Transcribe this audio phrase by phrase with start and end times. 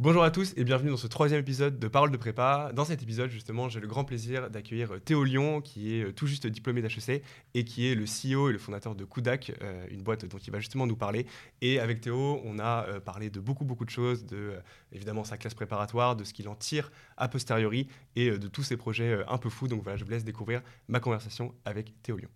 [0.00, 2.72] Bonjour à tous et bienvenue dans ce troisième épisode de Parole de prépa.
[2.74, 6.12] Dans cet épisode, justement, j'ai le grand plaisir d'accueillir euh, Théo Lyon, qui est euh,
[6.12, 7.22] tout juste diplômé d'HEC
[7.54, 10.50] et qui est le CEO et le fondateur de Kudak, euh, une boîte dont il
[10.50, 11.26] va justement nous parler.
[11.60, 14.54] Et avec Théo, on a parlé de beaucoup, beaucoup de choses, de
[14.90, 17.86] évidemment sa classe préparatoire, de ce qu'il en tire a posteriori
[18.16, 19.68] et de tous ses projets un peu fous.
[19.68, 22.30] Donc voilà, je vous laisse découvrir ma conversation avec Théo Lyon.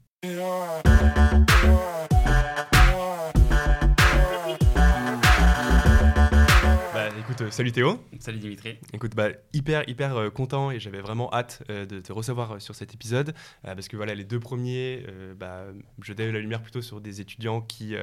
[7.38, 8.04] Écoute, euh, salut Théo.
[8.18, 8.78] Salut Dimitri.
[8.92, 12.74] Écoute, bah, hyper, hyper euh, content et j'avais vraiment hâte euh, de te recevoir sur
[12.74, 15.04] cet épisode parce que voilà, les deux premiers,
[15.36, 15.66] bah,
[16.02, 17.94] je la lumière plutôt sur des étudiants qui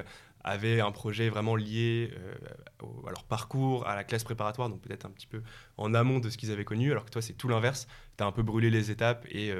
[0.43, 2.12] avaient un projet vraiment lié
[2.81, 5.41] à leur parcours, à la classe préparatoire, donc peut-être un petit peu
[5.77, 7.88] en amont de ce qu'ils avaient connu, alors que toi, c'est tout l'inverse.
[8.17, 9.52] Tu as un peu brûlé les étapes et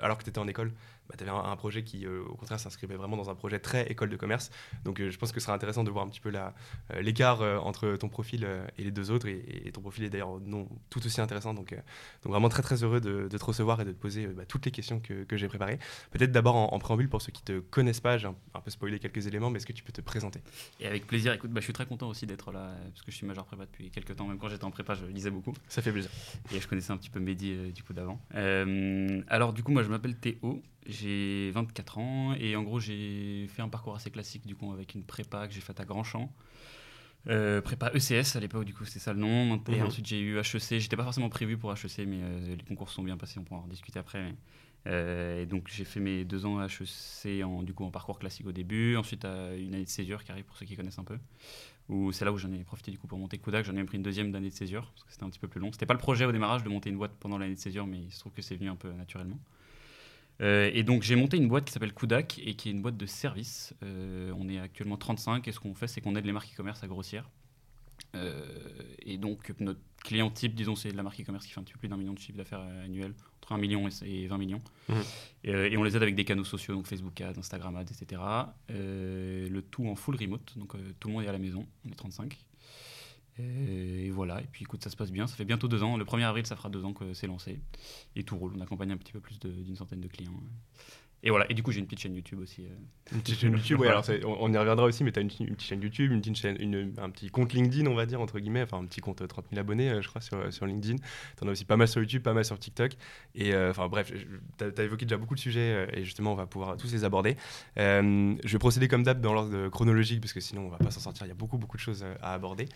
[0.00, 0.72] alors que tu étais en école,
[1.08, 3.86] bah, tu avais un, projet qui, euh, au contraire, s'inscrivait vraiment dans un projet très
[3.90, 4.50] école de commerce.
[4.84, 7.40] Donc, euh, je pense que ce sera intéressant de voir un petit peu euh, l'écart
[7.64, 8.46] entre ton profil
[8.78, 9.26] et les deux autres.
[9.26, 11.54] Et, ton profil est d'ailleurs non tout aussi intéressant.
[11.54, 14.64] Donc, donc vraiment très, très heureux de, te recevoir et de te poser bah, toutes
[14.64, 15.78] les questions que, que j'ai préparées.
[16.10, 18.98] Peut-être d'abord en, préambule, pour ceux qui ne te connaissent pas, j'ai un, peu spoilé
[18.98, 20.40] quelques éléments, mais est-ce que tu peux te présenter?
[20.80, 21.32] Et avec plaisir.
[21.32, 23.66] Écoute, bah, je suis très content aussi d'être là, parce que je suis major prépa
[23.66, 24.26] depuis quelques temps.
[24.26, 25.54] Même quand j'étais en prépa, je lisais beaucoup.
[25.68, 26.10] Ça fait plaisir.
[26.52, 28.20] Et je connaissais un petit peu Mehdi du coup d'avant.
[29.28, 30.62] alors, du coup, moi, je m'appelle Théo.
[30.88, 34.94] J'ai 24 ans et en gros j'ai fait un parcours assez classique du coup avec
[34.94, 36.32] une prépa que j'ai faite à Grandchamp.
[37.28, 39.60] Euh, prépa ECS à l'époque, du coup, c'était ça le nom.
[39.68, 39.86] Et mhm.
[39.86, 40.78] ensuite, j'ai eu HEC.
[40.78, 43.60] J'étais pas forcément prévu pour HEC, mais euh, les concours sont bien passés, on pourra
[43.60, 44.34] en discuter après.
[44.86, 48.46] Euh, et donc, j'ai fait mes deux ans HEC en, du coup, en parcours classique
[48.46, 48.96] au début.
[48.96, 51.18] Ensuite, une année de césure qui arrive pour ceux qui connaissent un peu.
[52.12, 53.64] C'est là où j'en ai profité du coup pour monter Kodak.
[53.64, 55.60] J'en ai pris une deuxième d'année de césure parce que c'était un petit peu plus
[55.60, 55.70] long.
[55.70, 57.98] C'était pas le projet au démarrage de monter une boîte pendant l'année de césure, mais
[57.98, 59.38] il se trouve que c'est venu un peu naturellement.
[60.40, 62.96] Euh, et donc j'ai monté une boîte qui s'appelle Kudak et qui est une boîte
[62.96, 63.74] de service.
[63.82, 66.82] Euh, on est actuellement 35 et ce qu'on fait c'est qu'on aide les marques e-commerce
[66.82, 67.30] à grossir.
[68.14, 68.44] Euh,
[69.00, 71.80] et donc notre client type, disons, c'est la marque e-commerce qui fait un petit peu
[71.80, 74.62] plus d'un million de chiffre d'affaires annuel, entre 1 million et 20 millions.
[74.88, 74.94] Mmh.
[75.44, 78.22] Et, on les aide avec des canaux sociaux, donc Facebook Ads, Instagram Ads, etc.
[78.68, 81.96] le tout en full remote, donc tout le monde est à la maison, on est
[81.96, 82.38] 35.
[83.38, 85.26] Et, voilà, et puis écoute, ça se passe bien.
[85.26, 85.96] Ça fait bientôt deux ans.
[85.96, 87.60] Le 1er avril, ça fera deux ans que c'est lancé.
[88.14, 88.52] Et tout roule.
[88.56, 90.32] On accompagne un petit peu plus d'une centaine de clients.
[91.26, 92.62] Et voilà, et du coup, j'ai une petite chaîne YouTube aussi.
[92.62, 93.12] Euh.
[93.12, 94.04] Une petite chaîne YouTube, oui, alors
[94.38, 96.94] on, y reviendra aussi, mais tu as une, petite chaîne YouTube, une petite chaîne, une,
[96.98, 99.48] un petit compte LinkedIn, on va dire, entre guillemets, enfin un petit compte 30 euh,
[99.50, 100.98] 000 abonnés, euh, je crois, sur, sur LinkedIn.
[100.98, 102.92] Tu en as aussi pas mal sur YouTube, pas mal sur TikTok.
[103.34, 104.12] Et enfin, bref,
[104.56, 107.36] tu as, évoqué déjà beaucoup de sujets, et justement, on va pouvoir tous les aborder.
[107.76, 111.00] je vais procéder comme d'hab dans l'ordre chronologique, parce que sinon, on va pas s'en
[111.00, 112.68] sortir, il y a beaucoup, beaucoup de choses à aborder.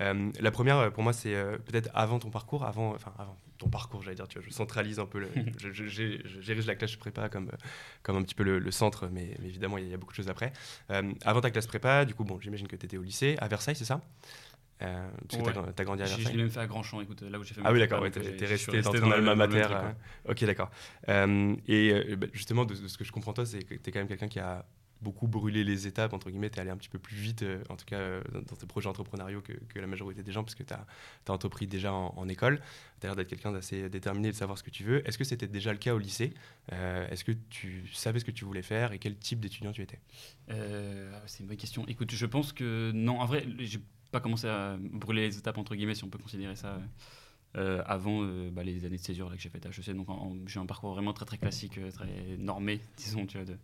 [0.00, 1.36] la première, pour moi, c'est
[1.66, 4.98] peut-être avant ton parcours, avant, enfin, avant ton parcours, j'allais dire, tu vois, je centralise
[4.98, 5.28] un peu, le,
[6.40, 7.50] j'érige la classe prépa comme,
[8.02, 10.52] comme un petit peu le, centre, mais, évidemment, il y, a beaucoup de choses après.
[10.90, 13.48] Euh, avant ta classe prépa, du coup, bon, j'imagine que tu étais au lycée, à
[13.48, 14.00] Versailles, c'est ça?
[14.80, 16.24] Euh, parce que tu as, grandi à Versailles.
[16.26, 18.20] Je l'ai même fait à Grandchamp, écoute, là où j'ai fait Ah oui, d'accord, tu
[18.20, 19.66] es, resté dans ton alma mater.
[19.70, 20.70] Euh, ok, d'accord.
[21.08, 24.00] et bah, justement, de, de, ce que je comprends toi, c'est que tu es quand
[24.00, 24.64] même quelqu'un qui a
[25.00, 27.76] beaucoup brûlé les étapes, entre guillemets, es allé un petit peu plus vite, euh, en
[27.76, 30.74] tout cas euh, dans, tes projets entrepreneuriaux que, la majorité des gens, parce que tu
[30.74, 30.84] as,
[31.32, 32.60] entrepris déjà en, école,
[33.00, 35.06] tu as l'air d'être quelqu'un d'assez déterminé, de savoir ce que tu veux.
[35.06, 36.32] Est-ce que c'était déjà le cas au lycée?
[36.72, 39.82] Euh, Est-ce que tu savais ce que tu voulais faire et quel type d'étudiant tu
[39.82, 40.00] étais?
[41.26, 41.84] C'est une bonne question.
[41.86, 43.80] Écoute, je pense que non, en vrai, j'ai
[44.10, 46.80] pas commencé à brûler les étapes, entre guillemets, si on peut considérer ça.
[47.54, 49.94] avant bah, les années de césure là, que j'ai fait à HEC.
[49.94, 50.08] Donc
[50.46, 53.56] j'ai un parcours vraiment très très classique, très normé, disons, tu vois, de,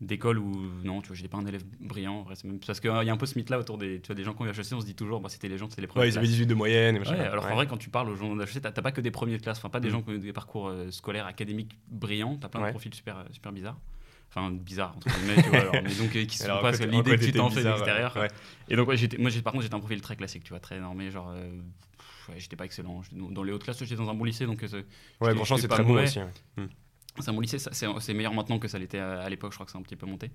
[0.00, 0.52] d'école où
[0.84, 2.26] non, tu vois, j'étais pas un élève brillant.
[2.44, 4.24] Même, parce qu'il y a un peu ce mythe là autour des, tu vois, des
[4.24, 5.86] gens qui ont eu HEC, on se dit toujours, bah, c'était les gens, c'était les
[5.86, 6.06] premiers.
[6.06, 6.96] Ouais, ils avaient 18 de moyenne.
[6.96, 9.36] Et alors en vrai, quand tu parles aux gens d'HEC, t'as pas que des premiers
[9.36, 9.92] de classe, enfin pas des mm.
[9.92, 13.24] gens qui ont eu des parcours euh, scolaires, académiques brillants, t'as plein de profils super,
[13.30, 13.78] super bizarres.
[14.30, 17.24] Enfin, bizarres, entre guillemets, tu vois, alors, mais donc euh, qui sont pas l'idée que
[17.24, 18.16] tu t'en fais de l'extérieur.
[18.68, 21.10] Et donc, ouais, moi, par contre, j'étais un profil très classique, tu vois, très normé,
[21.12, 21.30] genre.
[21.30, 21.60] Euh,
[22.36, 23.02] j'étais pas excellent.
[23.12, 24.64] Dans les hautes classes, j'étais dans un bon lycée, donc.
[25.20, 26.18] ouais, franchement, c'est très bon aussi.
[27.20, 29.78] C'est mon lycée, c'est meilleur maintenant que ça l'était à, l'époque, je crois que c'est
[29.78, 30.30] un petit peu monté.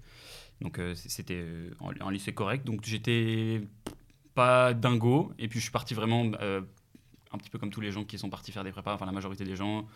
[0.61, 2.65] Donc euh, c'était euh, un, lycée correct.
[2.65, 3.61] Donc j'étais
[4.33, 5.33] pas dingo.
[5.37, 6.61] Et puis je suis parti vraiment euh,
[7.33, 9.11] un petit peu comme tous les gens qui sont partis faire des prépas, enfin la
[9.11, 9.87] majorité des gens,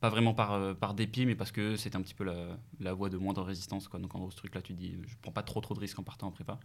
[0.00, 2.92] pas vraiment par, euh, par dépit, mais parce que c'était un petit peu la, la
[2.92, 3.88] voie de moindre résistance.
[3.88, 3.98] Quoi.
[3.98, 6.02] Donc en gros, ce truc-là, tu dis, je prends pas trop trop de risques en
[6.02, 6.58] partant en prépa.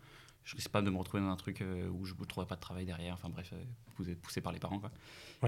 [0.44, 2.56] Je risque pas de me retrouver dans un truc euh, où je ne trouverai pas
[2.56, 3.14] de travail derrière.
[3.14, 3.64] Enfin bref, euh,
[3.96, 4.80] poussé, poussé, par les parents.
[4.80, 4.92] Quoi.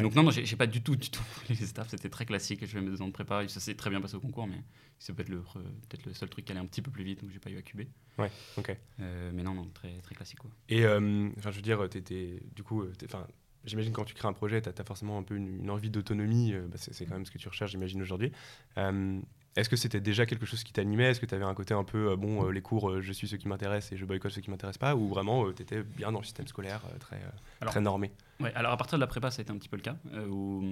[0.01, 1.89] Donc non, non j'ai pas du tout, du tout les staffs.
[1.89, 2.61] C'était très classique.
[2.61, 3.47] Je fais mes deux ans de prépa.
[3.47, 4.61] Ça s'est très bien passé au concours, mais
[4.99, 7.31] c'est peut-être le, peut le seul truc qui allait un petit peu plus vite, donc
[7.31, 7.89] j'ai pas eu à cuber.
[8.17, 8.77] Ouais, ok.
[8.99, 10.39] mais non, non, très, très classique.
[10.39, 10.51] Quoi.
[10.69, 13.25] Et enfin, je veux dire, étais, du coup, enfin
[13.65, 16.53] J'imagine quand tu crées un projet, tu as, forcément un peu une, envie d'autonomie.
[16.53, 18.31] Euh, bah, c'est quand même ce que tu recherches, j'imagine, aujourd'hui.
[18.77, 19.19] Euh,
[19.55, 21.05] est-ce que c'était déjà quelque chose qui t'animait?
[21.05, 23.37] Est-ce que tu avais un côté un peu, euh, bon, les cours, je suis ceux
[23.37, 24.95] qui m'intéressent et je boycotte ceux qui m'intéressent pas?
[24.95, 27.21] Ou vraiment, tu étais bien dans le système scolaire, très,
[27.65, 28.11] très normé?
[28.39, 29.95] Ouais, alors à partir de la prépa, ça a été un petit peu le cas.
[30.27, 30.63] où,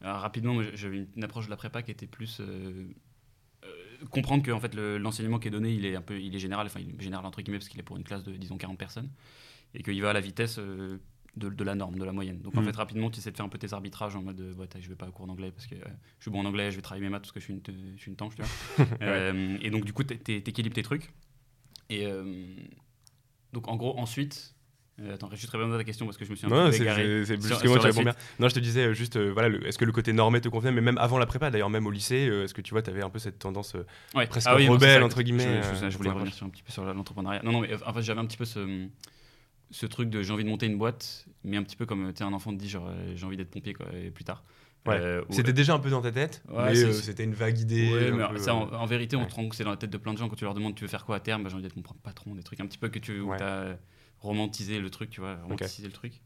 [0.00, 2.40] rapidement, j'avais une approche de la prépa qui était plus
[4.10, 6.38] comprendre que en fait, le- l'enseignement qui est donné, il est un peu, il est
[6.38, 8.56] général, enfin, il est général entre guillemets parce qu'il est pour une classe de disons
[8.56, 9.10] 40 personnes
[9.74, 10.98] et qu'il va à la vitesse euh,
[11.36, 12.40] de, de la norme, de la moyenne.
[12.42, 12.66] Donc en Mhm.
[12.66, 14.88] fait, rapidement, tu essaies de faire un peu tes arbitrages en mode, euh, ouais, je
[14.88, 15.78] vais pas à cours d'anglais parce que euh,
[16.18, 17.62] je suis bon en anglais, je vais travailler mes maths parce que je suis une,
[17.96, 18.86] je suis une tanche, tu vois.
[19.02, 21.12] Euh, et donc du coup, t'é- t'é- t'équilibres tes trucs.
[21.90, 22.24] Et euh,
[23.52, 24.54] donc en gros, ensuite.
[25.12, 26.74] attends, je très bien dans ta question parce que je me suis un Non, peu
[26.76, 27.24] égaré.
[27.24, 28.14] c'est- Sur- justement, sur tu la réponds bien.
[28.38, 30.98] Non, je te disais juste, voilà, est-ce que le côté normé te convenait, mais même
[30.98, 33.18] avant la prépa, d'ailleurs, même au lycée, est-ce que tu vois, tu avais un peu
[33.18, 33.74] cette tendance
[34.14, 34.26] Ouais.
[34.28, 36.70] presque Ah oui, rebelle, entre guillemets, Je, je- je voulais revenir sur un petit peu
[36.72, 37.42] sur l'entrepreneuriat.
[37.42, 38.86] Non, non, mais en fait, j'avais un petit peu ce,
[39.70, 42.18] ce truc de j'ai envie de monter une boîte, mais un petit peu comme tu
[42.18, 44.44] sais, un enfant te dit genre euh, j'ai envie d'être pompier quoi, et plus tard.
[44.86, 44.96] Ouais.
[45.00, 47.90] Euh, C'était déjà un peu dans ta tête, Ouais, mais euh, c'était une vague idée.
[47.90, 49.64] Ouais, un mais peu, ça, en, euh, en vérité, on te rend compte que c'est
[49.64, 51.16] dans la tête de plein de gens quand tu leur demandes tu veux faire quoi
[51.16, 52.98] à terme, bah, j'ai envie d'être mon propre patron, des trucs un petit peu que
[52.98, 53.78] tu as
[54.20, 56.20] romantisé le truc, tu vois, romantisé le truc.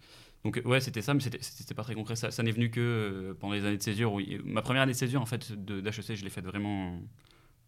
[0.44, 2.17] Donc euh, ouais, c'était ça, mais c'était- c'était pas très concret.
[2.17, 4.12] Ça, ça n'est venu que euh, pendant les années de césure.
[4.12, 7.00] Où, il- ma première année de césure, en fait, de- d'HEC, je l'ai faite vraiment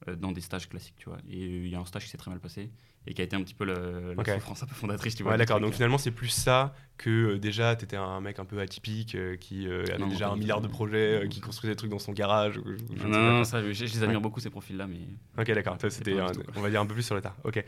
[0.08, 1.19] euh, dans des stages classiques, tu vois.
[1.28, 2.70] Et il y a un stage qui s'est très mal passé
[3.06, 5.32] et qui a été un petit peu le- la souffrance un peu fondatrice, tu vois.
[5.32, 5.58] Ouais, d'accord.
[5.61, 9.14] Donc finalement, c'est plus ça que euh, déjà, tu étais un mec un peu atypique
[9.14, 11.91] euh, qui euh, avait Non, déjà un milliard de projets, euh, qui construisait des trucs
[11.91, 12.58] dans son garage.
[12.58, 12.61] ou-
[12.93, 14.99] ou Non, non, ça, je, je les admire beaucoup ces profils-là, mais
[15.38, 15.79] Ok, d'accord.
[15.88, 16.20] C'était,
[16.56, 17.37] on va dire un peu plus sur le tard.
[17.44, 17.64] Ok.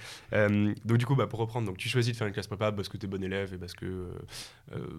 [0.84, 2.90] Donc du coup, bah, pour reprendre, donc tu choisis de faire une classe prépa parce
[2.90, 4.10] que tu es bon élève et parce que,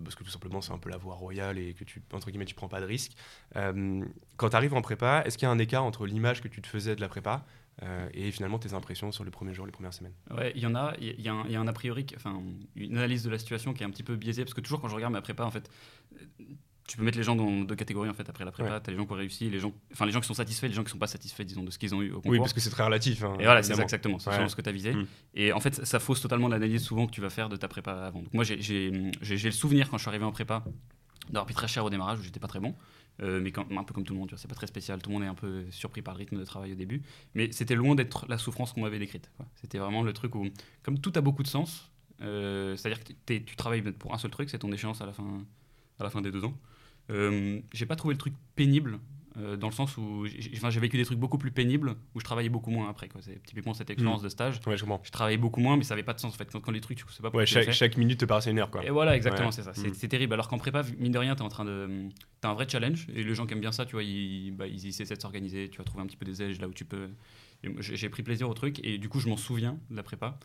[0.03, 2.45] parce que tout simplement c'est un peu la voie royale et que tu entre guillemets
[2.45, 3.11] tu prends pas de risques.
[3.53, 6.61] Quand tu arrives en prépa, est-ce qu'il y a un écart entre l'image que tu
[6.61, 7.45] te faisais de la prépa
[7.81, 10.65] euh, et finalement tes impressions sur les premiers jours, les premières semaines Ouais, il y
[10.67, 10.93] en a.
[11.01, 12.39] Il y, a un- y a un a priori, enfin,
[12.75, 14.87] une analyse de la situation qui est un petit peu biaisée parce que toujours quand
[14.89, 15.69] je regarde ma prépa, en fait,
[16.13, 16.25] euh,
[16.87, 18.69] tu peux mettre les gens dans deux catégories en fait après la prépa.
[18.73, 18.79] Ouais.
[18.83, 20.73] T'as les gens qui ont réussi, les gens, enfin les gens qui sont satisfaits, les
[20.73, 22.31] gens qui sont pas satisfaits, disons, de ce qu'ils ont eu au concours.
[22.31, 23.23] Oui, parce que c'est très relatif.
[23.23, 24.49] hein, Et voilà, c'est exactement, c'est Ouais.
[24.49, 24.93] ce que tu as visé.
[24.93, 25.07] Mm.
[25.35, 27.93] Et en fait, ça fausse totalement l'analyse souvent que tu vas faire de ta prépa
[27.93, 28.21] avant.
[28.21, 30.63] Donc moi, j'ai le souvenir quand je suis arrivé en prépa
[31.27, 32.75] d'avoir pris très cher au démarrage où j'étais pas très bon.
[33.21, 35.01] Euh, mais un peu comme tout le monde, c'est pas très spécial.
[35.01, 37.03] Tout le monde est un peu surpris par le rythme de travail au début.
[37.35, 39.29] Mais c'était loin d'être la souffrance qu'on m'avait décrite.
[39.55, 40.47] C'était vraiment le truc où,
[40.81, 41.91] comme tout a beaucoup de sens,
[42.21, 45.45] euh, c'est-à-dire que tu travailles pour un seul truc, c'est ton échéance à la fin,
[45.99, 46.57] à la fin des deux ans.
[47.09, 48.99] Euh, j'ai pas trouvé le truc pénible
[49.37, 52.49] euh, dans le sens où j'ai vécu des trucs beaucoup plus pénibles où je travaillais
[52.49, 53.09] beaucoup moins après.
[53.21, 54.59] C'est typiquement cette expérience de stage.
[54.67, 56.49] Ouais, je travaillais beaucoup moins, mais ça avait pas de sens en fait.
[56.51, 58.69] Quand, quand les trucs, tu sais pas Ouais, tu chaque, minute te paraissait une heure,
[58.69, 58.85] quoi.
[58.85, 59.51] Et voilà, exactement, Ouais.
[59.51, 59.73] c'est ça.
[59.73, 59.93] C'est Mm.
[59.95, 60.33] c'est terrible.
[60.33, 62.09] Alors qu'en prépa, mine de rien, t'es en train de.
[62.41, 63.07] T'as un vrai challenge.
[63.15, 65.69] Et les gens qui aiment bien ça, tu vois, ils, bah, ils essaient de s'organiser.
[65.69, 67.09] Tu vas trouver un petit peu des edges là où tu peux.
[67.79, 68.79] J'ai pris plaisir au truc.
[68.85, 70.37] Et du coup, je m'en souviens de la prépa.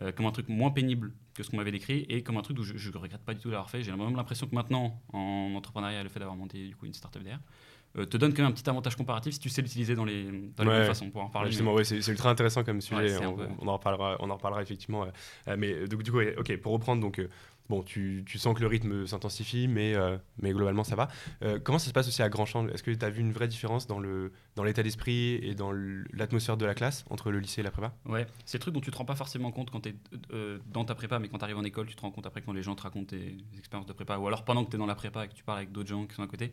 [0.00, 2.58] euh, comme un truc moins pénible que ce qu'on m'avait décrit et comme un truc
[2.58, 3.82] où je, je regrette pas du tout d'avoir fait.
[3.82, 7.22] J'ai même l'impression que maintenant, en entrepreneuriat, le fait d'avoir monté du coup une startup
[7.22, 7.40] derrière,
[7.94, 10.64] te donne quand même un petit avantage comparatif si tu sais l'utiliser dans les, dans
[10.64, 10.76] les Ouais.
[10.78, 11.50] bonnes façons pour en Ouais, parler.
[11.50, 13.18] justement, ouais, c'est ultra intéressant comme sujet.
[13.18, 15.04] Ouais, on, peu- on en reparlera, on en reparlera effectivement.
[15.04, 15.06] euh,
[15.48, 17.28] euh, mais euh, donc du coup, ok, pour reprendre, donc euh,
[17.68, 21.08] bon, tu, tu sens que le rythme s'intensifie, mais euh, mais globalement ça va.
[21.42, 23.48] Euh, comment ça se passe aussi à Grandchamp Est-ce que tu as vu une vraie
[23.48, 25.72] différence dans le dans l'état d'esprit et dans
[26.12, 27.92] l'atmosphère de la classe entre le lycée et la prépa?
[28.06, 29.94] Ouais, c'est le truc dont tu te rends pas forcément compte quand tu es
[30.72, 32.52] dans ta prépa, mais quand tu arrives en école, tu te rends compte après quand
[32.52, 34.86] les gens te racontent tes expériences de prépa, ou alors pendant que tu es dans
[34.86, 36.52] la prépa et que tu parles avec d'autres gens qui sont à côté.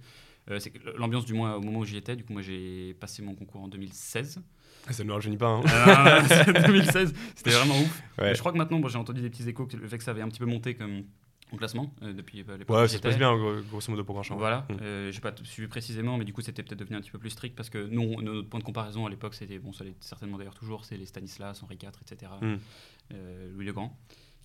[0.50, 3.22] Euh, c'est l'ambiance, du moins au moment où j'y étais, du coup, moi j'ai passé
[3.22, 4.42] mon concours en 2016.
[4.88, 5.48] Ah, Ça ne nous rajeunit pas.
[5.48, 5.62] Hein.
[5.68, 8.01] Ah, c'est 2016, c'était vraiment ouf.
[8.18, 8.34] Ouais.
[8.34, 10.12] Je crois que maintenant, bon, j'ai entendu des petits échos, que le fait que ça
[10.12, 11.04] avait un petit peu monté comme
[11.51, 14.13] en classement euh, depuis euh, l'époque Ouais, ça se passe bien, gros- grosso modo, pour
[14.16, 14.38] Grandchamp.
[14.38, 14.74] Voilà, Mm.
[14.81, 17.32] euh, j'ai pas suivi précisément, mais du coup c'était peut-être devenu un petit peu plus
[17.32, 20.38] strict parce que nous, notre point de comparaison à l'époque, c'était, bon, ça l'est certainement
[20.38, 22.56] d'ailleurs toujours, c'est les Stanislas, Henri IV, etc., Mm.
[23.13, 23.98] euh, Louis le Grand,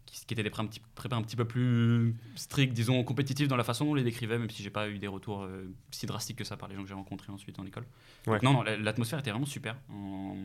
[0.07, 3.49] qui, qui étaient des pré- un petit, prépas un petit peu plus stricts, disons compétitifs
[3.49, 5.65] dans la façon dont on les décrivait, même si j'ai pas eu des retours euh,
[5.91, 7.85] si drastiques que ça par les gens que j'ai rencontrés ensuite en école.
[8.27, 8.35] Ouais.
[8.35, 10.37] Donc non, non, la- l'atmosphère était vraiment super en,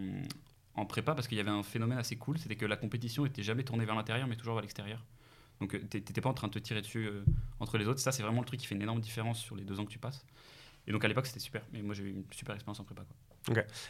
[0.76, 3.44] en prépa parce qu'il y avait un phénomène assez cool, c'était que la compétition était
[3.44, 5.04] jamais tournée vers l'intérieur, mais toujours vers l'extérieur.
[5.60, 7.24] Donc euh, t'é- t'étais pas en train de te tirer dessus euh,
[7.60, 8.00] entre les autres.
[8.00, 9.92] Ça, c'est vraiment le truc qui fait une énorme différence sur les deux ans que
[9.92, 10.26] tu passes.
[10.88, 11.62] Et donc à l'époque, c'était super.
[11.74, 13.02] Mais moi, j'ai eu une super expérience en prépa.
[13.04, 13.16] Quoi.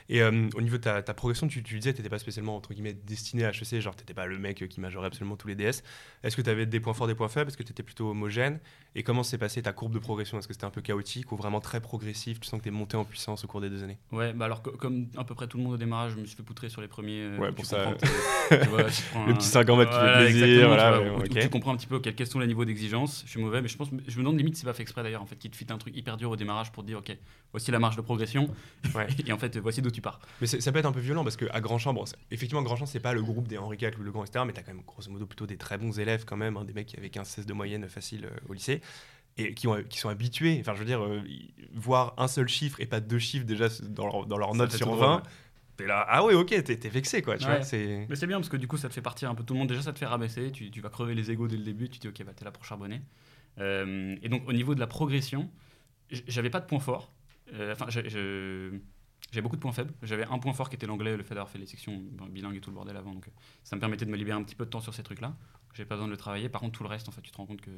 [0.10, 2.20] Et euh, au niveau de ta, ta progression, tu, tu disais que tu n'étais pas
[2.20, 5.36] spécialement entre guillemets destiné à HEC, genre tu n'étais pas le mec qui majorait absolument
[5.36, 5.84] tous les DS.
[6.24, 7.50] Est-ce que tu avais des points forts, des points faibles?
[7.50, 8.60] Est-ce que tu étais plutôt homogène?
[8.96, 10.38] Et comment s'est passée ta courbe de progression?
[10.39, 12.39] Est-ce que c'était un peu chaotique ou vraiment très progressif?
[12.39, 13.98] Tu sens que tu es monté en puissance au cours des deux années?
[14.12, 16.25] Ouais, bah alors co- comme à peu près tout le monde au démarrage, je me
[16.25, 17.22] suis fait poutrer sur les premiers.
[17.22, 17.86] euh, Ouais, pour ça,
[18.50, 21.10] tu vois, tu Le un- petit 5 en mode qui fait Voilà, plaisir, voilà, ouais,
[21.10, 21.39] où- où ok.
[21.39, 23.24] tu comprends un petit peu quels, sont les niveaux d'exigence?
[23.25, 25.04] Je suis mauvais, mais je pense, je me demande limite si c'est pas fait exprès
[25.04, 26.98] d'ailleurs, en fait, qui te fit un truc hyper dur au démarrage pour te dire,
[27.00, 27.16] ok,
[27.51, 28.50] voici la marge de progression,
[28.96, 29.08] Ouais.
[29.28, 30.20] et en fait, voici d'où tu pars.
[30.41, 32.86] Mais c'est- ça peut être un peu violent parce qu'à Grandchamp, bon, c'est- effectivement, Grandchamp,
[32.86, 34.44] c'est pas le groupe des Henri IV, Louis le Grand, etc.
[34.46, 36.65] Mais tu as quand même grosso modo plutôt des très bons élèves quand même, hein,
[36.65, 38.82] des mecs qui avaient 15-16 de moyenne facile euh, au lycée.
[39.38, 41.22] Et qui, ont, qui sont habitués, enfin je veux dire, euh,
[41.74, 44.86] voir un seul chiffre et pas deux chiffres déjà dans leur, dans leur note sur
[44.88, 45.27] tout 20, drôle, ouais.
[45.77, 47.56] t'es là, ah ouais, ok, t'es vexé quoi, tu Ouais.
[47.58, 47.62] vois.
[47.63, 49.53] c'est- Mais c'est bien parce que du coup, ça te fait partir un peu tout
[49.53, 49.70] le monde.
[49.70, 50.51] Déjà, ça te fait rabaisser.
[50.51, 51.88] Tu, tu vas crever les égos dès le début.
[51.88, 53.01] Tu te dis, ok, bah, t'es là pour charbonner.
[53.60, 55.50] Euh, et donc, au niveau de la progression,
[56.27, 57.13] j'avais pas de point fort.
[57.53, 58.74] Euh, Enfin, je-
[59.32, 59.94] j'avais beaucoup de points faibles.
[60.04, 62.62] J'avais un point fort qui était l'anglais, le fait d'avoir fait les sections bilingues et
[62.62, 63.14] tout le bordel avant.
[63.14, 63.32] Donc, euh,
[63.64, 65.36] ça me permettait de me libérer un petit peu de temps sur ces trucs-là.
[65.74, 66.50] J'avais pas besoin de le travailler.
[66.50, 67.70] Par contre, tout le reste, en fait, tu te rends compte que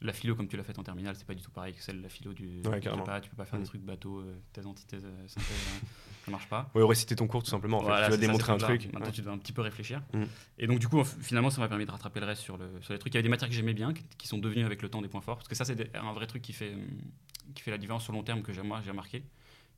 [0.00, 1.98] la philo, comme tu l'as fait en terminale, c'est pas du tout pareil que celle
[1.98, 3.20] de la philo du, Ouais, du prépa.
[3.20, 3.62] Tu peux pas faire Mm.
[3.62, 5.86] des trucs bateau, euh, thèse, antithèse, euh, synthèse, euh,
[6.26, 6.70] ça marche pas.
[6.76, 7.78] Ouais, réciter ton cours tout simplement.
[7.78, 7.86] En fait.
[7.86, 8.84] Voilà, tu vas démontrer un truc.
[8.92, 9.10] Maintenant, Ouais.
[9.12, 10.00] tu dois un petit peu réfléchir.
[10.14, 10.22] Mm.
[10.58, 12.92] Et donc, du coup, finalement, ça m'a permis de rattraper le reste sur, le, sur
[12.92, 13.12] les trucs.
[13.12, 15.02] Il y avait des matières que j'aimais bien, qui, qui sont devenues avec le temps
[15.02, 15.38] des points forts.
[15.38, 16.76] Parce que ça, c'est un vrai truc qui fait,
[17.56, 19.24] qui fait la différence sur long terme que j'ai- moi, j'ai remarqué.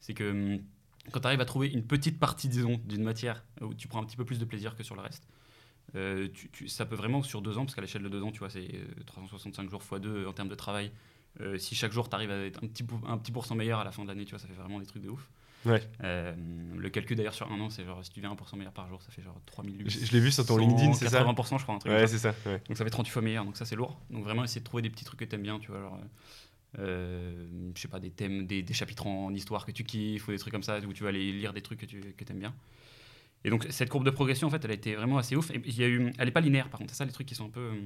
[0.00, 0.62] C'est que hum,
[1.10, 4.04] quand tu arrives à trouver une petite partie, disons, d'une matière où tu prends un
[4.04, 5.26] petit peu plus de plaisir que sur le reste,
[5.96, 8.30] euh, tu- tu- ça peut vraiment, sur deux ans, parce qu'à l'échelle de deux ans,
[8.30, 10.92] tu vois, c'est euh, 365 jours x 2 en termes de travail.
[11.40, 13.84] Euh, si chaque jour, tu arrives à être un petit, un petit pourcent meilleur à
[13.84, 15.28] la fin de l'année, tu vois, ça fait vraiment des trucs de ouf.
[15.66, 15.82] Ouais.
[16.02, 16.34] Euh,
[16.76, 19.02] le calcul d'ailleurs sur un an, c'est genre si tu fais 1% meilleur par jour,
[19.02, 21.62] ça fait genre 3000 Je, je l'ai vu sur ton LinkedIn, c'est ça 80% je
[21.64, 22.32] crois, un truc Ouais, c'est ça.
[22.32, 22.50] ça.
[22.50, 22.62] ouais.
[22.66, 24.00] Donc ça fait 38 fois meilleur, donc ça c'est lourd.
[24.08, 25.98] Donc vraiment essayer de trouver des petits trucs que t'aimes bien, tu vois, genre,
[26.78, 30.38] euh, je sais pas, des thèmes, des, chapitres en histoire que tu kiffes ou des
[30.38, 32.00] trucs comme ça où tu vas aller lire des trucs que tu
[32.30, 32.54] aimes bien.
[33.44, 35.50] Et donc cette courbe de progression en fait, elle a été vraiment assez ouf.
[35.50, 37.26] Et il y a eu, elle est pas linéaire par contre, c'est ça les trucs
[37.26, 37.80] qui sont un peu euh,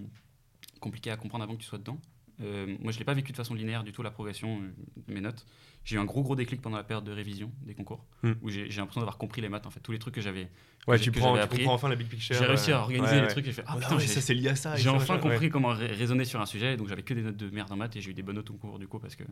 [0.80, 1.98] compliqués à comprendre avant que tu sois dedans.
[2.40, 4.74] Euh, moi je l'ai pas vécu de façon linéaire du tout la progression euh,
[5.06, 5.46] de mes notes.
[5.84, 8.32] J'ai eu un gros gros déclic pendant la période de révision des concours Hmm.
[8.42, 10.48] où j'ai l'impression d'avoir compris les maths en fait, tous les trucs que j'avais.
[10.86, 11.58] Ouais, tu prends, j'avais tu appris.
[11.58, 12.34] comprends enfin la big picture.
[12.36, 13.28] J'ai réussi euh, à organiser ouais, les ouais.
[13.28, 14.76] trucs et j'ai fait ah Oh, putain ça c'est lié à ça.
[14.76, 17.36] j'ai enfin compris comment ra- raisonner sur un sujet, et donc j'avais que des notes
[17.36, 19.14] de merde en maths et j'ai eu des bonnes notes au cours du coup parce
[19.16, 19.24] que,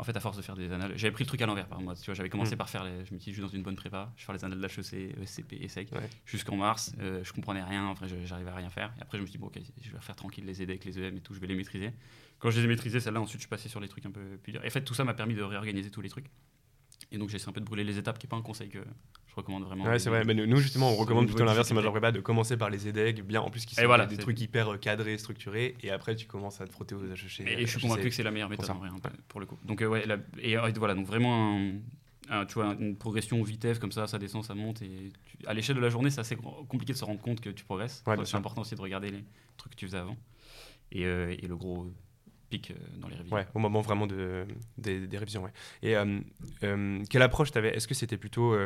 [0.00, 1.80] en fait, à force de faire des annales, j'avais pris le truc à l'envers par
[1.80, 1.94] moi.
[1.96, 2.58] Tu vois, j'avais commencé Mm.
[2.58, 4.26] par faire, les, je me suis dit, je suis dans une bonne prépa, je vais
[4.26, 6.08] faire les annales d'HEC, ESCP et SEC Ouais.
[6.26, 6.92] jusqu'en mars.
[7.00, 8.92] euh, je comprenais rien, je- j'arrivais à rien faire.
[8.98, 10.98] Et après, je me suis dit, bon, ok, je vais faire tranquille les EDEC, les
[11.00, 11.90] EM et tout, je vais les maîtriser.
[12.38, 14.20] Quand je les ai maîtrisés, celle-là, ensuite, je suis passé sur les trucs un peu
[14.42, 14.62] plus durs.
[14.64, 16.26] Et en fait, tout ça m'a permis de réorganiser tous les trucs.
[17.10, 18.78] Et donc, j'essaie un peu de brûler les étapes, qui n'est pas un conseil que
[19.26, 19.84] je recommande vraiment.
[19.84, 20.24] Ouais, c'est vrai.
[20.24, 21.74] Mais nous, justement, on recommande plutôt l'inverse difficulté.
[21.76, 24.22] major prépa de commencer par les EDEG, bien en plus qui sont voilà, des c'est-
[24.22, 27.40] trucs hyper euh, cadrés, structurés, et après tu commences à te frotter aux HEC.
[27.46, 29.46] Et, et je suis convaincu que c'est la meilleure méthode en vrai, hein, pour le
[29.46, 29.58] coup.
[29.64, 31.72] Donc, euh, ouais, la- et, euh, voilà, donc vraiment, un-
[32.30, 34.82] un- tu vois, une progression vitesse comme ça, ça descend, ça monte.
[34.82, 37.48] Et tu- à l'échelle de la journée, c'est assez compliqué de se rendre compte que
[37.50, 38.02] tu progresses.
[38.06, 39.24] Ouais, c'est important aussi de regarder les
[39.56, 40.16] trucs que tu faisais avant.
[40.92, 41.90] Et, euh, et le gros
[42.48, 43.36] pic euh, dans les révisions.
[43.36, 45.42] Ouais, au moment vraiment de, des, révisions.
[45.42, 45.52] Ouais.
[45.82, 46.20] Et euh,
[46.64, 48.56] euh, quelle approche tu avais Est-ce que c'était plutôt,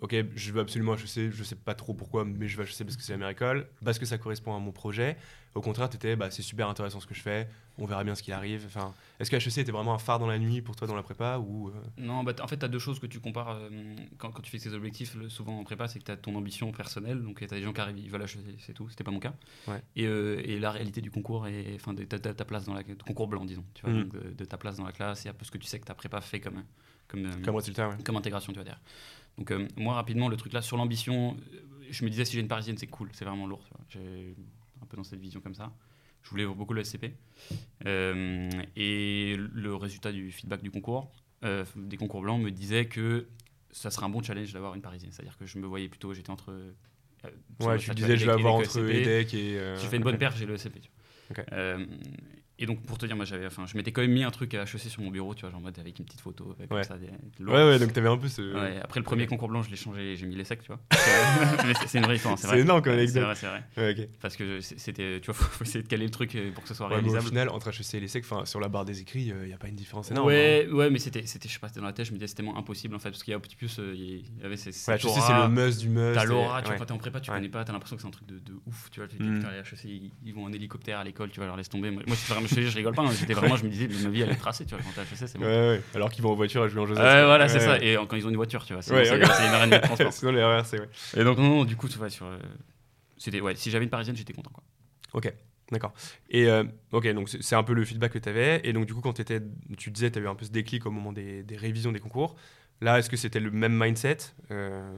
[0.00, 2.96] ok, je veux absolument HEC, je sais pas trop pourquoi, mais je veux HEC parce
[2.96, 5.16] que c'est la meilleure école, parce que ça correspond à mon projet
[5.54, 8.16] Au contraire, tu étais, bah, c'est super intéressant ce que je fais, on verra bien
[8.16, 8.64] ce qu'il arrive.
[8.66, 11.04] Enfin, Est-ce que HEC était vraiment un phare dans la nuit pour toi dans la
[11.04, 13.70] prépa ou, euh, Non, bah, en fait, tu as deux choses que tu compares euh,
[14.18, 16.34] quand, quand tu fais ces objectifs, le- souvent en prépa, c'est que tu as ton
[16.34, 19.04] ambition personnelle, donc tu as des gens qui arrivent, ils veulent acheter, c'est tout, c'était
[19.04, 19.34] pas mon cas.
[19.68, 19.80] Ouais.
[19.94, 23.28] Et, euh, et la réalité du concours, et enfin de ta, place dans la concours
[23.28, 24.02] blanc, disons, tu vois, Mm.
[24.04, 25.78] donc de, de ta place dans la classe et un peu ce que tu sais
[25.78, 26.64] que ta prépa fait comme,
[27.06, 27.96] comme, comme résultat ouais.
[28.04, 28.82] comme intégration, tu vois, derrière.
[29.38, 31.36] Donc, euh, moi, rapidement, le truc là, sur l'ambition,
[31.90, 33.64] je me disais, si j'ai une parisienne, c'est cool, c'est vraiment lourd.
[33.88, 34.34] J'ai
[34.84, 35.72] un peu dans cette vision comme ça.
[36.22, 37.12] Je voulais beaucoup le SCP.
[37.86, 41.10] Euh, et le résultat du feedback du concours,
[41.44, 43.26] euh, des concours blancs, me disait que
[43.70, 45.10] ça serait un bon challenge d'avoir une parisienne.
[45.12, 46.52] C'est-à-dire que je me voyais plutôt, j'étais entre.
[46.52, 46.72] euh,
[47.60, 48.78] Ouais, tu disais, je vais avoir entre.
[48.78, 49.58] EDEC et.
[49.58, 50.80] euh, J'ai fait une bonne perf, j'ai le SCP.
[50.80, 50.90] tu
[51.34, 51.42] vois.
[51.44, 51.46] Ok.
[52.60, 54.30] Euh, et donc, pour te dire, moi, j'avais, enfin, je m'étais quand même mis un
[54.30, 56.54] truc à HEC sur mon bureau, tu vois, genre en mode avec une petite photo,
[56.56, 56.84] avec comme Ouais.
[56.84, 57.08] ça, des,
[57.40, 57.54] lourd.
[57.54, 58.42] Ouais, ouais, donc t'avais un peu ce.
[58.54, 60.80] Ouais, après le premier concours blanc, je l'ai changé, j'ai mis les secs, tu vois.
[61.66, 62.60] Mais c'est c'est une vraie histoire, c'est C'est vrai.
[62.60, 63.22] énorme comme C'est anecdote.
[63.24, 63.64] vrai, c'est vrai.
[63.76, 64.08] Ouais, ok.
[64.20, 66.62] Parce que c'est- c'était, tu vois, faut, faut essayer de caler le truc euh, pour
[66.62, 67.28] que ce soit Ouais, mais au réalisable.
[67.28, 69.58] final, entre HEC et les SEC, enfin, sur la barre des écrits, il n'y a
[69.58, 70.28] pas une différence énorme.
[70.28, 70.32] hein.
[70.32, 72.28] ouais, ouais, mais c'était, c'était, je sais pas, c'était dans la tête, je me disais
[72.28, 74.68] c'était tellement impossible en fait, parce qu'il y a Optipus, euh, il y avait ces.
[74.90, 76.14] Ouais, c'est le must du must.
[76.14, 76.78] T'as l'aura, tu vois, ouais.
[76.78, 77.36] quand t'es en prépa, tu Ouais.
[77.36, 79.08] connais pas, t'as l'impression que c'est un truc de, ouf, tu vois.
[79.08, 79.40] Dis, Mm.
[79.52, 81.90] les HEC, ils, vont en hélicoptère à l'école, tu vas leur laisser tomber.
[81.90, 84.22] Moi, moi, c'est je, je rigole pas, hein, j'étais vraiment, je me disais, ma vie,
[84.22, 85.44] elle est tracée, tu vois, quand t'es HEC, c'est bon.
[85.44, 85.82] Ouais, ouais.
[85.94, 87.04] Alors qu'ils vont en voiture à jouer en Joseph.
[87.04, 87.78] Ouais, voilà, c'est ça.
[87.78, 90.12] Et euh, quand ils ont une voiture, tu vois, sinon c'est, une demie de transport.
[90.12, 90.88] Sinon, les c'est ouais.
[91.16, 92.26] Et donc, non, non, du coup, tu vois, sur.
[92.26, 92.38] euh,
[93.16, 94.62] c'était, ouais, si j'avais une parisienne, j'étais content, quoi.
[95.12, 95.32] Ok,
[95.70, 95.92] d'accord.
[96.28, 98.60] Et euh, ok, donc c'est un peu le feedback que tu avais.
[98.64, 99.40] Et donc, du coup, quand étais,
[99.76, 102.00] tu disais, tu as eu un peu ce déclic au moment des, des révisions des
[102.00, 102.36] concours.
[102.80, 104.18] Là, est-ce que c'était le même mindset
[104.50, 104.92] euh,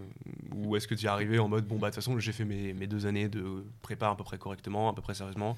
[0.55, 2.45] Ou est-ce que tu es arrivé en mode, bon, bah, de toute façon, j'ai fait
[2.45, 5.57] mes, mes deux années de prépa à peu près correctement, à peu près sérieusement,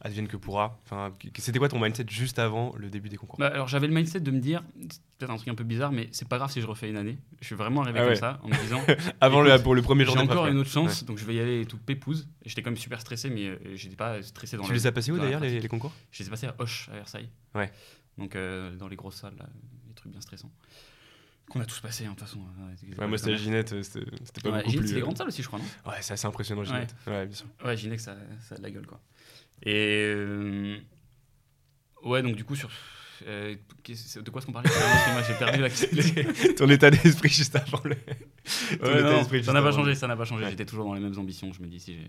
[0.00, 3.48] advienne que pourra Enfin, c'était quoi ton mindset juste avant le début des concours Bah,
[3.48, 6.08] alors j'avais le mindset de me dire, c'est peut-être un truc un peu bizarre, mais
[6.12, 7.18] c'est pas grave si je refais une année.
[7.40, 8.80] Je suis vraiment arrivé Ah comme ça en me disant,
[9.20, 11.40] Avant le, pour le premier jour j'ai encore une autre chance, donc je vais y
[11.40, 12.28] aller tout pépouse.
[12.44, 14.92] Et j'étais quand même super stressé, mais euh, j'étais pas stressé dans Tu les as
[14.92, 17.28] passés où d'ailleurs, les, les concours Je les ai passés à Hoche, à Versailles.
[17.54, 17.70] Ouais.
[18.18, 19.46] Donc euh, dans les grosses salles, là,
[19.88, 20.50] les trucs bien stressants.
[21.50, 22.38] Qu'on a tous passés, hein, de toute façon.
[22.96, 24.00] Ouais, moi, c'était Ginette, euh, c'était
[24.40, 24.88] pas Ouais, beaucoup Ginette, plus.
[24.88, 25.64] c'est des euh, grandes salles aussi, je crois, non?
[25.90, 26.94] Ouais, c'est assez impressionnant, Ginette.
[27.08, 27.46] Ouais, bien sûr.
[27.64, 28.14] Ouais, Ginette, ça,
[28.48, 29.00] ça a de la gueule, quoi.
[29.62, 30.12] Et.
[30.16, 30.78] euh,
[32.02, 32.70] Ouais, donc du coup, sur.
[33.26, 33.54] euh,
[33.86, 34.70] de quoi est-ce qu'on parlait
[35.28, 37.90] j'ai perdu la Ton état d'esprit juste avant le.
[38.82, 40.44] Ouais, non, juste ça n'a pas changé, ça n'a pas changé.
[40.44, 40.50] Ouais.
[40.50, 41.52] J'étais toujours dans les mêmes ambitions.
[41.52, 42.08] Je me dis si j'ai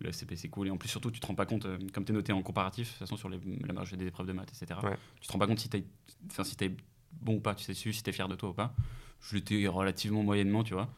[0.00, 0.68] le SCP c'est cool.
[0.68, 2.42] Et en plus, surtout, tu te rends pas compte, euh, comme tu es noté en
[2.42, 4.78] comparatif, de toute façon, sur les, la majorité des épreuves de maths, etc.
[4.82, 4.96] Ouais.
[5.20, 5.82] Tu te rends pas compte si tu
[6.30, 6.70] enfin, si es
[7.12, 8.74] bon ou pas, tu sais si tu es fier de toi ou pas.
[9.22, 10.90] Je l'étais relativement moyennement, tu vois.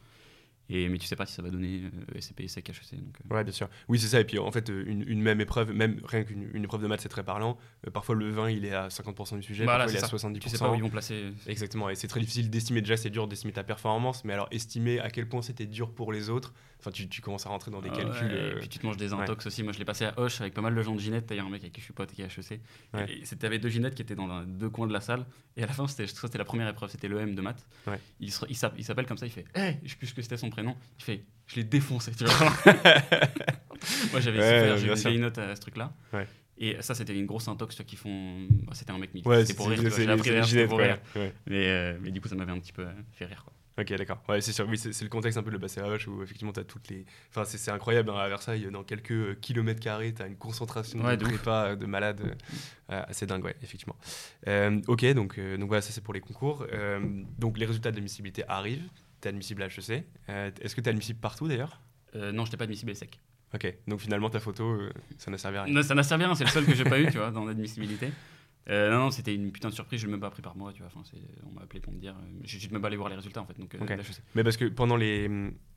[0.69, 1.81] Et, mais tu sais pas si ça va donner
[2.15, 2.95] euh, SCP, SEC, HEC.
[2.99, 3.35] Donc, euh.
[3.35, 3.67] Ouais, bien sûr.
[3.87, 4.19] Oui, c'est ça.
[4.19, 6.87] Et puis en fait, euh, une, une même épreuve, même rien qu'une une épreuve de
[6.87, 7.57] maths, c'est très parlant.
[7.87, 10.05] Euh, parfois, le 20, il est à 50% du sujet, Voilà, parfois, il est c'est
[10.05, 10.27] à ça.
[10.27, 10.39] 70%.
[10.39, 11.33] Tu sais pas où ils vont placer.
[11.47, 12.81] Exactement, et c'est très difficile d'estimer.
[12.81, 16.11] Déjà, c'est dur d'estimer ta performance, mais alors estimer à quel point c'était dur pour
[16.11, 18.31] les autres, enfin, tu, tu commences à rentrer dans des Ouais, calculs.
[18.31, 19.63] Et euh, puis tu te manges des intox aussi.
[19.63, 21.25] Moi, je l'ai passé à Hoche avec pas mal de gens de Ginette.
[21.27, 22.59] D'ailleurs, un mec avec qui je suis pote qui est HEC.
[22.93, 23.05] Ouais.
[23.09, 25.25] Et avec deux Ginettes qui étaient dans deux coins de la salle.
[25.57, 27.67] Et à la fin, c'était la première épreuve, c'était l'EM de maths.
[28.19, 30.49] Il, se- s'appelle comme ça, il fait Hé, je sais plus ce que c'était son
[30.49, 30.75] prénom.
[30.99, 32.11] Il fait Je l'ai défoncé.
[32.11, 32.33] Tu vois
[34.11, 35.93] Moi, j'avais j'ai une vieille note à ce truc-là.
[36.61, 38.45] Et ça, c'était une grosse intox qui font.
[38.65, 39.11] bah, c'était un mec.
[39.25, 39.79] Ouais, c'était pour rire.
[39.95, 40.99] J'ai appris c'était pour rire.
[41.47, 43.43] Mais, euh, mais du coup, ça m'avait un petit peu euh, fait rire.
[43.45, 43.53] Quoi.
[43.79, 44.21] Ok, d'accord.
[44.27, 44.67] Ouais, c'est sûr.
[44.67, 47.05] Oui, c'est le contexte un peu de à Hoche où effectivement tu as toutes les.
[47.29, 50.99] Enfin, c'est incroyable hein, à Versailles, dans quelques euh, kilomètres carrés, tu as une concentration
[51.03, 52.35] Ouais, de prépa euh, de malades
[52.89, 53.95] euh, assez dingue, ouais, effectivement.
[54.47, 56.65] Euh, ok, donc, euh, donc voilà, ça c'est pour les concours.
[57.37, 58.89] Donc les résultats d'admissibilité arrivent.
[59.21, 60.03] Tu es admissible à HEC.
[60.27, 61.79] Est-ce que tu es admissible partout d'ailleurs?
[62.15, 63.19] Non, j'étais pas admissible sec.
[63.53, 64.79] Ok, donc finalement ta photo,
[65.17, 65.73] ça n'a servi à rien.
[65.73, 67.31] Non, ça n'a servi à rien, c'est le seul que j'ai pas eu, tu vois,
[67.31, 68.11] dans l'admissibilité.
[68.69, 70.71] Euh, non, non, c'était une putain de surprise, je l'ai même pas appris par moi,
[70.73, 70.91] tu vois.
[70.93, 71.17] Enfin, c'est-
[71.49, 72.13] on m'a appelé pour me dire.
[72.15, 73.57] euh, J'ai juste même pas allé voir les résultats en fait.
[73.59, 73.89] Donc, euh, Ok.
[73.89, 74.21] là, je sais.
[74.35, 75.27] Mais parce que pendant les.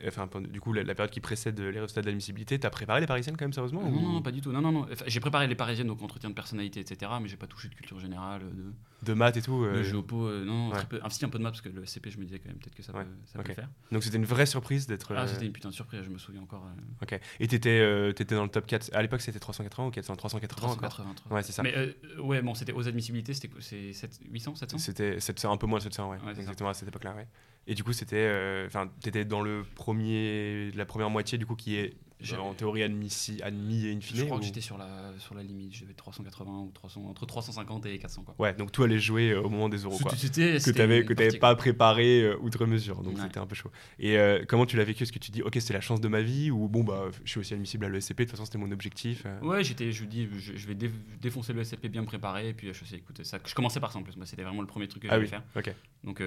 [0.07, 3.07] Enfin, du coup, la, la période qui précède les résultats d'admissibilité, tu as préparé les
[3.07, 4.53] parisiennes quand même, sérieusement Non, ou- non, non, pas du tout.
[4.53, 4.87] Non, non, non.
[4.93, 7.11] Enfin, j'ai préparé les parisiennes, donc entretien de personnalité, etc.
[7.23, 8.73] Mais j'ai pas touché de culture générale, de,
[9.03, 10.27] De maths et tout euh, de géopo.
[10.27, 10.79] euh, non, ouais.
[10.89, 11.01] peu.
[11.03, 12.75] Ah, un peu de maths, parce que le CP, je me disais quand même peut-être
[12.75, 13.45] que ça, Ouais, peut, ça ok.
[13.45, 13.69] peut le faire.
[13.91, 15.15] Donc c'était une vraie surprise d'être.
[15.17, 16.65] Ah, euh, c'était une putain de surprise, je me souviens encore.
[16.67, 17.19] euh, Ok.
[17.41, 18.91] Et t'étais euh, t'étais dans le top 4.
[18.95, 21.35] À l'époque, c'était 380 ou 400 380 encore 380.
[21.35, 21.63] Ouais, c'est ça.
[21.63, 25.53] Mais euh, ouais, bon, c'était aux admissibilités, c'était quoi, c'est 7 800, 700 C'était 700,
[25.53, 26.19] un peu moins de 700, ouais.
[26.39, 27.27] Exactement à cette époque-là, ouais.
[27.67, 28.17] Et du coup, c'était.
[28.17, 30.71] euh, Enfin, t'étais dans le premier.
[30.73, 31.95] La première moitié, du coup, qui est
[32.38, 34.17] en théorie admis, admis et in fine.
[34.17, 36.71] Je crois ou- que j'étais sur la, sur la limite, je devais être 380 ou
[36.73, 38.35] 300, entre 350 et 400 quoi.
[38.38, 40.12] Ouais, donc tout allait jouer euh, au moment des euros, quoi.
[40.12, 43.23] Que t'avais partie, pas préparé euh, outre mesure, donc Ouais.
[43.23, 43.70] c'était un peu chaud.
[43.99, 45.03] Et euh, comment tu l'as vécu?
[45.03, 47.31] Est-ce que tu dis, ok, c'est la chance de ma vie ou bon bah, je
[47.31, 48.18] suis aussi admissible à l'ESCP.
[48.18, 49.23] De toute façon, c'était mon objectif.
[49.27, 49.40] euh.
[49.40, 52.73] Ouais, j'étais, je dis, je, je vais dé- défoncer le SCP bien préparé, et puis
[52.73, 54.88] je sais, écoute, ça, je commençais par ça en plus, moi c'était vraiment le premier
[54.88, 55.27] truc que Ah oui.
[55.27, 55.42] faire.
[55.57, 55.73] Ok.
[56.05, 56.20] Donc,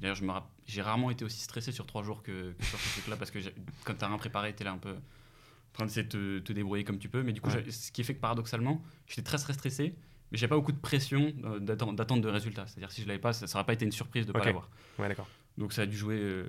[0.00, 0.30] d'ailleurs, me
[0.66, 3.38] j'ai rarement été aussi stressé sur trois jours que, que sur ce truc-là, parce que
[3.84, 4.94] quand t'as rien préparé, t'es là un peu
[5.80, 7.22] train d'essayer de te, te débrouiller comme tu peux.
[7.22, 7.70] Mais du coup, Ouais.
[7.70, 9.94] ce qui fait que paradoxalement, j'étais très très stressé,
[10.32, 12.66] mais j'ai pas beaucoup de pression euh, d'attente de résultats.
[12.66, 14.44] C'est-à-dire, si je l'avais pas, ça n'aurait pas été une surprise de pas Ok.
[14.46, 14.70] l'avoir.
[14.98, 15.28] Ouais, d'accord.
[15.58, 16.48] Donc, ça a dû jouer euh,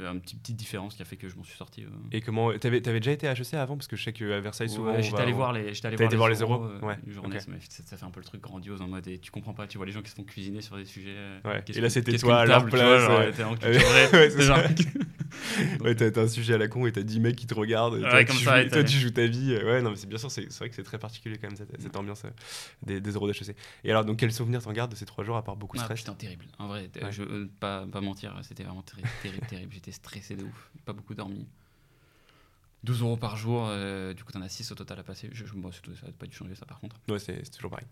[0.00, 1.84] un petit petite différence qui a fait que je m'en suis sorti.
[1.84, 1.88] euh.
[2.12, 3.76] Et comment T'avais avais déjà été à HEC avant?
[3.76, 4.92] Parce que je sais qu'à Versailles, souvent.
[4.92, 6.96] Ouais, j'étais allé voir les, j'étais allé voir, les euros, euh, Ouais,
[7.40, 9.54] ça, fait- ça, ça fait un peu le truc grandiose en mode et tu comprends
[9.54, 11.14] pas, tu vois les gens qui se font cuisiner sur des sujets.
[11.14, 13.32] euh, Ouais, et là, c'était toi à leur place, ouais.
[16.12, 17.96] t'as un sujet à la con et t'as 10 mecs qui te regardent.
[17.96, 19.56] et Ouais, toi, comme tu joues, ta vie.
[19.56, 21.96] Ouais, non, mais c'est bien sûr, c'est vrai que c'est très particulier quand même cette,
[21.96, 22.22] ambiance
[22.82, 23.56] des, euros d'HEC.
[23.84, 25.82] Et alors, donc, quels souvenirs t'en gardes de ces trois jours à part beaucoup de
[25.82, 26.00] Ah, stress?
[26.00, 26.46] putain, terrible.
[26.58, 26.90] En vrai,
[27.60, 29.08] pas, pas mentir, c'était vraiment terrible,
[29.48, 29.72] terrible.
[29.82, 31.44] J'étais stressé de ouf, pas beaucoup dormi.
[32.84, 35.28] 12 euros par jour, euh, du coup, t'en as 6 au total à passer.
[35.32, 37.00] Je, je, bon, surtout, ça n'a pas dû changer ça par contre.
[37.08, 37.86] Ouais, c'est toujours pareil.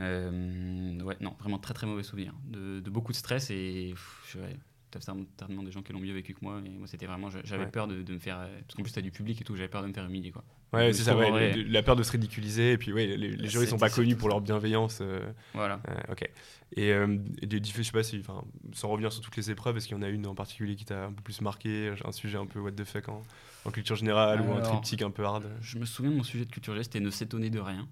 [0.00, 2.34] Euh, ouais, non, vraiment très très mauvais souvenir.
[2.46, 4.56] De, de beaucoup de stress et pff, je- ouais,
[4.90, 6.60] t'as certainement des gens qui l'ont mieux vécu que moi.
[6.64, 7.70] Et moi, c'était vraiment, j'avais Ouais.
[7.70, 8.38] peur de, de me faire.
[8.40, 10.30] euh, Parce qu'en plus, t'as du public et tout, j'avais peur de me faire humilier
[10.30, 10.44] quoi.
[10.72, 12.72] Ouais, c'est ça, trouve, ouais, en vrai, le- la peur de se ridiculiser.
[12.72, 14.98] Et puis, ouais, les, les ils sont pas connus pour leur bienveillance.
[15.00, 15.80] euh, Voilà.
[15.88, 16.28] euh, ok.
[16.76, 19.88] Et euh, et je sais pas si, enfin, sans revenir sur toutes les épreuves, est-ce
[19.88, 22.38] qu'il y en a une en particulier qui t'a un peu plus marqué Un sujet
[22.38, 23.22] un peu what the fuck en,
[23.64, 25.50] en culture générale ou un triptyque un peu hard?
[25.60, 27.88] Je me souviens de mon sujet de culture G, c'était ne s'étonner de rien.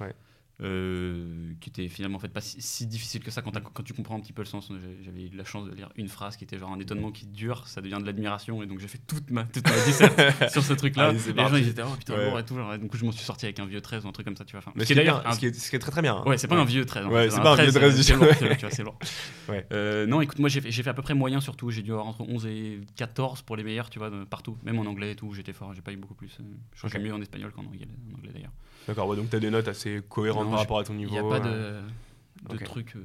[0.00, 0.14] Ouais.
[0.60, 3.52] Euh, qui était finalement en fait pas si, si difficile que ça quand,
[3.84, 4.72] tu comprends un petit peu le sens.
[5.04, 7.68] J'avais eu la chance de lire une phrase qui était genre un étonnement qui dure,
[7.68, 10.72] ça devient de l'admiration, et donc j'ai fait toute ma, toute ma disserte sur ce
[10.72, 11.12] truc-là.
[11.16, 12.24] C'est les gens ils étaient oh putain Ouais.
[12.24, 14.08] lourd et tout, genre, et coup je m'en suis sorti avec un vieux 13 ou
[14.08, 14.58] un truc comme ça, tu vois.
[14.58, 16.02] Enfin, Mais ce qui est d'ailleurs un- ce qui est- ce qui est très très
[16.02, 16.16] bien.
[16.16, 16.24] hein.
[16.26, 17.06] Ouais, c'est pas un vieux 13.
[17.06, 18.98] en Ouais, c'est pas un vieux 13 du tu vois, c'est lourd.
[19.72, 21.70] Euh, non, écoute, moi j'ai fait, fait à peu près moyen surtout.
[21.70, 24.56] J'ai dû avoir entre 11 et 14 pour les meilleurs, tu vois, de- partout.
[24.64, 25.72] Même en anglais et tout, j'étais fort.
[25.74, 26.36] J'ai pas eu beaucoup plus.
[26.40, 26.44] euh,
[26.74, 28.52] Je crois que j'ai mieux en espagnol qu'en anglais, en anglais d'ailleurs.
[28.86, 31.12] D'accord, ouais, donc t'as des notes assez cohérentes Non, par rapport à ton Il niveau.
[31.12, 31.82] n'y a pas euh,
[32.50, 33.04] de, trucs euh,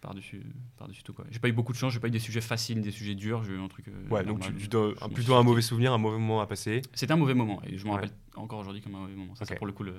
[0.00, 0.42] par-dessus
[0.78, 1.12] par -dessus tout.
[1.12, 1.24] quoi.
[1.30, 3.42] J'ai pas eu beaucoup de chance, j'ai pas eu des sujets faciles, des sujets durs.
[3.44, 3.88] J'ai eu un truc.
[3.88, 4.54] euh, Ouais, donc normal.
[4.56, 6.82] tu, tu dois- Je un- m'en plutôt un mauvais souvenir, un mauvais moment à passer,
[6.94, 8.00] C'était un mauvais moment et je m'en Ouais.
[8.00, 9.34] rappelle encore aujourd'hui comme un mauvais moment.
[9.34, 9.58] Ça, ça, Ok.
[9.58, 9.94] pour le coup, le-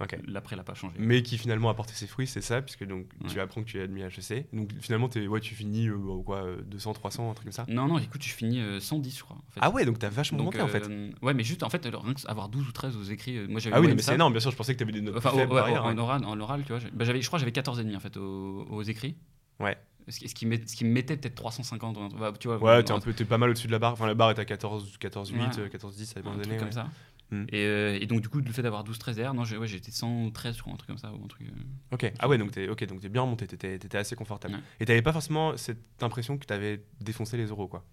[0.00, 0.18] Ok.
[0.28, 0.94] l'après l'a pas changé.
[0.98, 3.78] mais qui finalement a porté ses fruits, c'est ça, puisque donc tu apprends que tu
[3.78, 4.46] es admis à HEC.
[4.52, 7.52] Donc finalement, t'es- ouais, tu finis euh, bon, quoi, euh, 200, 300, un truc comme
[7.52, 7.64] ça.
[7.68, 9.36] Non, non, écoute, je finis euh, 110, je crois.
[9.36, 9.60] En fait.
[9.62, 10.84] Ah ouais, donc t'as vachement Donc, monté en fait.
[10.88, 13.38] euh, Ouais, mais juste en fait, alors, rien que avoir 12 ou 13 aux écrits,
[13.38, 14.14] euh, moi j'avais Ah oui, mais c'est ça.
[14.14, 15.86] énorme, bien sûr, je pensais que t'avais des notes Enfin, plus au- faibles ouais, en,
[15.86, 15.96] hein.
[15.98, 18.16] oral, en oral, tu vois, bah, je crois que j'avais 14 et demi en fait
[18.18, 19.16] aux, aux écrits.
[19.60, 19.76] Ouais.
[20.08, 22.58] Ce qui, met- ce qui me mettait peut-être 350, ou un truc- bah, tu vois.
[22.62, 23.94] Ouais, t'es un peu, t'es pas mal au-dessus de la barre.
[23.94, 25.48] Enfin, la barre est à 14, 14 8, Ouais.
[25.58, 26.58] euh, 14 10 à un un moment truc donné.
[26.58, 26.72] comme ouais.
[26.72, 26.88] ça.
[27.30, 27.44] Mm.
[27.50, 30.56] Et, et, donc, du coup, le fait d'avoir 12-13 R, non, j'ai ouais, été 113,
[30.56, 31.12] je crois, un truc comme ça.
[31.12, 31.48] Ou un truc,
[31.92, 34.58] Ok, ah ouais, donc t'es okay, es bien remonté, t'étais étais assez confortable.
[34.80, 37.84] Et t'avais pas forcément cette impression que t'avais défoncé les euros, quoi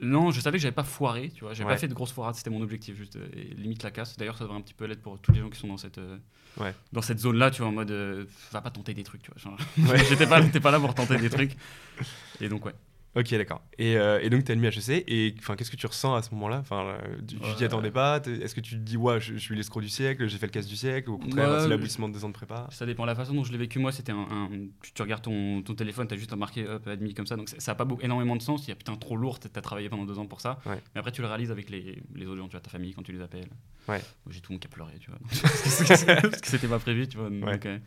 [0.00, 1.54] non, je savais que j'avais pas foiré, tu vois.
[1.54, 3.16] J'avais pas fait de grosses foirades, c'était mon objectif, juste
[3.56, 4.16] limite la casse.
[4.16, 6.00] D'ailleurs, ça devrait un petit peu l'être pour tous les gens qui sont dans cette,
[6.92, 7.92] dans cette zone-là, tu vois, en mode
[8.50, 9.56] va pas tenter des trucs, tu vois.
[10.08, 11.56] J'étais pas, pas là pour tenter des trucs.
[12.40, 12.74] Et donc, ouais.
[13.16, 13.62] Ok, d'accord.
[13.78, 15.04] Et, euh, et, donc, tu as admis HEC.
[15.06, 16.58] Et qu'est-ce que tu ressens à ce moment-là?
[16.58, 16.96] Enfin,
[17.26, 18.20] Tu t'y attendais pas?
[18.26, 20.66] Est-ce que tu te dis, ouais, je, suis l'escroc du siècle, j'ai fait le casse
[20.66, 22.66] du siècle Ou au contraire, c'est l'aboutissement de deux ans de prépa?
[22.70, 23.78] Ça dépend de la façon dont je l'ai vécu.
[23.78, 24.48] Moi, c'était un,
[24.94, 27.36] Tu, regardes ton, ton téléphone, tu as juste marqué hop, admis comme ça.
[27.36, 28.66] Donc, ça n'a pas énormément de sens.
[28.66, 30.58] Il y a putain trop lourd, tu as travaillé pendant deux ans pour ça.
[30.66, 33.02] Mais après, tu le réalises avec les, les autres gens, tu vois, ta famille, quand
[33.02, 33.48] tu les appelles.
[33.88, 34.00] Ouais.
[34.30, 35.20] J'ai tout le monde qui a pleuré, tu vois.
[36.22, 37.28] parce que c'était pas prévu, tu vois.
[37.28, 37.78] Euh,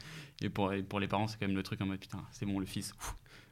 [0.42, 2.60] et pour, pour les parents, c'est quand même le truc en mode putain, c'est bon,
[2.60, 2.94] le fils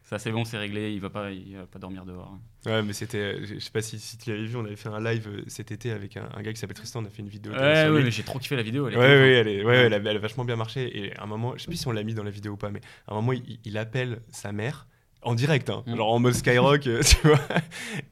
[0.05, 2.37] ça c'est bon, c'est réglé, il va pas, il va pas dormir dehors.
[2.67, 5.03] Ouais, mais c'était, je sais pas si, si tu l'avais vu, on avait fait un
[5.03, 7.51] live euh, cet été avec un, gars qui s'appelle Tristan, on a fait une vidéo.
[7.51, 8.87] Ouais, ouais mais j'ai trop kiffé la vidéo.
[8.87, 10.95] Elle ouais, ouais, elle, est, ouais, elle, a, elle, a, vachement bien marché.
[10.95, 12.57] Et à un moment, je sais plus si on l'a mis dans la vidéo ou
[12.57, 14.87] pas, mais à un moment, il, appelle sa mère
[15.23, 15.95] en direct, hein, mm.
[15.95, 17.41] genre en mode Skyrock, euh, tu vois,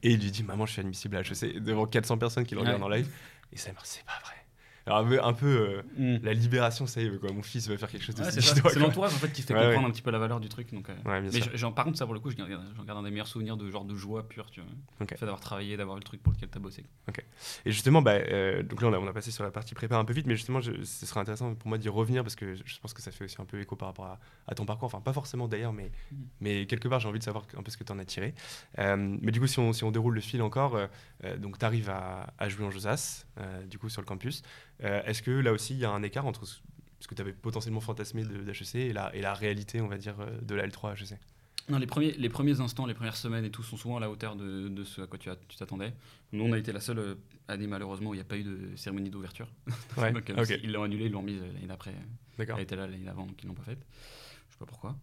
[0.02, 2.60] et il lui dit Maman, je suis admissible à HEC, devant 400 personnes qui le
[2.60, 3.08] regardent en live.
[3.52, 4.34] Et sa mère, c'est pas vrai.
[4.86, 6.24] Alors, un peu, euh, mm.
[6.24, 7.32] la libération, ça y est, quoi.
[7.32, 9.90] mon fils va faire quelque chose de C'est l'entourage en fait qui fait comprendre un
[9.90, 10.72] petit peu la valeur du truc.
[10.74, 11.30] Donc, euh.
[11.32, 11.40] mais
[11.74, 13.94] par contre, ça pour le coup, j'en garde un des meilleurs souvenirs de genre de
[13.94, 14.68] joie pure, tu vois.
[15.00, 16.84] Le fait d'avoir travaillé, d'avoir le truc pour lequel tu as bossé.
[17.64, 19.96] Et justement, bah, euh, donc là, on a, on a, passé sur la partie prépa
[19.96, 22.78] un peu vite, mais justement, ce serait intéressant pour moi d'y revenir parce que je
[22.80, 24.86] pense que ça fait aussi un peu écho par rapport à, ton parcours.
[24.86, 26.16] Enfin, pas forcément d'ailleurs, mais, mm.
[26.40, 28.34] mais quelque part, j'ai envie de savoir un peu ce que tu en as tiré.
[28.76, 30.78] mais du coup, si on, si on déroule le fil encore,
[31.38, 33.26] donc tu arrives à, à, jouer en Josas,
[33.70, 34.42] du coup, sur le campus.
[34.82, 36.60] Euh, est-ce que là aussi, il y a un écart entre ce
[37.06, 40.40] que tu avais potentiellement fantasmé d'HEC et la, et la réalité, on va dire, euh,
[40.40, 41.18] de la L3 HEC
[41.70, 44.10] non, les premiers, les premiers instants, les premières semaines et tout sont souvent à la
[44.10, 45.94] hauteur de, de ce à quoi tu t'attendais.
[46.32, 47.14] Nous, on a été la seule euh,
[47.48, 49.48] année, malheureusement, où il n'y a pas eu de cérémonie d'ouverture.
[49.96, 50.12] Ouais,
[50.62, 51.94] Ils l'ont annulé, ils l'ont mise l'année d'après.
[52.38, 53.78] Elle était là l'année d'avant, donc ils l'ont pas faite.
[54.48, 54.94] Je sais pas pourquoi.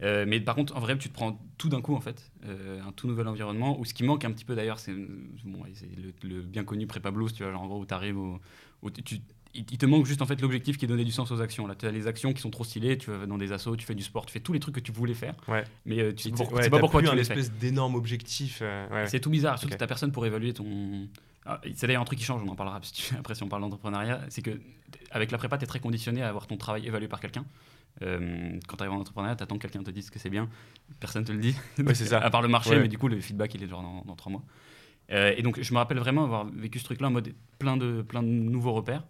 [0.00, 3.06] mais par contre, en vrai, tu te prends tout d'un coup, en fait, un tout
[3.06, 4.94] nouvel environnement, où ce qui manque un petit peu d'ailleurs, c'est
[5.44, 5.62] bon,
[6.22, 8.40] le, bien connu prépa blues, tu vois, genre en gros, où tu arrives au,
[9.04, 9.20] tu,
[9.54, 11.66] il te manque juste en fait l'objectif qui est donner du sens aux actions.
[11.66, 13.86] Là, tu as les actions qui sont trop stylées, tu vas dans des assos, tu
[13.86, 15.34] fais du sport, tu fais tous les trucs que tu voulais faire.
[15.48, 15.64] Ouais.
[15.86, 18.60] Mais euh, tu sais pas pourquoi tu un espèce d'énorme objectif.
[18.62, 21.08] Euh, c'est tout bizarre, surtout que tu personne pour évaluer ton.
[21.46, 22.78] Ah, c'est d'ailleurs un truc qui change, on en parlera
[23.18, 24.20] après si on parle d'entrepreneuriat.
[24.28, 24.60] C'est que
[25.10, 27.44] avec la prépa, tu es très conditionné à avoir ton travail évalué par quelqu'un.
[28.02, 30.48] Euh, quand tu arrives en entrepreneuriat, tu attends que quelqu'un te dise que c'est bien.
[31.00, 31.56] Personne te le dit.
[31.94, 32.18] c'est ça.
[32.18, 34.30] à part le marché, mais du coup, le feedback, il est genre dans, dans trois
[34.30, 34.42] mois.
[35.08, 38.22] Et donc, je me rappelle vraiment avoir vécu ce truc-là en mode plein de, plein
[38.22, 39.04] de nouveaux repères.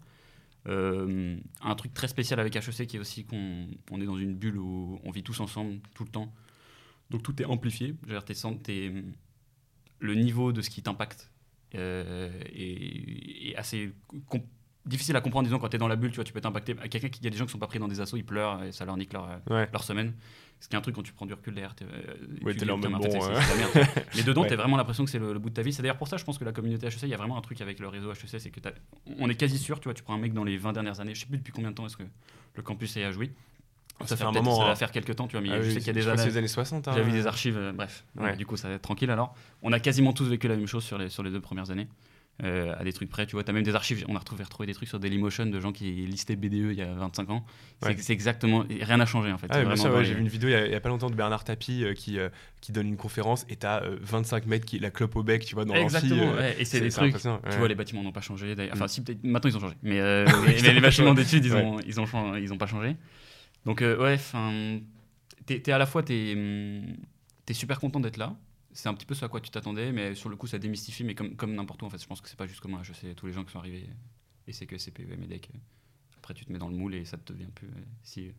[0.67, 4.35] Euh, un truc très spécial avec HEC qui est aussi qu'on on est dans une
[4.35, 6.33] bulle où on vit tous ensemble tout le temps.
[7.09, 7.95] Donc tout est amplifié.
[8.63, 8.93] T'es,
[9.99, 11.31] le niveau de ce qui t'impacte
[11.75, 13.93] euh, est, assez
[14.89, 15.47] difficile à comprendre.
[15.47, 16.75] Disons, quand tu es dans la bulle, tu, vois, tu peux t'impacter.
[16.89, 18.63] Quelqu'un qui, y a des gens qui sont pas pris dans des assauts, ils pleurent
[18.63, 20.13] et ça leur nique leur, leur semaine.
[20.59, 21.73] Ce qui est un truc quand tu prends du recul derrière.
[22.43, 22.89] ouais, t'es là bon,
[24.15, 25.71] Mais dedans, tu as vraiment l'impression que c'est le, bout de ta vie.
[25.71, 27.41] C'est d'ailleurs pour ça, je pense que la communauté HEC, il y a vraiment un
[27.41, 28.39] truc avec le réseau HEC.
[28.39, 28.59] C'est que
[29.19, 31.15] on est quasi sûr, tu vois, tu prends un mec dans les 20 dernières années,
[31.15, 32.03] je sais plus depuis combien de temps est-ce que
[32.55, 33.31] le campus est à jouer.
[34.05, 34.57] Ça, fait un moment.
[34.57, 34.75] Ça va hein.
[34.75, 36.37] faire quelques temps, tu vois, mais ah je sais qu'il y a des années.
[36.37, 36.87] années 60.
[36.87, 38.05] Hein, J'avais des archives, euh, bref.
[38.37, 39.33] Du coup, ça va être tranquille alors.
[39.61, 41.87] On a quasiment tous vécu la même chose sur les, sur les deux premières années.
[42.43, 43.25] Euh, à des trucs près.
[43.25, 44.05] Tu vois, tu as même des archives.
[44.07, 46.81] On a retrouvé, retrouvé des trucs sur Dailymotion de gens qui listaient BDE il y
[46.81, 47.45] a 25 ans.
[47.97, 48.63] C'est exactement.
[48.69, 49.47] Rien n'a changé en fait.
[49.49, 52.17] Ah, J'ai vu une vidéo il n'y a, pas longtemps de Bernard Tapie euh, qui,
[52.17, 52.29] euh,
[52.61, 55.53] qui donne une conférence et tu as 25 mètres qui la clope au bec, tu
[55.53, 56.33] vois, dans Exactement.
[56.57, 57.17] et c'est des trucs.
[57.17, 58.55] Tu vois, les bâtiments n'ont pas changé.
[58.71, 59.75] Enfin, si, maintenant ils ont changé.
[59.83, 60.25] Mais,
[60.61, 62.95] les bâtiments d'études, ils, ont, ils, ont, ils ont pas changé.
[63.65, 64.79] Donc, ouais, enfin.
[65.45, 66.03] T'es es à la fois.
[66.03, 66.37] T'es
[67.49, 68.35] es super content d'être là
[68.79, 71.03] c'est un petit peu ce à quoi tu t'attendais, mais sur le coup, ça démystifie.
[71.03, 72.93] Mais comme, comme n'importe où, en fait, je pense que c'est pas juste comme je
[72.93, 73.89] sais tous les gens qui sont arrivés
[74.47, 75.49] et c'est que CPE, MEDEC.
[76.17, 78.31] Après, tu te mets dans le moule et ça te devient peu euh, si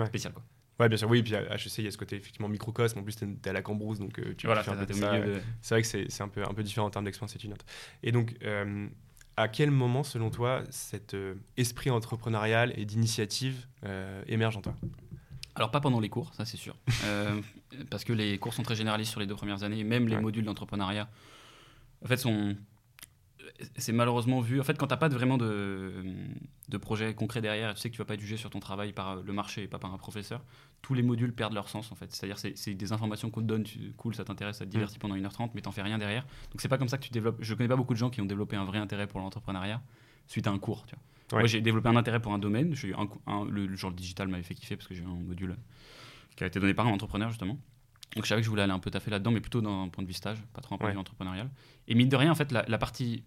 [0.00, 0.44] euh, spécial, quoi.
[0.78, 1.22] Ouais, bien sûr, oui.
[1.22, 2.98] Puis à HEC, il y a ce côté effectivement microcosme.
[2.98, 4.92] En plus, tu es, à la Cambrousse, donc euh, tu voilà, fais un peu de
[4.92, 5.18] ça.
[5.62, 7.64] C'est vrai que c'est un peu, un peu différent en termes d'expérience étudiante.
[8.02, 8.36] Et donc,
[9.38, 11.16] à quel moment, selon toi, cet
[11.56, 13.66] esprit entrepreneurial et d'initiative
[14.26, 14.76] émerge en toi?
[15.56, 16.76] Alors pas pendant les cours, ça c'est sûr.
[17.04, 17.40] Euh,
[17.90, 20.44] parce que les cours sont très généralistes sur les deux premières années, même les modules
[20.44, 21.08] d'entrepreneuriat.
[22.04, 22.56] En fait, sont
[23.76, 24.60] c'est malheureusement vu.
[24.60, 26.04] En fait, quand tu n'as pas vraiment de,
[26.68, 28.92] de projet concret derrière, tu sais que tu vas pas être jugé sur ton travail
[28.92, 30.44] par le marché et pas par un professeur,
[30.82, 32.12] tous les modules perdent leur sens en fait.
[32.12, 35.16] C'est-à-dire c'est des informations qu'on te donne, tu, cool, ça t'intéresse, ça te divertit pendant
[35.16, 36.22] 1h30, mais t'en fais rien derrière.
[36.50, 37.38] Donc c'est pas comme ça que tu développes.
[37.40, 39.82] Je connais pas beaucoup de gens qui ont développé un vrai intérêt pour l'entrepreneuriat
[40.26, 40.86] suite à un cours.
[40.86, 41.02] Tu vois.
[41.32, 42.74] Moi, j'ai développé un intérêt pour un domaine.
[43.26, 45.56] Un, le, genre digital m'avait fait kiffer parce que j'ai un module
[46.36, 47.58] qui a été donné par un entrepreneur, justement.
[48.14, 50.02] Donc, je savais que je voulais aller un peu taffer là-dedans, mais plutôt d'un point
[50.02, 51.50] de vue stage, pas trop un point de vue entrepreneurial.
[51.88, 53.24] Et mine de rien, en fait, la, partie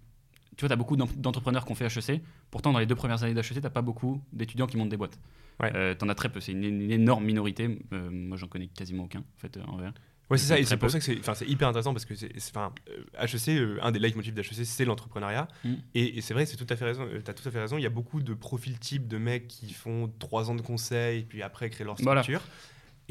[0.56, 2.22] tu vois, tu as beaucoup d'entrepreneurs qui ont fait HEC.
[2.52, 4.98] Pourtant, dans les deux premières années d'HEC, tu n'as pas beaucoup d'étudiants qui montent des
[4.98, 5.20] boîtes.
[5.62, 5.72] Ouais.
[5.76, 6.40] Euh, tu en as très peu.
[6.40, 7.80] C'est une, une énorme minorité.
[7.94, 9.92] Euh, moi, j'en connais quasiment aucun, en fait, en vrai.
[10.30, 12.14] Ouais, c'est ça, et c'est pour ça que c'est enfin, c'est hyper intéressant parce que
[12.16, 15.48] c'est, enfin, euh, HEC, euh, un des leitmotifs d'HEC, c'est l'entrepreneuriat.
[15.64, 15.74] Mm.
[15.96, 17.08] Et, et c'est vrai, c'est tout à fait raison.
[17.26, 17.78] Tu as tout à fait raison.
[17.78, 21.24] Il y a beaucoup de profils types de mecs qui font trois ans de conseil,
[21.24, 22.22] puis après créent leur Voilà.
[22.24, 22.46] structure.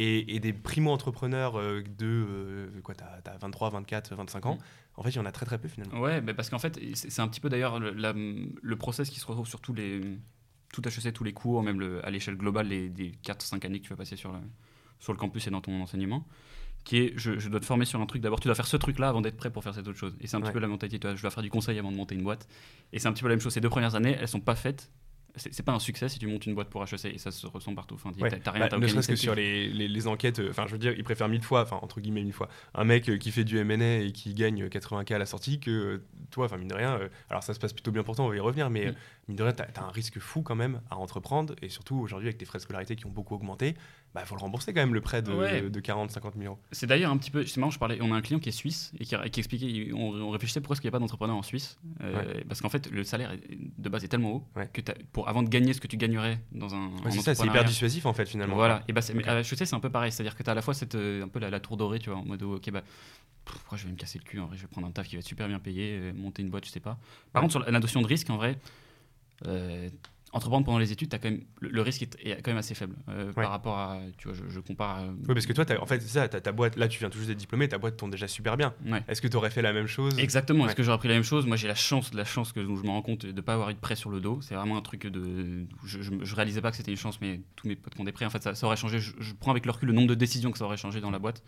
[0.01, 4.55] Et, et des primo-entrepreneurs euh, de euh, quoi, t'as, t'as 23, 24, 25 ans.
[4.55, 4.59] Mm.
[4.99, 6.01] En fait, il y en a très très peu finalement.
[6.01, 9.19] Ouais, mais parce qu'en fait, c'est un petit peu d'ailleurs le, la- le process qui
[9.19, 10.01] se retrouve sur tous les,
[10.73, 13.85] tout HEC, tous les cours, même le- à l'échelle globale les, des 4-5 années que
[13.85, 14.39] tu vas passer sur le,
[15.01, 16.25] sur le campus et dans ton enseignement,
[16.89, 18.23] qui est je, je dois te former sur un truc.
[18.23, 20.17] D'abord, tu dois faire ce truc-là avant d'être prêt pour faire cette autre chose.
[20.21, 20.47] Et c'est un Ouais.
[20.47, 21.09] petit peu la mentalité.
[21.15, 22.49] Je dois faire du conseil avant de monter une boîte.
[22.93, 23.53] Et c'est un petit peu la même chose.
[23.53, 24.91] Ces deux premières années, elles sont pas faites.
[25.37, 27.73] C'est pas un succès si tu montes une boîte pour HEC et ça se ressent
[27.73, 27.95] partout.
[27.95, 28.29] Enfin, Ouais.
[28.41, 30.73] t'as- rien, Bah, t'as ne serait-ce que sur les, les- les enquêtes, euh, enfin je
[30.73, 33.31] veux dire, ils préfèrent mille fois, enfin entre guillemets mille fois, un mec euh, qui
[33.31, 35.99] fait du M&A et qui gagne 80K à la sortie que euh,
[36.33, 38.29] toi, enfin mine de rien, euh, alors ça se passe plutôt bien pour toi, on
[38.31, 38.89] va y revenir, mais Mm.
[38.89, 38.93] euh,
[39.29, 42.27] mine de rien, t'as as un risque fou quand même à entreprendre et surtout aujourd'hui
[42.27, 43.77] avec tes frais de scolarité qui ont beaucoup augmenté,
[44.15, 45.69] bah faut le rembourser quand même le prêt de, Ouais.
[45.71, 46.59] de 40-50 000 euros.
[46.73, 47.45] C'est d'ailleurs un petit peu.
[47.47, 47.99] C'est marrant, je parlais.
[48.01, 49.93] On a un client qui est suisse et qui, qui expliquait.
[49.93, 51.79] On, on réfléchissait pourquoi est-ce qu'il n'y a pas d'entrepreneur en Suisse.
[52.03, 54.69] Euh, Parce qu'en fait, le salaire de base est tellement haut Ouais.
[54.73, 54.81] que
[55.13, 56.89] pour avant de gagner ce que tu gagnerais dans un.
[57.05, 58.55] Ouais, c'est ça, c'est hyper dissuasif en fait finalement.
[58.57, 58.83] Voilà.
[58.89, 59.29] Et bah, c'est- mais Ok.
[59.29, 60.11] à HEC, c'est un peu pareil.
[60.11, 61.99] C'est-à-dire que tu as à la fois cette, euh, un peu la, la tour dorée,
[61.99, 62.81] tu vois, en mode ok, bah.
[62.83, 65.07] pff, Pourquoi je vais me casser le cul En vrai, je vais prendre un taf
[65.07, 66.99] qui va être super bien payé, euh, monter une boîte, je sais pas.
[67.33, 68.59] Par contre, sur la, la notion de risque, en vrai,
[69.47, 69.89] euh,
[70.33, 72.75] entreprendre pendant les études, as quand même, le, le risque est, est quand même assez
[72.75, 73.33] faible euh, Ouais.
[73.43, 73.99] par rapport à.
[74.19, 75.01] Tu vois, je, je compare.
[75.01, 77.29] euh, Oui, parce que toi, en fait, ça, ta boîte, là tu viens tout juste
[77.31, 78.75] d'être diplômé, ta boîte tourne déjà super bien.
[78.87, 79.03] ouais.
[79.09, 80.19] Est-ce que tu aurais fait la même chose?
[80.19, 80.65] Exactement.
[80.65, 80.67] Ouais.
[80.69, 81.47] Est-ce que j'aurais pris la même chose?
[81.47, 83.71] Moi, j'ai la chance, la chance que je me rends compte de ne pas avoir
[83.71, 84.41] eu de prêt sur le dos.
[84.43, 85.65] C'est vraiment un truc de.
[85.85, 88.05] Je, je, je réalisais pas que c'était une chance, mais tous mes potes qui ont
[88.05, 88.99] des prêts, en fait, ça, ça aurait changé.
[89.01, 91.11] Je, je prends avec le recul le nombre de décisions que ça aurait changé dans
[91.11, 91.43] la boîte.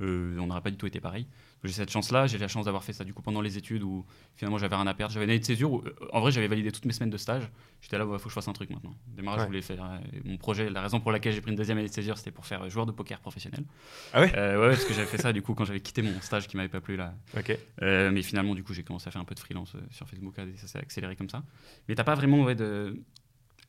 [0.00, 1.26] Euh, on n'aurait pas du tout été pareil.
[1.64, 2.26] J'ai cette chance-là.
[2.28, 4.86] J'ai la chance d'avoir fait ça du coup pendant les études où finalement j'avais rien
[4.86, 5.12] à perdre.
[5.12, 7.16] J'avais une année de césure où, euh, en vrai, j'avais validé toutes mes semaines de
[7.16, 7.50] stage.
[7.80, 8.94] J'étais là, il faut que je fasse un truc maintenant.
[9.08, 9.44] Démarrage, Ouais.
[9.44, 10.70] je voulais faire euh, mon projet.
[10.70, 12.68] La raison pour laquelle j'ai pris une deuxième année de césure, c'était pour faire euh,
[12.68, 13.64] joueur de poker professionnel.
[14.12, 14.32] Ah ouais?
[14.36, 16.56] Euh, ouais, parce que j'avais fait ça du coup quand j'avais quitté mon stage qui
[16.56, 17.14] m'avait pas plu là.
[17.36, 17.56] Ok.
[17.80, 20.56] Mais finalement, du coup, j'ai commencé à faire un peu de freelance sur Facebook et
[20.56, 21.42] ça s'est accéléré comme ça.
[21.88, 23.02] Mais t'as pas vraiment ouais, de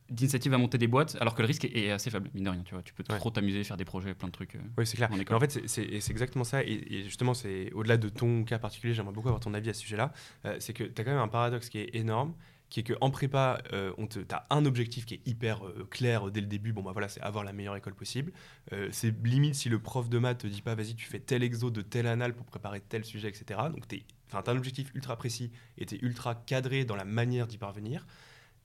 [0.09, 2.49] d'initiative à monter des boîtes, alors que le risque est, est assez faible, mine de
[2.49, 2.63] rien.
[2.63, 3.17] Tu vois, tu peux Ouais.
[3.17, 4.55] trop t'amuser, faire des projets, plein de trucs.
[4.55, 4.59] euh.
[4.77, 5.09] Oui, c'est clair.
[5.11, 6.63] en en fait, c'est- exactement ça.
[6.63, 9.73] Et, et justement, c'est au-delà de ton cas particulier, j'aimerais beaucoup avoir ton avis à
[9.73, 10.11] ce sujet-là.
[10.45, 12.33] Euh, c'est que tu as quand même un paradoxe qui est énorme,
[12.69, 16.29] qui est qu'en prépa, euh, on te, as un objectif qui est hyper euh, clair
[16.29, 16.71] dès le début.
[16.71, 18.31] Bon, bah voilà, c'est avoir la meilleure école possible.
[18.73, 21.41] Euh, c'est limite si le prof de maths te dit pas, vas-y, tu fais tel
[21.41, 23.59] exo de tel anal pour préparer tel sujet, etc.
[23.73, 27.47] Donc, tu as un objectif ultra précis et tu es ultra cadré dans la manière
[27.47, 28.05] d'y parvenir.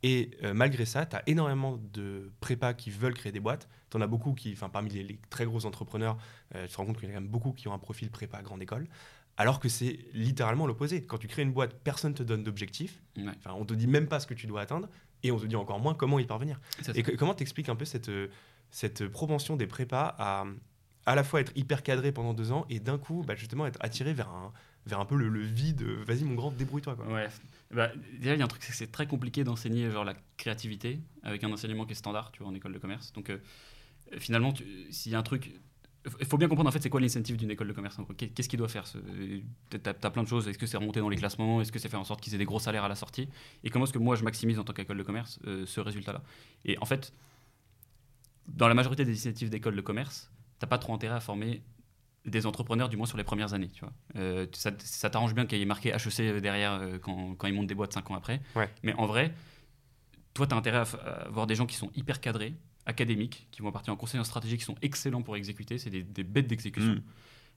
[0.07, 3.69] Et euh, malgré ça, tu as énormément de prépas qui veulent créer des boîtes.
[3.91, 6.19] Tu en as beaucoup qui, enfin, parmi les, les très gros entrepreneurs,
[6.55, 7.79] euh, tu te rends compte qu'il y en a quand même beaucoup qui ont un
[7.79, 8.87] profil prépa grande école.
[9.39, 11.05] Alors que c'est littéralement l'opposé.
[11.07, 13.03] Quand tu crées une boîte, personne ne te donne d'objectif.
[13.17, 13.25] Ouais.
[13.39, 14.89] Enfin, on te dit même pas ce que tu dois atteindre.
[15.23, 16.61] Et on te dit encore moins comment y parvenir.
[16.83, 18.29] Ça, Et que- comment t'expliques un peu cette, euh,
[18.71, 20.45] cette propension des prépas à
[21.07, 23.77] à la fois être hyper cadré pendant deux ans et d'un coup, bah, justement, être
[23.81, 24.55] attiré vers un,
[24.87, 25.83] vers un peu le, le vide.
[25.83, 26.97] Vas-y, mon grand, débrouille-toi.
[27.13, 27.29] Ouais.
[27.71, 30.15] Bah, déjà, il y a un truc, c'est que c'est très compliqué d'enseigner genre la
[30.37, 33.13] créativité avec un enseignement qui est standard, tu vois, en école de commerce.
[33.13, 33.39] Donc, euh,
[34.19, 35.53] finalement, tu- s'il y a un truc,
[36.21, 37.97] il faut bien comprendre en fait c'est quoi l'incentive d'une école de commerce.
[38.19, 38.99] Qu'est-ce qu'il doit faire ce-
[39.71, 40.47] T'as as plein de choses.
[40.49, 41.61] Est-ce que c'est remonter dans les classements?
[41.63, 43.29] Est-ce que c'est faire en sorte qu'ils aient des gros salaires à la sortie?
[43.65, 46.23] Et comment est-ce que moi je maximise en tant qu'école de commerce euh, ce résultat-là?
[46.67, 47.13] Et en fait,
[48.49, 51.63] dans la majorité des initiatives d'école de commerce, t'as pas trop intérêt à former
[52.27, 53.69] des entrepreneurs, du moins sur les premières années.
[53.69, 53.93] Tu vois.
[54.17, 57.55] Euh, ça ça t'arrange bien qu'il y ait marqué HEC derrière euh, quand, quand ils
[57.55, 58.41] montent des boîtes 5 ans après.
[58.57, 58.69] Ouais.
[58.83, 59.35] Mais en vrai,
[60.35, 62.55] toi, tu as intérêt à, à avoir des gens qui sont hyper cadrés,
[62.87, 65.79] académiques, qui vont partir en conseil en stratégie, qui sont excellents pour exécuter.
[65.79, 66.95] C'est des, des bêtes d'exécution.
[66.95, 67.03] Mm.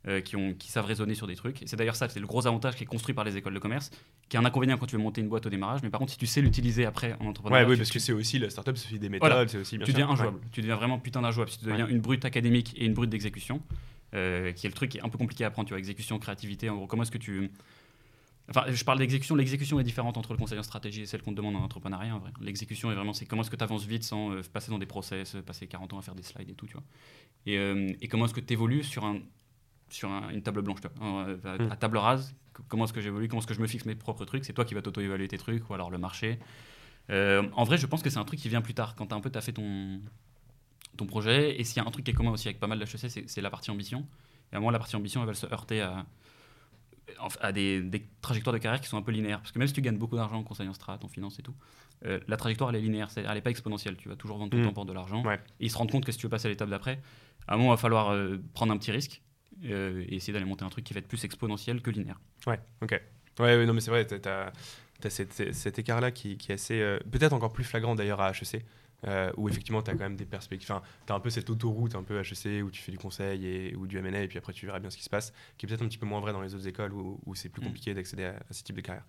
[0.09, 1.63] euh, qui, ont, qui savent raisonner sur des trucs.
[1.65, 3.89] C'est d'ailleurs ça, c'est le gros avantage qui est construit par les écoles de commerce,
[4.29, 5.81] qui est un inconvénient quand tu veux monter une boîte au démarrage.
[5.81, 7.99] Mais par contre, si tu sais l'utiliser après en Ouais, entrepreneuriat, oui, parce tu- que
[7.99, 9.47] c'est aussi la startup, c'est aussi des méthodes, Voilà.
[9.47, 9.99] c'est aussi bien tu sûr.
[9.99, 10.13] deviens Ouais.
[10.21, 10.39] injouable.
[10.51, 11.49] Tu deviens vraiment putain d'injouable.
[11.49, 13.61] Si tu deviens une brute académique et une brute d'exécution,
[14.13, 16.17] euh, qui est le truc qui est un peu compliqué à apprendre, tu vois, exécution,
[16.19, 17.51] créativité, en gros, comment est-ce que tu...
[18.49, 19.35] Enfin, je parle d'exécution.
[19.35, 22.15] L'exécution est différente entre le conseil en stratégie et celle qu'on te demande en entrepreneuriat,
[22.15, 22.31] en vrai.
[22.39, 24.85] L'exécution est vraiment, c'est comment est-ce que tu avances vite sans euh, passer dans des
[24.85, 26.83] process, euh, passer 40 ans à faire des slides et tout, tu vois.
[27.45, 29.19] Et, euh, et comment est-ce que tu évolues sur, un,
[29.89, 31.27] sur un- une table blanche, tu vois.
[31.27, 32.33] Euh, à, à table rase,
[32.69, 34.63] comment est-ce que j'évolue, comment est-ce que je me fixe mes propres trucs, c'est toi
[34.63, 36.39] qui vas t'auto-évaluer tes trucs, ou alors le marché.
[37.09, 39.17] En vrai, je pense que c'est un truc qui vient plus tard, quand tu as
[39.17, 39.99] un peu fait ton,
[40.97, 41.59] ton projet.
[41.59, 43.41] Et s'il y a un truc qui est commun aussi avec pas mal d'HEC, c'est
[43.41, 44.05] la partie ambition.
[44.51, 46.05] Et à un moment, la partie ambition, elle va se heurter à,
[47.41, 49.39] à des, des trajectoires de carrière qui sont un peu linéaires.
[49.39, 51.41] Parce que même si tu gagnes beaucoup d'argent en conseil en strat, en finance et
[51.43, 51.55] tout,
[52.05, 53.09] euh, la trajectoire, elle est linéaire.
[53.15, 53.95] Elle n'est pas exponentielle.
[53.97, 54.65] Tu vas toujours vendre ton Mm.
[54.65, 55.23] temps pour de l'argent.
[55.23, 55.39] Ouais.
[55.59, 57.01] Et ils se rendent compte que si tu veux passer à l'étape d'après,
[57.47, 59.21] à un moment, il va falloir euh, prendre un petit risque
[59.65, 62.19] euh, et essayer d'aller monter un truc qui va être plus exponentiel que linéaire.
[62.45, 62.91] Ouais, ok.
[63.39, 67.33] Ouais, ouais, non, mais c'est vrai, tu as cet écart-là qui, qui, est assez, peut-être
[67.33, 68.65] encore plus flagrant d'ailleurs à HEC,
[69.05, 70.71] euh, où effectivement tu as quand même des perspectives.
[70.71, 73.45] Enfin, tu as un peu cette autoroute un peu HEC où tu fais du conseil
[73.45, 75.65] et, ou du MA et puis après tu verras bien ce qui se passe, qui
[75.65, 77.61] est peut-être un petit peu moins vrai dans les autres écoles où, où c'est plus
[77.61, 77.65] mm.
[77.65, 79.05] compliqué d'accéder à, ce type de carrière.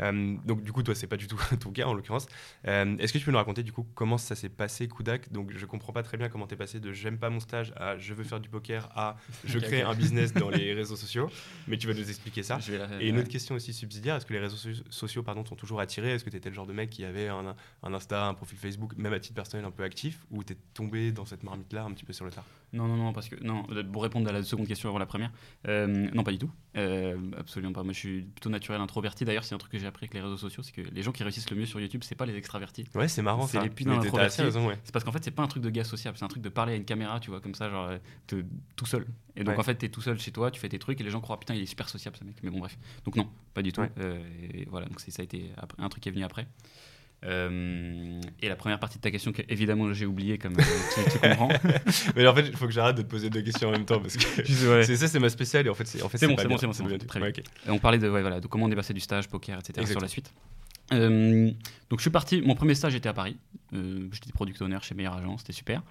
[0.00, 2.26] Euh, donc du coup, toi, c'est pas du tout ton cas en l'occurrence.
[2.66, 5.52] Euh, est-ce que tu peux nous raconter du coup comment ça s'est passé Kudak Donc
[5.56, 7.96] je comprends pas très bien comment tu es passé de j'aime pas mon stage à
[7.96, 11.30] je veux faire du poker à je crée un business dans les réseaux sociaux,
[11.66, 12.58] mais tu vas nous expliquer ça.
[13.00, 16.12] et une autre question aussi subsidiaire, est-ce que les réseaux sociaux pardon, t'ont toujours attiré?
[16.12, 18.58] Est-ce que tu étais le genre de mec qui avait un, un Insta, un profil
[18.58, 21.92] Facebook, même à titre personnel un peu actif ou t'es tombé dans cette marmite-là un
[21.92, 24.42] petit peu sur le tard Non, non, non, parce que non, pour répondre à la
[24.42, 25.32] seconde question avant la première,
[25.66, 27.82] euh, non, pas du tout, euh, absolument pas.
[27.82, 29.24] Moi, je suis plutôt naturel introverti.
[29.24, 31.12] D'ailleurs, c'est un truc que j'ai appris avec les réseaux sociaux, c'est que les gens
[31.12, 32.84] qui réussissent le mieux sur YouTube, c'est pas les extravertis.
[32.94, 34.42] Ouais, c'est marrant C'est les plus introvertis.
[34.84, 36.48] C'est parce qu'en fait, c'est pas un truc de gars sociable, c'est un truc de
[36.48, 38.42] parler à une caméra, tu vois, comme ça, genre euh,
[38.76, 39.06] tout seul.
[39.36, 41.10] Et donc en fait, t'es tout seul chez toi, tu fais tes trucs et les
[41.10, 42.36] gens croient putain, il est super sociable ce mec.
[42.42, 42.78] Mais bon, bref.
[43.04, 43.82] Donc non, pas du tout.
[43.82, 46.46] et voilà, donc ça a été un truc qui est venu après.
[47.24, 51.18] Euh, et la première partie de ta question, que évidemment j'ai oublié, comme euh, tu,
[51.22, 51.50] comprends.
[52.16, 54.00] Mais en fait, il faut que j'arrête de te poser deux questions en même temps
[54.00, 54.44] parce que
[54.84, 56.66] c'est ça, c'est ma spéciale et en fait, c'est en fait, bon, c'est bon, c'est
[56.66, 57.32] bon, c'est bon, très bien.
[57.68, 59.86] On parlait de, ouais, voilà, de comment on est passé du stage, poker, etc.
[59.86, 60.32] sur la suite.
[60.92, 61.50] Euh,
[61.88, 63.36] donc je suis parti, mon premier stage était à Paris.
[63.72, 65.82] J'étais product owner chez Meilleur Agent, c'était super.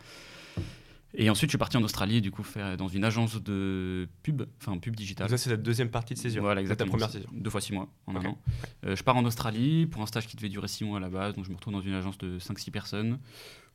[1.13, 4.43] Et ensuite, je suis parti en Australie, du coup, faire dans une agence de pub,
[4.61, 5.29] enfin pub digital.
[5.29, 6.43] ça, c'est la deuxième partie de césure.
[6.43, 6.91] Voilà, exactement.
[6.91, 7.29] Ta première césure.
[7.33, 8.37] Deux fois six mois en un an.
[8.85, 11.09] Euh, je pars en Australie pour un stage qui devait durer six mois à la
[11.09, 11.35] base.
[11.35, 13.19] Donc, je me retrouve dans une agence de 5-6 personnes.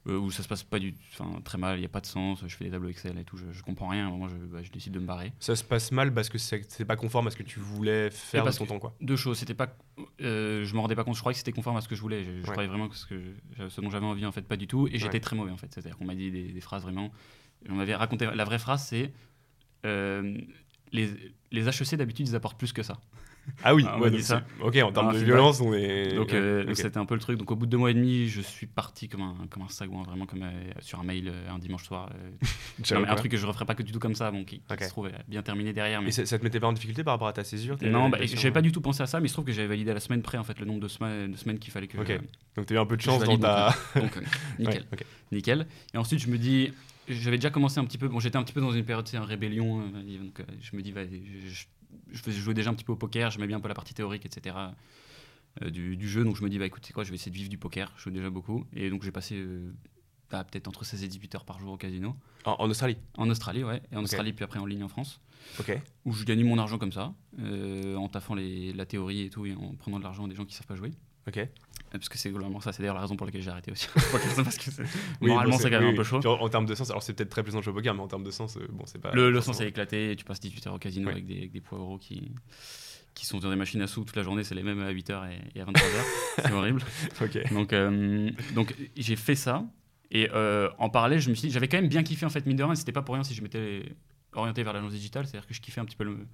[0.06, 2.06] Euh, où ça se passe pas du enfin très mal il y a pas de
[2.06, 4.58] sens je fais des tableaux Excel et tout je, je comprends rien moi je, bah,
[4.62, 5.32] je, décide de me barrer.
[5.40, 8.44] Ça se passe mal parce que c'est pas conforme à ce que tu voulais faire
[8.44, 8.94] de ton temps quoi.
[9.00, 9.74] deux choses c'était pas
[10.20, 12.02] euh, je me rendais pas compte je croyais que c'était conforme à ce que je
[12.02, 12.22] voulais.
[12.22, 13.16] Je, croyais vraiment que ce, que
[13.70, 15.68] ce dont j'avais envie en fait pas du tout et j'étais très mauvais en fait.
[15.70, 17.10] C'est à dire qu'on m'a dit des, des, phrases vraiment
[17.70, 19.10] on m'avait raconté la vraie phrase c'est
[19.86, 20.38] euh,
[20.92, 21.08] les,
[21.50, 23.00] les HEC d'habitude ils apportent plus que ça
[23.62, 24.42] ah oui, ah, ouais, ça.
[24.62, 26.14] ok, en termes de violence, on est.
[26.14, 27.38] Donc euh, c'était un peu le truc.
[27.38, 29.68] Donc au bout de deux mois et demi, je suis parti comme un, comme un
[29.68, 32.10] sagouin, vraiment comme euh, sur un mail un dimanche soir.
[32.90, 35.10] un truc que je referais pas que du tout comme ça, bon, qui, se trouve
[35.28, 36.02] bien terminé derrière.
[36.02, 38.52] Mais ça, te mettait pas en difficulté par rapport à ta césure Non, bah, j'avais
[38.52, 40.00] pas du tout pensé à ça, mais il se trouve que j'avais validé à la
[40.00, 41.98] semaine près en fait le nombre de semaines, de semaines qu'il fallait que.
[41.98, 42.20] Ok.
[42.56, 43.74] Donc t'as eu un peu de chance dans ta.
[43.96, 44.18] Donc
[44.58, 44.84] nickel,
[45.32, 45.66] nickel.
[45.92, 46.72] Et ensuite je me dis
[47.08, 48.08] j'avais déjà commencé un petit peu.
[48.08, 49.80] Bon, j'étais un petit peu dans une période, c'est un rébellion.
[49.80, 51.64] Euh, donc, euh, je me dis, je, je,
[52.12, 54.56] jouais déjà un petit peu au poker, j'aimais bien un peu la partie théorique, etc.
[55.62, 56.24] Euh, du, jeu.
[56.24, 57.92] Donc, je me dis, bah écoute, quoi, je vais essayer de vivre du poker.
[57.96, 58.66] Je joue déjà beaucoup.
[58.74, 59.44] Et donc, j'ai passé
[60.30, 62.16] bah, peut-être entre 16 et 18 heures par jour au casino.
[62.44, 62.96] En, Australie?
[63.16, 63.82] En Australie, ouais.
[63.92, 65.20] Et en Australie, puis après en ligne en France.
[65.60, 65.80] Ok.
[66.04, 69.54] Où je gagnais mon argent comme ça, en taffant les, la théorie et tout, et
[69.54, 70.92] en prenant de l'argent des gens qui savent pas jouer.
[71.28, 71.46] Ok.
[71.98, 73.88] Parce que c'est globalement ça, c'est d'ailleurs la raison pour laquelle j'ai arrêté aussi.
[73.94, 74.70] parce que
[75.20, 76.20] moralement, c'est quand même un peu chaud.
[76.26, 78.08] En termes de sens, alors c'est peut-être très plaisant de jouer au poker, mais en
[78.08, 79.12] termes de sens, euh, bon, c'est pas.
[79.12, 81.78] Le, sens est éclaté, tu passes 18 heures au casino avec, des, avec des poids
[82.00, 82.32] qui,
[83.14, 85.30] qui sont dans des machines à sous toute la journée, c'est les mêmes à 8h
[85.54, 85.82] et, à 23h.
[86.42, 86.82] c'est horrible.
[87.52, 89.64] Donc, euh, donc j'ai fait ça.
[90.10, 92.56] Et euh, en parallèle, je me suis j'avais quand même bien kiffé en fait, mine
[92.56, 93.96] de rien, c'était pas pour rien si je m'étais
[94.32, 96.26] orienté vers l'agence digitale, c'est-à-dire que je kiffais un petit peu le,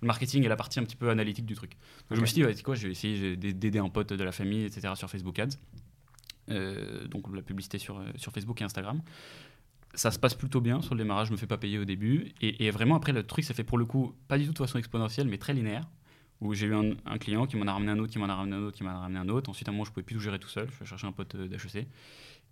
[0.00, 1.72] le marketing et la partie un petit peu analytique du truc.
[2.08, 4.32] Donc je me suis dit, ouais, quoi, je vais essayer d'aider un pote de la
[4.32, 4.94] famille, etc.
[4.94, 5.58] sur Facebook Ads.
[6.50, 9.02] Euh, donc la publicité sur, euh, sur Facebook et Instagram.
[9.94, 12.32] Ça se passe plutôt bien sur le démarrage, je me fais pas payer au début.
[12.40, 14.78] Et, vraiment, après, le truc, ça fait pour le coup, pas du tout de façon
[14.78, 15.88] exponentielle, mais très linéaire.
[16.40, 18.56] Où j'ai eu un, client qui m'en a ramené un autre, qui m'en a ramené
[18.56, 19.50] un autre, qui m'en a ramené un autre.
[19.50, 20.68] Ensuite, à un moment, je pouvais plus tout gérer tout seul.
[20.72, 21.86] Je vais chercher un pote euh, d'HEC.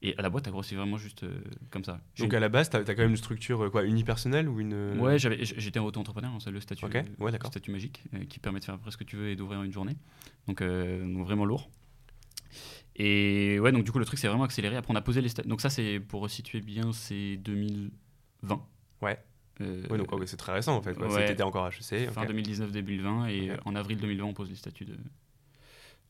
[0.01, 2.01] Et à la boîte, t'as grossi vraiment juste euh, comme ça.
[2.19, 4.73] Donc à la base, t'as as quand même une structure euh, quoi, unipersonnelle ou une
[4.73, 7.03] euh, Ouais, j'étais auto-entrepreneur, c'est le statut, okay.
[7.19, 9.63] ouais, le statut magique qui permet de faire presque ce que tu veux et d'ouvrir
[9.63, 9.97] une journée.
[10.47, 11.69] Donc, vraiment lourd.
[13.01, 14.75] Et ouais, donc du coup le truc c'est vraiment accéléré.
[14.75, 18.61] Après on a posé les Donc ça c'est pour resituer bien, c'est 2020.
[19.03, 19.19] Ouais.
[19.61, 20.97] ouais, donc c'est très récent en fait.
[21.29, 22.11] C'était encore HEC.
[22.11, 24.97] Fin 2019, début 2020 et en avril 2020 on pose les statuts de,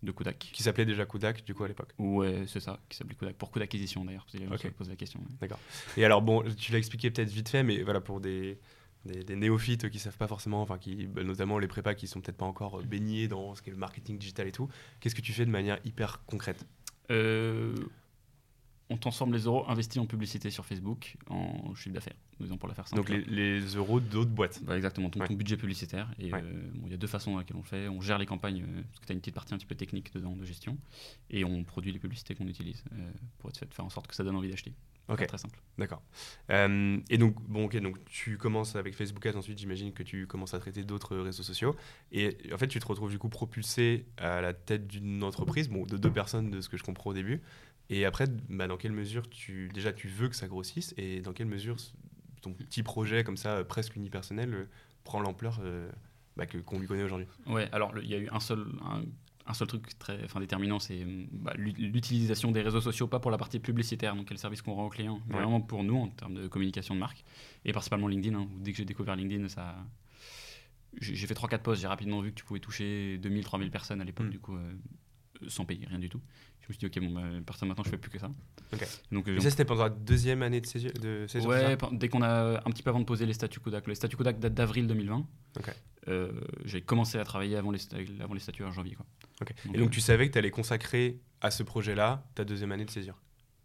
[0.02, 0.38] de Kudak.
[0.38, 3.36] Qui s'appelait déjà Kudak, du coup, à l'époque Ouais, c'est ça, qui s'appelait Kudak.
[3.36, 5.20] Pour Kudak Acquisition, d'ailleurs, parce qu'il posé la question.
[5.40, 5.58] D'accord.
[5.96, 8.58] Et alors, bon, tu l'as expliqué peut-être vite fait, mais voilà, pour des,
[9.04, 12.36] des, néophytes qui savent pas forcément, enfin, qui, bah, notamment les prépas qui sont peut-être
[12.36, 14.68] pas encore baignés dans ce qu'est le marketing digital et tout,
[15.00, 16.64] qu'est-ce que tu fais de manière hyper concrète?
[17.10, 17.74] Euh,
[18.90, 22.74] on transforme les euros investis en publicité sur Facebook en chiffre d'affaires, disons pour la
[22.74, 23.02] faire simple.
[23.02, 24.62] Donc les, euros d'autres boîtes.
[24.64, 26.10] Bah, exactement, ton, budget publicitaire.
[26.18, 26.40] Et euh,
[26.84, 27.88] il y a deux façons dans lesquelles on le fait.
[27.88, 29.74] On gère les campagnes, euh, parce que tu as une petite partie un petit peu
[29.74, 30.78] technique dedans de gestion,
[31.30, 34.14] et on produit les publicités qu'on utilise euh, pour être fait, faire en sorte que
[34.14, 34.72] ça donne envie d'acheter.
[35.08, 35.26] Ok.
[35.26, 35.58] Très simple.
[35.78, 36.02] D'accord.
[36.50, 40.52] et donc, bon, ok, donc tu commences avec Facebook Ads, ensuite j'imagine que tu commences
[40.52, 41.74] à traiter d'autres réseaux sociaux.
[42.12, 45.86] Et en fait, tu te retrouves du coup propulsé à la tête d'une entreprise, bon,
[45.86, 47.40] de deux personnes de ce que je comprends au début.
[47.90, 51.32] Et après, bah, dans quelle mesure tu déjà tu veux que ça grossisse et dans
[51.32, 51.76] quelle mesure
[52.42, 54.64] ton petit projet comme ça presque unipersonnel euh,
[55.04, 55.90] prend l'ampleur euh,
[56.36, 57.26] bah, qu'on lui connaît aujourd'hui?
[57.46, 58.66] Ouais, alors il y a eu un seul
[59.48, 63.38] un seul truc très enfin, déterminant, c'est bah, l'utilisation des réseaux sociaux, pas pour la
[63.38, 66.34] partie publicitaire, donc quel service qu'on rend aux clients, mais vraiment pour nous en termes
[66.34, 67.24] de communication de marque,
[67.64, 68.38] et principalement LinkedIn.
[68.38, 69.74] Hein, dès que j'ai découvert LinkedIn, ça
[71.00, 74.26] j'ai fait 3-4 posts, j'ai rapidement vu que tu pouvais toucher 2000-3000 personnes à l'époque,
[74.26, 74.30] mm.
[74.30, 74.72] du coup, euh,
[75.46, 76.20] sans payer, rien du tout.
[76.60, 78.30] Je me suis dit, ok, bon, bah, personne maintenant, je fais plus que ça.
[79.10, 82.58] Donc, euh, ça, c'était pendant la deuxième année de césure de Ouais, dès qu'on a
[82.58, 83.86] un petit peu avant de poser les statuts Kodak.
[83.86, 85.26] Les statuts Kodak datent d'avril 2020.
[86.08, 86.32] Euh,
[86.64, 87.80] j'ai commencé à travailler avant les,
[88.20, 88.96] avant les statuts en janvier.
[88.96, 89.06] Quoi.
[89.72, 92.90] et donc, tu savais que tu allais consacrer à ce projet-là ta deuxième année de
[92.90, 93.18] césure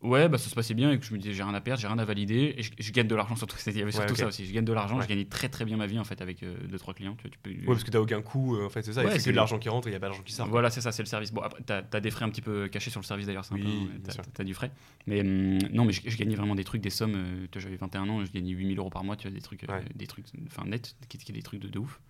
[0.04, 1.80] Ouais, bah, ça se passait bien et que je me disais j'ai rien à perdre,
[1.80, 3.56] j'ai rien à valider et je, gagne de l'argent surtout.
[3.68, 4.46] Il y avait surtout ça aussi.
[4.46, 6.56] Je gagne de l'argent, je gagnais très très bien ma vie en fait avec euh,
[6.70, 7.16] deux trois clients.
[7.18, 9.02] Tu, tu peux, ouais, parce que tu n'as aucun coût euh, en fait, c'est ça.
[9.10, 10.48] c'est que de l'argent qui rentre et il n'y a pas d'argent qui sort.
[10.50, 11.32] Voilà, c'est ça, c'est le service.
[11.32, 13.56] Bon, après, tu as, des frais un petit peu cachés sur le service d'ailleurs, c'est
[13.56, 13.90] oui,
[14.36, 14.72] Tu as, du frais.
[15.08, 17.16] Mais hum, non, mais je, gagnais vraiment des trucs, des sommes.
[17.16, 20.08] Euh, j'avais 21 ans, je gagnais 8000 euros par mois, tu vois, des trucs, des
[20.08, 22.02] trucs, enfin net, qui, qui, des trucs de, de ouf.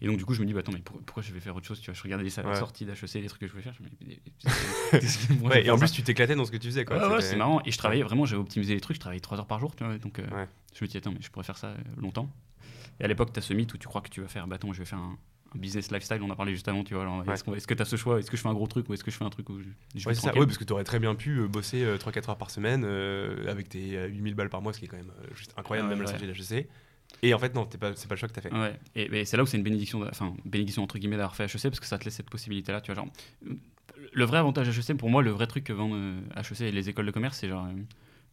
[0.00, 1.66] Et donc, du coup, je me dis, bah, attends, mais pourquoi je vais faire autre
[1.66, 3.74] chose Tu vois, je regardais les sorties d'HEC, les trucs que je voulais faire.
[3.74, 4.20] Je me dis,
[5.44, 6.84] ouais, et en plus, tu t'éclatais dans ce que tu faisais.
[6.84, 7.14] Quoi.
[7.14, 7.60] Ouais, c'est marrant.
[7.64, 9.74] Et je travaillais vraiment, j'avais optimisé les trucs, je travaillais 3 heures par jour.
[9.74, 12.30] Tu vois, donc, euh, je me dis, attends, mais je pourrais faire ça euh, longtemps.
[13.00, 14.56] Et à l'époque, tu as ce mythe où tu crois que tu vas faire, bah,
[14.56, 15.18] attends, je vais faire un,
[15.54, 17.24] business lifestyle, on a parlé juste avant, tu vois.
[17.32, 19.02] Est-ce que tu as ce choix Est-ce que je fais un gros truc ou est-ce
[19.02, 20.98] que je fais un truc où je, ouais, ça, ouais, parce que tu aurais très
[20.98, 22.84] bien pu euh, bosser 3-4 heures par semaine
[23.48, 26.08] avec tes 8000 balles par mois, ce qui est quand même juste incroyable, même la
[26.08, 26.68] sortie d'HEC.
[27.22, 28.52] Et en fait, non, c'est pas, le choix que tu as fait.
[28.52, 28.78] Ouais.
[28.94, 31.80] Et, c'est là où c'est une bénédiction, enfin, bénédiction entre guillemets d'avoir fait HEC parce
[31.80, 32.80] que ça te laisse cette possibilité-là.
[32.80, 33.12] Tu vois, genre,
[34.12, 36.88] le vrai avantage HEC, pour moi, le vrai truc que vendent HEC euh, et les
[36.88, 37.72] écoles de commerce, c'est genre, euh,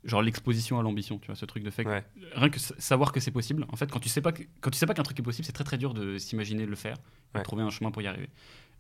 [0.06, 1.20] genre l'exposition à l'ambition.
[1.20, 1.86] Tu vois, ce truc de fait.
[2.34, 3.66] rien que savoir que c'est possible.
[3.70, 4.32] En fait, quand tu sais pas,
[4.62, 6.76] quand tu sais pas qu'un truc est possible, c'est très très dur de s'imaginer le
[6.76, 6.98] faire,
[7.34, 8.30] de trouver un chemin pour y arriver.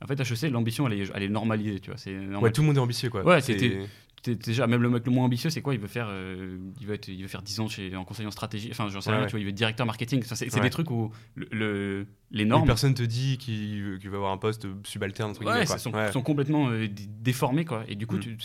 [0.04, 1.80] En fait, HEC, l'ambition, elle est, elle est normalisée.
[1.80, 3.24] Tu vois, c'est ouais, tout le monde est ambitieux, quoi.
[3.24, 3.88] Ouais, c'était
[4.34, 5.74] déjà même le mec le moins ambitieux c'est quoi?
[5.74, 8.28] Il veut faire euh, il veut être il veut faire 10 ans chez en conseiller
[8.28, 10.70] en stratégie enfin j'en sais rien tu vois il veut être directeur marketing c'est des
[10.70, 15.34] trucs où le, les normes personne te dit qu'il qu va avoir un poste subalterne
[15.44, 16.88] ouais, sont, sont, complètement euh,
[17.22, 18.38] déformés quoi et du coup mm.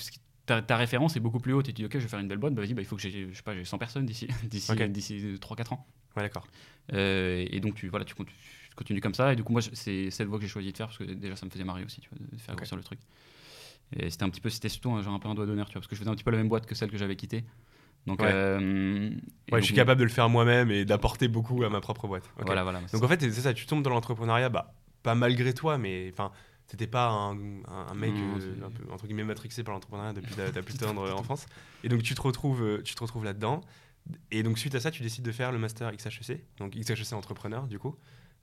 [0.61, 2.39] Ta, référence est beaucoup plus haute et tu dis ok je vais faire une belle
[2.39, 4.29] boîte bah vas-y bah, il faut que j'ai je sais pas j'ai 100 personnes d'ici
[4.45, 5.87] d'ici d'ici 3 4 ans
[6.17, 6.47] ouais d'accord
[6.93, 8.15] euh, et donc tu voilà tu,
[8.77, 10.87] continues comme ça et du coup moi c'est cette voie que j'ai choisi de faire
[10.87, 12.77] parce que déjà ça me faisait marrer aussi tu vois de faire okay.
[12.77, 13.01] le truc
[13.97, 15.73] et c'était un petit peu, c'était surtout un, genre un peu un doigt d'honneur, tu
[15.73, 17.17] vois, parce que je faisais un petit peu la même boîte que celle que j'avais
[17.17, 17.45] quittée.
[18.07, 18.31] Donc, ouais.
[18.33, 19.11] Euh,
[19.53, 22.31] ouais je suis capable de le faire moi-même et d'apporter beaucoup à ma propre boîte.
[22.39, 22.81] Voilà, voilà.
[22.93, 24.73] Donc en fait, c'est ça, tu tombes dans l'entrepreneuriat, bah,
[25.03, 26.31] pas malgré toi, mais enfin,
[26.71, 27.33] t'étais pas un,
[27.67, 31.47] un, mec euh, un peu, entre guillemets matrixé par l'entrepreneuriat depuis ta, plus tendre enfance.
[31.83, 33.61] Et donc tu te retrouves, euh, tu te retrouves là-dedans.
[34.31, 37.67] Et donc suite à ça, tu décides de faire le master XHEC, donc XHEC entrepreneur
[37.67, 37.97] du coup.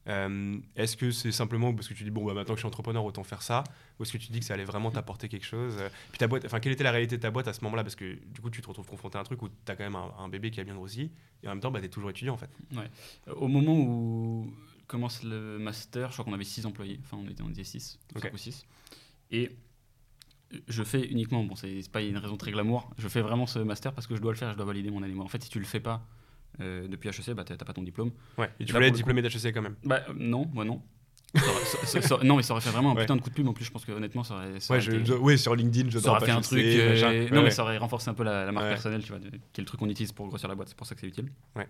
[0.07, 2.67] Euh, est-ce que c'est simplement parce que tu dis, bon, bah, maintenant que je suis
[2.67, 3.65] entrepreneur, autant faire ça?
[3.99, 5.75] Ou est-ce que tu dis que ça allait vraiment t'apporter quelque chose?
[6.11, 7.84] Puis ta boîte, enfin, quelle était la réalité de ta boîte à ce moment-là?
[7.84, 9.84] Parce que du coup, tu te retrouves confronté à un truc où tu as quand
[9.84, 11.11] même un, bébé qui a bien grossi,
[11.43, 12.49] et en même temps, bah, tu es toujours étudiant en fait.
[12.73, 12.89] Ouais.
[13.36, 14.53] Au moment où
[14.88, 18.33] commence le master, je crois qu'on avait 6 employés, enfin, on était, en 6, 5
[18.33, 18.65] ou 6.
[19.31, 19.51] Et
[20.67, 23.93] je fais uniquement, bon, c'est pas une raison très glamour, je fais vraiment ce master
[23.93, 25.17] parce que je dois le faire, je dois valider mon année.
[25.19, 26.05] En fait, si tu le fais pas,
[26.61, 28.11] euh, depuis HEC, bah, t'as pas ton diplôme.
[28.38, 30.81] Ouais, et tu voulais être diplômé d'HEC quand même Bah non, moi non.
[32.23, 33.47] non, mais ça aurait fait vraiment un putain de coup de pub.
[33.47, 34.59] En plus, je pense que honnêtement, ça aurait.
[34.59, 36.63] Ça ouais, oui, sur LinkedIn, je Ça aurait fait un truc.
[36.63, 39.61] Euh, non, mais ça aurait renforcé un peu la, marque personnelle, tu vois, qui est
[39.61, 40.69] le truc qu'on utilise pour grossir la boîte.
[40.69, 41.31] C'est pour ça que c'est utile.
[41.55, 41.67] Ouais.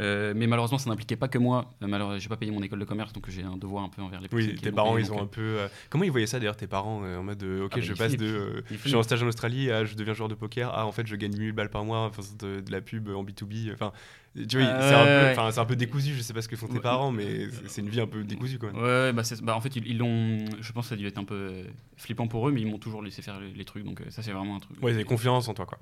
[0.00, 1.70] Euh, mais malheureusement, ça n'impliquait pas que moi.
[1.80, 4.20] Malheureusement, j'ai pas payé mon école de commerce, donc j'ai un devoir un peu envers
[4.20, 5.58] les Oui, tes parents, ils ont un peu.
[5.90, 8.64] comment ils voyaient ça d'ailleurs, tes parents, en mode Ok, ah, je passe de.
[8.70, 10.72] je suis en stage en Australie à je deviens joueur de poker.
[10.74, 13.24] Ah, en fait, je gagne 1000 balles par mois en faisant de, la pub en
[13.24, 13.72] B2B.
[13.72, 13.92] Enfin,
[14.34, 16.14] tu vois, c'est un, peu, un peu décousu.
[16.14, 18.58] Je sais pas ce que font tes parents, mais c'est une vie un peu décousue
[18.58, 18.82] quand même.
[18.82, 20.38] Ouais, bah, bah en fait, ils l'ont.
[20.60, 21.64] Je pense que ça a dû être un peu
[21.96, 23.84] flippant pour eux, mais ils m'ont toujours laissé faire les, trucs.
[23.84, 24.82] Donc, ça, c'est vraiment un truc.
[24.82, 25.78] Ouais, ils avaient confiance en toi, quoi.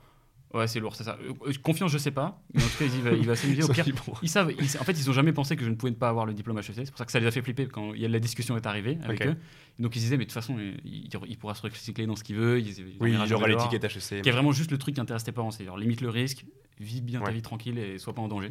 [0.52, 1.16] Ouais, c'est lourd, c'est ça.
[1.22, 2.42] Euh, confiance, je sais pas.
[2.54, 3.62] Mais en tout cas, il va, il va s'amuser.
[3.64, 3.84] Au pire,
[4.22, 4.50] ils savent.
[4.50, 6.72] en fait, ils ont jamais pensé que je ne pouvais pas avoir le diplôme HEC.
[6.74, 8.56] C'est pour ça que ça les a fait flipper quand il y a, la discussion
[8.56, 9.36] est arrivée avec eux.
[9.78, 12.58] donc ils disaient, mais de toute façon, il, pourra se recycler dans ce qu'il veut.
[12.60, 12.66] Il,
[13.00, 14.22] oui, il aura l'étiquette HEC.
[14.22, 15.52] Qui est vraiment juste le truc qui intéresse tes parents.
[15.52, 16.44] C'est genre limite le risque,
[16.80, 18.50] vis bien ta vie tranquille et sois pas en danger.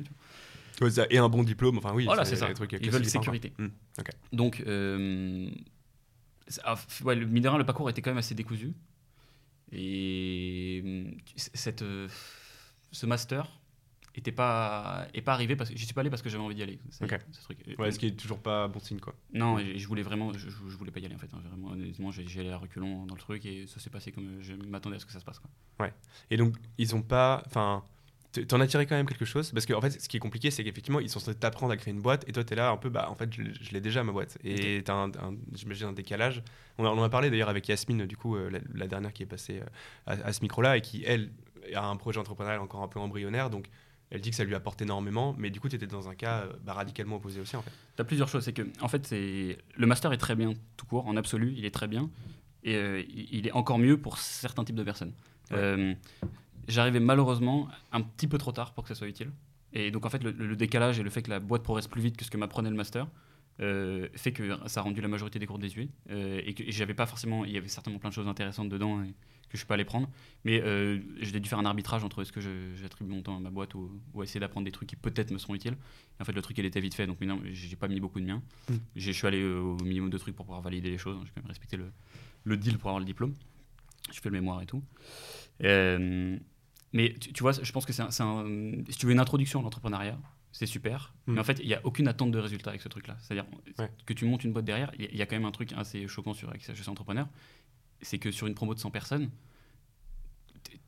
[1.10, 2.06] et un bon diplôme, enfin oui.
[2.06, 2.48] Voilà, c'est ça.
[2.82, 3.52] Ils veulent sécurité.
[3.58, 3.68] Hmm,
[4.32, 5.50] donc, euh,
[7.04, 8.74] ouais, le minéral, le parcours était quand même assez décousu.
[9.72, 12.08] Et hum, cette, euh,
[12.92, 13.48] ce master
[14.16, 16.56] était pas est pas arrivé parce que j'y suis pas allé parce que j'avais envie
[16.56, 17.04] d'y aller ce
[17.44, 17.58] truc.
[17.78, 19.16] Ouais, ce qui est toujours pas bon signe quoi.
[19.34, 22.12] Non je, voulais vraiment je, je, voulais pas y aller en fait hein, vraiment honnêtement
[22.12, 25.00] j'ai allé à reculons dans le truc et ça s'est passé comme je m'attendais à
[25.00, 25.50] ce que ça se passe quoi.
[25.80, 25.94] Ouais.
[26.30, 27.84] Et donc ils ont pas enfin
[28.48, 30.52] T'en as tiré quand même quelque chose Parce que en fait, ce qui est compliqué,
[30.52, 32.70] c'est qu'effectivement, ils sont censés t'apprendre à créer une boîte et toi, tu es là
[32.70, 34.38] un peu, bah en fait, je, l'ai déjà ma boîte.
[34.44, 35.12] Et tu as, un,
[35.54, 36.44] j'imagine, un décalage.
[36.78, 39.62] On, en a parlé d'ailleurs avec Yasmine, du coup, euh, la, dernière qui est passée
[40.08, 41.32] euh, à, ce micro-là et qui, elle,
[41.74, 43.50] a un projet entrepreneurial encore un peu embryonnaire.
[43.50, 43.68] Donc,
[44.12, 46.42] elle dit que ça lui apporte énormément, mais du coup, tu étais dans un cas
[46.42, 47.72] euh, bah, radicalement opposé aussi, en fait.
[47.96, 48.44] Tu as plusieurs choses.
[48.44, 51.66] C'est que, en fait, c'est le master est très bien, tout court, en absolu, il
[51.66, 52.10] est très bien.
[52.64, 55.14] Et euh, il est encore mieux pour certains types de personnes.
[55.52, 55.94] Euh,
[56.70, 59.32] j'arrivais malheureusement un petit peu trop tard pour que ça soit utile.
[59.74, 62.18] Et donc, en fait, le, décalage et le fait que la boîte progresse plus vite
[62.18, 63.08] que ce que m'apprenait le master
[63.60, 65.90] fait que ça a rendu la majorité des cours désuets.
[66.10, 67.46] et que j'avais pas forcément.
[67.46, 69.04] Il y avait certainement plein de choses intéressantes dedans.
[69.04, 69.14] Et,
[69.50, 70.10] que je peux aller prendre.
[70.46, 72.40] Mais euh, j'ai dû faire un arbitrage entre est-ce que
[72.76, 75.38] j'attribue mon temps à ma boîte ou, ou essayer d'apprendre des trucs qui peut-être me
[75.38, 75.74] seront utiles.
[75.74, 78.20] Et en fait, le truc, il était vite fait, donc maintenant, j'ai pas mis beaucoup
[78.20, 78.42] de miens.
[78.70, 78.76] Mm.
[78.96, 81.18] Je suis allé au minimum de trucs pour pouvoir valider les choses.
[81.24, 81.92] J'ai quand même respecté le,
[82.44, 83.34] le, deal pour avoir le diplôme.
[84.12, 84.84] Je fais le mémoire et tout.
[85.64, 86.38] Euh,
[86.94, 90.18] mais tu, vois, je pense que c'est un, si tu veux une introduction à l'entrepreneuriat,
[90.52, 91.14] c'est super.
[91.28, 91.34] Mm.
[91.34, 93.18] Mais en fait, il n'y a aucune attente de résultat avec ce truc-là.
[93.22, 93.46] C'est-à-dire
[94.06, 96.34] que tu montes une boîte derrière, il y, a quand même un truc assez choquant
[96.34, 97.28] sur suis Entrepreneur
[98.02, 99.30] c'est que sur une promo de 100 personnes,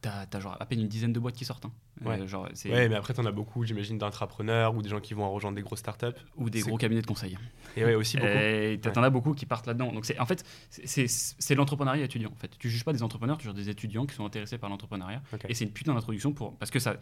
[0.02, 1.66] t'as as genre à peine une dizaine de boîtes qui sortent.
[1.66, 1.72] Hein.
[2.06, 5.30] Euh, genre, ouais, mais après, t'en as beaucoup, j'imagine, d'entrepreneurs ou des gens qui vont
[5.32, 6.08] rejoindre des grosses startups.
[6.38, 7.38] Ou des gros cabinets de conseil.
[7.76, 8.30] Et ouais, aussi beaucoup.
[8.30, 9.92] Et t'en as beaucoup qui partent là-dedans.
[9.92, 12.32] Donc, en fait, c'est l'entrepreneuriat étudiant.
[12.32, 12.52] En fait.
[12.58, 15.22] Tu juges pas des entrepreneurs, tu juges des étudiants qui sont intéressés par l'entrepreneuriat.
[15.48, 16.58] Et c'est une putain d'introduction pour.
[16.58, 16.98] Parce que ça.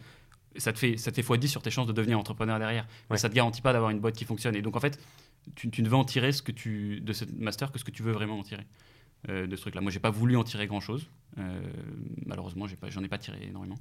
[0.56, 2.84] Ça te, fait, ça te fait x10 sur tes chances de devenir entrepreneur derrière.
[3.08, 4.56] Mais ça te garantit pas d'avoir une boîte qui fonctionne.
[4.56, 4.98] Et donc, en fait,
[5.54, 7.92] tu, tu ne veux en tirer ce que tu, de ce master que ce que
[7.92, 8.66] tu veux vraiment en tirer.
[9.28, 9.82] Euh, de ce truc-là.
[9.82, 11.06] Moi, j'ai pas voulu en tirer grand-chose.
[11.36, 11.60] Euh,
[12.24, 13.76] malheureusement, j'en ai, pas tiré énormément.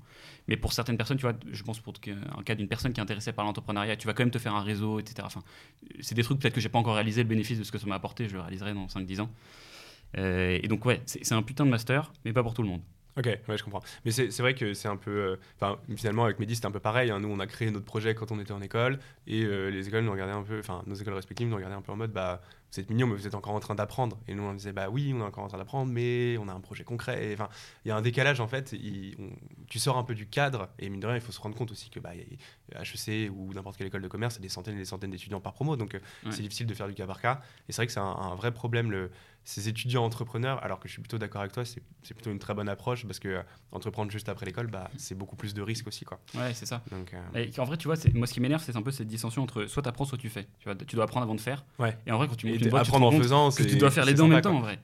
[0.50, 1.94] Mais pour certaines personnes, tu vois, je pense pour
[2.38, 4.54] un cas d'une personne qui est intéressée par l'entrepreneuriat, tu vas quand même te faire
[4.54, 5.26] un réseau, etc.
[5.26, 5.42] Enfin,
[6.02, 7.88] c'est des trucs peut-être que j'ai pas encore réalisé le bénéfice de ce que ça
[7.88, 8.28] m'a apporté.
[8.28, 9.30] Je le réaliserai dans 5-10 ans.
[10.18, 12.82] Euh, et donc, ouais, c'est un putain de master, mais pas pour tout le monde.
[13.18, 13.82] Ok, ouais, je comprends.
[14.04, 15.40] Mais c'est vrai que c'est un peu.
[15.56, 17.12] Enfin, finalement, avec Mehdi, c'était un peu pareil.
[17.12, 17.22] Hein.
[17.22, 20.12] Nous, on a créé notre projet quand on était en école, et les écoles nous
[20.12, 20.60] regardaient un peu.
[20.60, 22.42] Enfin, nos écoles respectives nous regardaient un peu en mode, bah,
[22.72, 24.20] vous êtes mignon, mais vous êtes encore en train d'apprendre.
[24.28, 26.54] Et nous, on disait, bah oui, on est encore en train d'apprendre, mais on a
[26.54, 27.32] un projet concret.
[27.34, 27.50] Enfin,
[27.86, 28.76] il y a un décalage, en fait.
[29.68, 31.72] tu sors un peu du cadre, et mine de rien, il faut se rendre compte
[31.72, 34.86] aussi que bah, HEC ou n'importe quelle école de commerce, c'est des centaines et des
[34.86, 36.00] centaines d'étudiants par promo, donc euh,
[36.30, 37.42] c'est difficile de faire du cas par cas.
[37.68, 39.12] Et c'est vrai que c'est un, vrai problème, le,
[39.44, 42.54] ces étudiants entrepreneurs, alors que je suis plutôt d'accord avec toi, c'est plutôt une très
[42.54, 43.42] bonne approche, parce que euh,
[43.72, 46.06] entreprendre juste après l'école, bah, c'est beaucoup plus de risques aussi.
[46.06, 46.20] Quoi.
[46.36, 46.84] Ouais, c'est ça.
[46.92, 49.08] Donc, euh, et en vrai, tu vois, moi, ce qui m'énerve, c'est un peu cette
[49.08, 50.48] dissension entre soit tu apprends, soit tu fais.
[50.60, 51.66] Tu, vois, tu dois apprendre avant de faire.
[51.80, 51.98] Ouais.
[52.06, 54.28] Et en vrai, quand tu apprendre en faisant, que tu dois faire les deux en
[54.28, 54.80] même temps en vrai.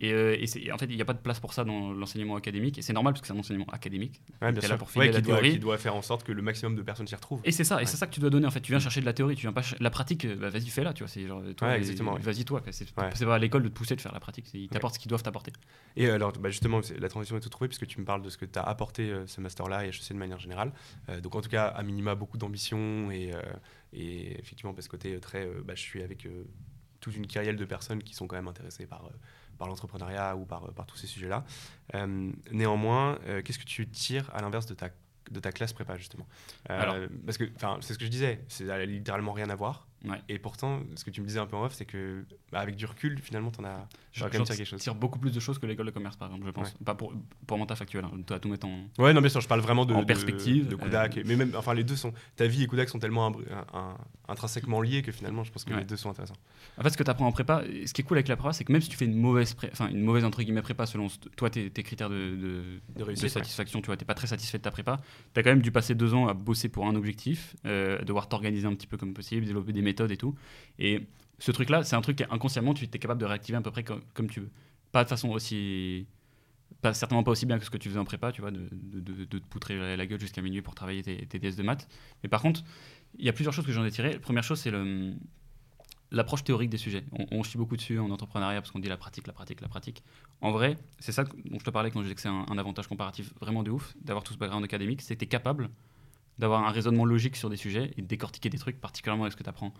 [0.00, 0.36] et, euh,
[0.72, 2.92] en fait, il n'y a pas de place pour ça dans l'enseignement académique, et c'est
[2.92, 4.20] normal parce que c'est un enseignement académique.
[4.40, 4.78] Bien sûr.
[4.78, 5.52] pour filer la théorie.
[5.52, 7.40] qui doit faire en sorte que le maximum de personnes s'y retrouvent.
[7.44, 8.60] Et c'est ça, et c'est ça que tu dois donner en fait.
[8.60, 10.26] Tu viens chercher de la théorie, tu viens pas la pratique.
[10.38, 11.08] Bah, vas-y, fais-la, tu vois.
[11.08, 11.42] C'est genre,
[11.74, 12.16] exactement.
[12.20, 12.62] Vas-y toi.
[12.70, 14.46] C'est pas à l'école de te pousser de faire la pratique.
[14.54, 15.52] Ils t'apportent ce qu'ils doivent t'apporter.
[15.96, 18.36] Et alors, bah, justement, la transition est tout trouvée puisque tu me parles de ce
[18.36, 20.72] que tu as apporté euh, ce master-là et HEC de manière générale.
[21.08, 23.32] Euh, donc en tout cas, à minima, beaucoup d'ambition et
[23.94, 26.26] et effectivement, parce que côté très, bah, je suis avec
[27.04, 29.10] toute une carrière de personnes qui sont quand même intéressées par, euh,
[29.58, 31.44] par l'entrepreneuriat ou par, par tous ces sujets-là.
[31.94, 34.88] Euh, néanmoins, euh, qu'est-ce que tu tires à l'inverse de ta,
[35.30, 36.26] de ta classe prépa, justement?
[36.66, 37.44] Alors, Parce que
[37.82, 39.86] c'est ce que je disais, c'est littéralement rien à voir.
[40.28, 42.76] Et pourtant, ce que tu me disais un peu en off, c'est que bah, avec
[42.76, 43.88] du recul, finalement, tu en as
[44.18, 44.80] quand même tiré quelque chose.
[44.80, 46.74] tire beaucoup plus de choses que l'école de commerce, par exemple, je pense.
[46.84, 47.12] Pas pour,
[47.46, 48.10] pour mon taf actuel, hein.
[48.26, 48.88] tu as tout mettre en.
[48.98, 49.94] Ouais, non, bien sûr, je parle vraiment de.
[49.94, 50.68] En perspective.
[50.68, 51.20] De, Kudak.
[51.24, 52.12] mais même, enfin, les deux sont.
[52.36, 53.32] Ta vie et Kudak sont tellement
[54.28, 56.36] intrinsèquement liés que finalement, je pense que les deux sont intéressants.
[56.78, 58.52] En fait, ce que tu apprends en prépa, ce qui est cool avec la prépa,
[58.52, 61.08] c'est que même si tu fais une mauvaise, enfin, une mauvaise entre guillemets prépa selon
[61.36, 62.36] toi, tes, tes critères de,
[62.96, 65.00] de, satisfaction, tu vois, t'es pas très satisfait de ta prépa,
[65.32, 68.28] tu as quand même dû passer deux ans à bosser pour un objectif, euh, devoir
[68.28, 70.34] t'organiser un petit peu comme possible, développer des méthodes et tout.
[70.78, 71.02] Et
[71.38, 74.30] ce truc-là, c'est un truc inconsciemment, tu es capable de réactiver à peu près comme,
[74.30, 74.50] tu veux.
[74.92, 76.06] Pas de façon aussi.
[76.80, 79.24] Pas, certainement pas aussi bien que ce que tu faisais en prépa, tu vois, de,
[79.24, 81.88] te poutrer la gueule jusqu'à minuit pour travailler tes, tes, DS de maths.
[82.22, 82.62] Mais par contre,
[83.18, 84.12] il y a plusieurs choses que j'en ai tirées.
[84.12, 84.72] La première chose, c'est
[86.10, 87.04] l'approche théorique des sujets.
[87.12, 89.68] On, on, chie beaucoup dessus en entrepreneuriat parce qu'on dit la pratique, la pratique, la
[89.68, 90.02] pratique.
[90.40, 92.86] En vrai, c'est ça dont je te parlais quand je disais que c'est un, avantage
[92.86, 95.70] comparatif vraiment de ouf d'avoir tout ce background académique, c'est que tu capable
[96.38, 99.36] d'avoir un raisonnement logique sur des sujets et de décortiquer des trucs, particulièrement avec ce
[99.36, 99.72] que tu apprends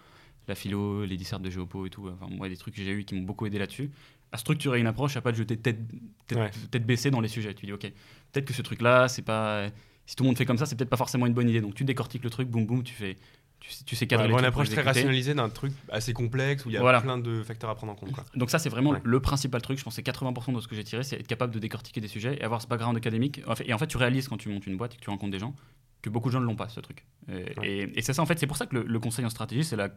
[0.48, 2.08] la philo, les dissertes de géopo et tout.
[2.08, 3.90] Enfin, moi, des trucs que j'ai eu qui m'ont beaucoup aidé là-dessus.
[4.32, 5.78] À structurer une approche, à pas de jeter tête,
[6.26, 7.54] tête, baissée dans les sujets.
[7.54, 7.90] Tu dis, ok,
[8.32, 9.68] peut-être que ce truc-là, c'est pas.
[10.06, 11.60] Si tout le monde fait comme ça, c'est peut-être pas forcément une bonne idée.
[11.60, 13.16] Donc tu décortiques le truc, boum boum, tu fais.
[13.60, 16.76] Tu, tu sais cadrer Une approche très rationalisée d'un truc assez complexe où il y
[16.76, 18.10] a plein de facteurs à prendre en compte.
[18.34, 19.78] Donc ça, c'est vraiment le principal truc.
[19.78, 22.08] Je pense que 80% de ce que j'ai tiré, c'est être capable de décortiquer des
[22.08, 23.40] sujets et avoir ce background académique.
[23.64, 25.38] Et en fait, tu réalises quand tu montes une boîte et que tu rencontres des
[25.38, 25.54] gens
[26.04, 27.06] que beaucoup de gens ne l'ont pas, ce truc.
[27.62, 29.88] Et, c'est ça, en fait, c'est pour ça que le, conseil en stratégie, c'est la,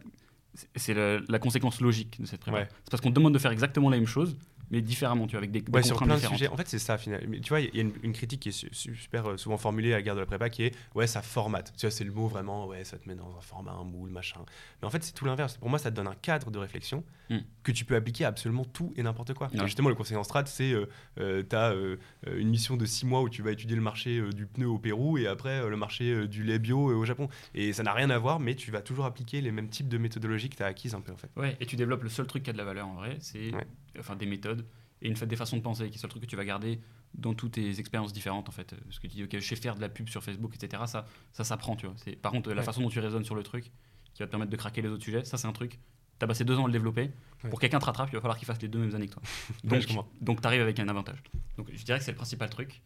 [0.74, 2.66] c'est la, conséquence logique de cette prépa.
[2.84, 4.38] C'est parce qu'on te demande de faire exactement la même chose,
[4.70, 6.48] mais différemment, tu vois, avec des, des Ouais, sur plein de sujets.
[6.48, 6.98] En fait, c'est ça.
[6.98, 7.26] finalement.
[7.28, 9.36] Mais tu vois, il y a une, une critique qui est su- su- super euh,
[9.36, 11.72] souvent formulée à la guerre de la prépa qui est ouais, ça formate.
[11.76, 14.10] Tu vois, c'est le mot vraiment, ouais, ça te met dans un format, un moule,
[14.10, 14.40] machin.
[14.82, 15.56] Mais en fait, c'est tout l'inverse.
[15.56, 17.40] Pour moi, ça te donne un cadre de réflexion Mm.
[17.62, 19.50] que tu peux appliquer à absolument tout et n'importe quoi.
[19.52, 20.86] Et justement, le conseil en strat, c'est euh,
[21.20, 21.96] euh, t'as euh,
[22.26, 24.66] euh, une mission de six mois où tu vas étudier le marché euh, du pneu
[24.66, 27.28] au Pérou et après euh, le marché euh, du lait bio euh, au Japon.
[27.54, 29.98] Et ça n'a rien à voir, mais tu vas toujours appliquer les mêmes types de
[29.98, 31.28] méthodologies que tu as acquises un peu en fait.
[31.36, 33.54] Ouais, et tu développes le seul truc qui a de la valeur en vrai, c'est
[33.54, 33.66] Ouais.
[33.98, 34.64] Enfin des méthodes
[35.02, 36.80] et une des façons de penser, qui est le truc que tu vas garder
[37.14, 38.74] dans toutes tes expériences différentes en fait.
[38.84, 40.82] Parce que tu dis ok, je sais faire de la pub sur Facebook, etc.
[40.86, 41.94] Ça, ça s'apprend, tu vois.
[41.98, 42.62] C'est par contre la Ouais.
[42.62, 43.70] façon dont tu raisonnes sur le truc,
[44.14, 45.78] qui va te permettre de craquer les autres sujets, ça c'est un truc.
[46.18, 47.10] T'as passé deux ans à le développer.
[47.44, 47.50] Ouais.
[47.50, 49.22] Pour quelqu'un te rattrape, il va falloir qu'il fasse les deux mêmes années que toi.
[49.64, 49.86] Donc,
[50.20, 51.22] donc tu arrives avec un avantage.
[51.56, 52.82] Donc je dirais que c'est le principal truc.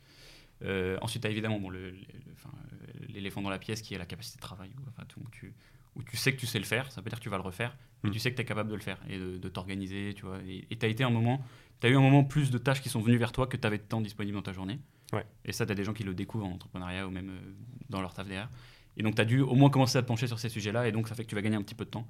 [0.63, 3.81] Euh, ensuite, tu as évidemment bon, le- le- le- enfin, euh, l'éléphant dans la pièce
[3.83, 4.71] qui est la capacité de travail.
[4.89, 5.55] Enfin, tout- tu,
[5.97, 7.43] où tu sais que tu sais le faire, ça veut dire que tu vas le
[7.43, 8.13] refaire, mais Mm.
[8.13, 10.15] tu sais que tu es capable de le faire et de, de t'organiser.
[10.15, 10.39] tu vois.
[10.47, 11.45] Et tu as été un moment,
[11.81, 13.67] tu as eu un moment plus de tâches qui sont venues vers toi que tu
[13.67, 14.79] avais de temps disponible dans ta journée.
[15.13, 15.25] Ouais.
[15.45, 17.53] Et ça, tu as des gens qui le découvrent en entrepreneuriat ou même euh,
[17.91, 18.49] dans leur taf derrière.
[18.97, 20.93] Et donc, tu as dû au moins commencer à te pencher sur ces sujets-là, et
[20.93, 22.07] donc ça fait que tu vas gagner un petit peu de temps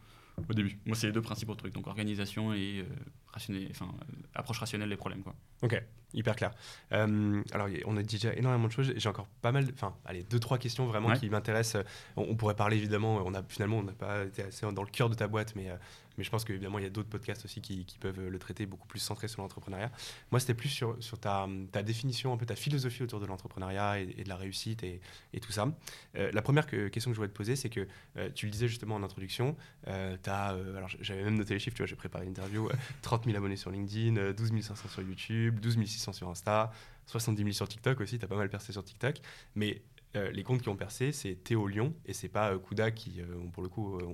[0.48, 0.78] au début.
[0.86, 2.84] Moi, c'est les deux principaux trucs, donc organisation et euh,
[3.32, 5.22] rationnel- enfin, euh, approche rationnelle des problèmes.
[5.22, 5.34] Quoi.
[5.62, 5.80] Ok,
[6.14, 6.50] hyper clair.
[6.92, 8.92] Euh, alors, on a dit déjà énormément de choses.
[8.96, 11.18] J'ai encore pas mal, enfin, allez, deux, trois questions vraiment Ouais.
[11.18, 11.84] qui m'intéressent.
[12.16, 14.90] On, on pourrait parler évidemment, on a, finalement, on n'a pas été assez dans le
[14.90, 15.70] cœur de ta boîte, mais,
[16.18, 18.66] mais je pense qu'évidemment, il y a d'autres podcasts aussi qui, qui peuvent le traiter
[18.66, 19.90] beaucoup plus centré sur l'entrepreneuriat.
[20.30, 24.00] Moi, c'était plus sur, sur ta, ta définition, un peu ta philosophie autour de l'entrepreneuriat
[24.00, 25.00] et, de la réussite et,
[25.32, 25.72] et tout ça.
[26.16, 27.86] Euh, la première que- question que je voulais te poser, c'est que
[28.16, 29.56] euh, tu le disais justement en introduction,
[29.88, 32.72] euh, t'as, euh, alors j'avais même noté les chiffres, tu vois, j'ai préparé l'interview, euh,
[33.02, 36.72] 30 000 abonnés sur LinkedIn, euh, 12 500 sur YouTube, 12 600 sur Insta,
[37.06, 39.16] 70 000 sur TikTok aussi, tu as pas mal percé sur TikTok.
[39.54, 39.82] Mais
[40.14, 43.20] euh, les comptes qui ont percé, c'est Théo Lyon et c'est pas euh, Kuda qui,
[43.20, 44.06] euh, pour le coup, euh,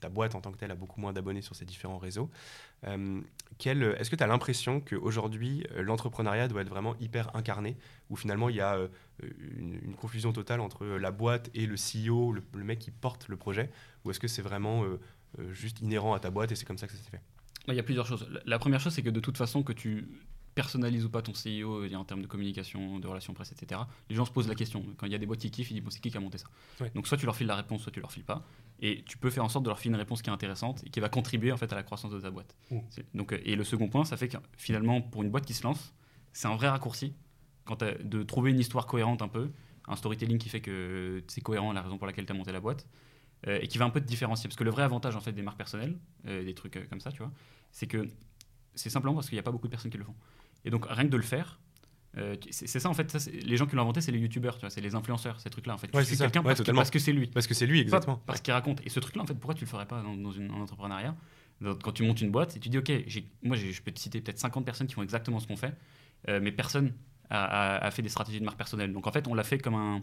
[0.00, 2.30] ta boîte en tant que telle a beaucoup moins d'abonnés sur ces différents réseaux.
[2.82, 7.76] Est-ce que tu as l'impression qu'aujourd'hui, l'entrepreneuriat doit être vraiment hyper incarné,
[8.08, 8.78] où finalement il y a
[9.22, 13.36] une, confusion totale entre la boîte et le CEO, le, le mec qui porte le
[13.36, 13.70] projet,
[14.04, 14.84] ou est-ce que c'est vraiment
[15.50, 17.20] juste inhérent à ta boîte et c'est comme ça que ça s'est fait?
[17.66, 18.28] Bah, Il y a plusieurs choses.
[18.46, 20.08] La première chose, c'est que de toute façon, que tu
[20.60, 24.16] personnalises ou pas ton CEO euh, en termes de communication, de relations presse, etc., les
[24.16, 24.84] gens se posent la question.
[24.98, 26.20] Quand il y a des boîtes qui kiffent, ils disent bon, c'est qui qui a
[26.20, 26.46] monté ça
[26.80, 26.90] Ouais.
[26.94, 28.44] Donc soit tu leur files la réponse, soit tu leur files pas.
[28.80, 30.90] Et tu peux faire en sorte de leur filer une réponse qui est intéressante et
[30.90, 32.54] qui va contribuer en fait à la croissance de ta boîte.
[32.70, 32.78] Mm.
[32.90, 35.54] C'est- Donc, euh, et le second point, ça fait que finalement, pour une boîte qui
[35.54, 35.94] se lance,
[36.32, 37.14] c'est un vrai raccourci
[37.64, 39.50] quand de trouver une histoire cohérente un peu,
[39.88, 42.60] un storytelling qui fait que c'est cohérent la raison pour laquelle tu as monté la
[42.60, 42.86] boîte.
[43.46, 44.48] euh, et qui va un peu te différencier.
[44.48, 45.96] Parce que le vrai avantage en fait des marques personnelles,
[46.26, 47.32] euh, des trucs euh, comme ça, tu vois,
[47.70, 48.06] c'est que
[48.74, 50.14] c'est simplement parce qu'il n'y a pas beaucoup de personnes qui le font.
[50.64, 51.58] Et donc rien que de le faire,
[52.16, 54.60] euh, c'est ça en fait, ça, les gens qui l'ont inventé, c'est les youtubeurs, tu
[54.62, 55.94] vois, c'est les influenceurs, ces trucs-là en fait.
[55.94, 57.26] Ouais, c'est quelqu'un Ouais, parce, que- c'est lui.
[57.28, 58.20] Parce que c'est lui, Pas exactement.
[58.26, 58.80] Parce qu'il raconte.
[58.84, 61.14] Et ce truc-là, en fait, pourquoi tu le ferais pas dans, dans une, en entrepreneuriat?
[61.82, 62.90] Quand tu montes une boîte et tu dis, OK,
[63.42, 65.74] moi je peux te citer peut-être 50 personnes qui font exactement ce qu'on fait,
[66.28, 66.94] euh, mais personne
[67.28, 67.44] a,
[67.76, 68.92] a- a fait des stratégies de marque personnelle.
[68.92, 70.02] Donc en fait, on l'a fait comme un-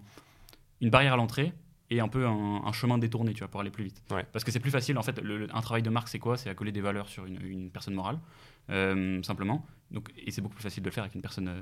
[0.81, 1.51] une barrière à l'entrée
[1.89, 4.01] et un peu un, un chemin détourné, tu vois, pour aller plus vite.
[4.11, 4.25] Ouais.
[4.33, 6.37] Parce que c'est plus facile, en fait, le- un travail de marque, c'est quoi?
[6.37, 8.19] C'est à coller des valeurs sur une, une personne morale,
[8.69, 9.65] euh, simplement.
[9.91, 11.61] Donc, et c'est beaucoup plus facile de le faire avec une personne euh,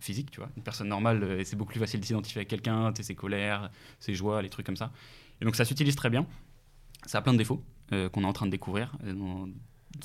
[0.00, 0.48] physique, tu vois.
[0.56, 4.14] Une personne normale, euh, c'est beaucoup plus facile de s'identifier à quelqu'un, ses colères, ses
[4.14, 4.92] joies, les trucs comme ça.
[5.40, 6.26] Et donc ça s'utilise très bien.
[7.06, 9.48] Ça a plein de défauts euh, qu'on est en train de découvrir, dont,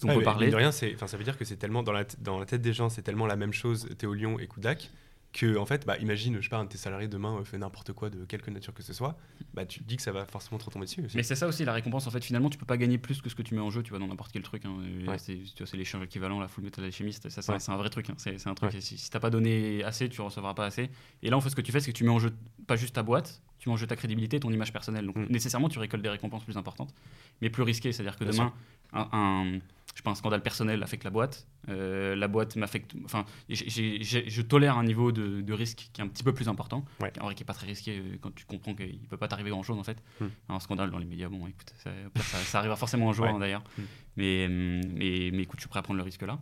[0.03, 0.49] on peut parler.
[0.49, 2.89] de rien, ça veut dire que c'est tellement dans la, dans la tête des gens,
[2.89, 4.89] c'est tellement la même chose, Théo Lyon et Kudak,
[5.33, 7.57] que en fait, bah, imagine, je sais pas, un de tes salariés demain euh, fait
[7.57, 9.17] n'importe quoi de quelque nature que ce soit,
[9.55, 11.03] bah, tu te dis que ça va forcément te retomber dessus.
[11.03, 11.17] aussi.
[11.17, 12.05] Mais c'est ça aussi la récompense.
[12.05, 13.81] En fait, finalement, tu peux pas gagner plus que ce que tu mets en jeu,
[13.81, 14.63] tu vois, dans n'importe quel truc.
[14.65, 14.75] hein.
[15.07, 15.17] Ouais.
[15.17, 17.29] C'est, tu vois, c'est l'échange équivalent, la full metal alchimiste.
[17.29, 17.55] Ça, c'est, Ouais.
[17.55, 18.09] un, c'est un vrai truc.
[18.11, 18.13] hein.
[18.17, 18.71] C'est, c'est un truc.
[18.73, 18.79] Ouais.
[18.81, 20.89] Si, si t'as pas donné assez, tu recevras pas assez.
[21.23, 22.31] Et là, en fait, ce que tu fais, c'est que tu mets en jeu
[22.67, 25.05] pas juste ta boîte, tu mets en jeu ta crédibilité, ton image personnelle.
[25.07, 25.25] Donc, Mm.
[25.31, 26.93] nécessairement, tu récoltes des récompenses plus importantes,
[27.41, 27.91] mais plus risquées.
[27.91, 28.53] C'est-à-dire que Bien demain,
[28.93, 29.59] un, un-
[29.95, 31.47] je un scandale personnel affecte la boîte.
[31.69, 32.93] euh, la boîte m'affecte.
[33.05, 36.83] Enfin, je tolère un niveau de, de risque qui est un petit peu plus important.
[36.99, 37.13] Ouais.
[37.21, 39.51] En vrai, qui est pas très risqué euh, quand tu comprends qu'il peut pas t'arriver
[39.51, 40.01] grand-chose en fait.
[40.19, 40.25] Mm.
[40.49, 43.31] Un scandale dans les médias, bon, écoute, ça, ça, ça arrivera forcément un jour Ouais.
[43.31, 43.63] hein, d'ailleurs.
[43.77, 43.81] Mm.
[44.17, 46.39] Mais, mais, mais écoute, je suis prêt à prendre le risque là.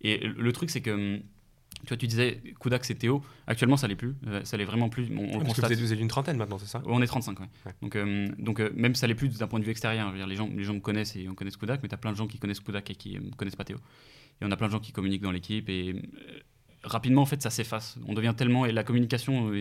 [0.00, 1.20] Et le truc, c'est que.
[1.82, 3.22] Tu vois, tu disais Kudak c'est Théo.
[3.46, 4.14] Actuellement, ça l'est plus.
[4.26, 5.08] Euh, ça l'est vraiment plus.
[5.16, 5.66] On le Parce que constate.
[5.66, 7.46] vous êtes, vous êtes une trentaine maintenant, c'est ça On est 35, ouais.
[7.66, 7.72] Ouais.
[7.82, 10.08] Donc, euh, donc euh, même ça l'est plus d'un point de vue extérieur.
[10.08, 11.94] Je veux dire, les, gens, les gens me connaissent et on connaît Kudak, mais tu
[11.94, 13.78] as plein de gens qui connaissent Kudak et qui ne connaissent pas Théo.
[14.40, 16.02] Et on a plein de gens qui communiquent dans l'équipe et
[16.82, 17.96] rapidement, en fait, ça s'efface.
[18.06, 18.66] On devient tellement.
[18.66, 19.52] Et la communication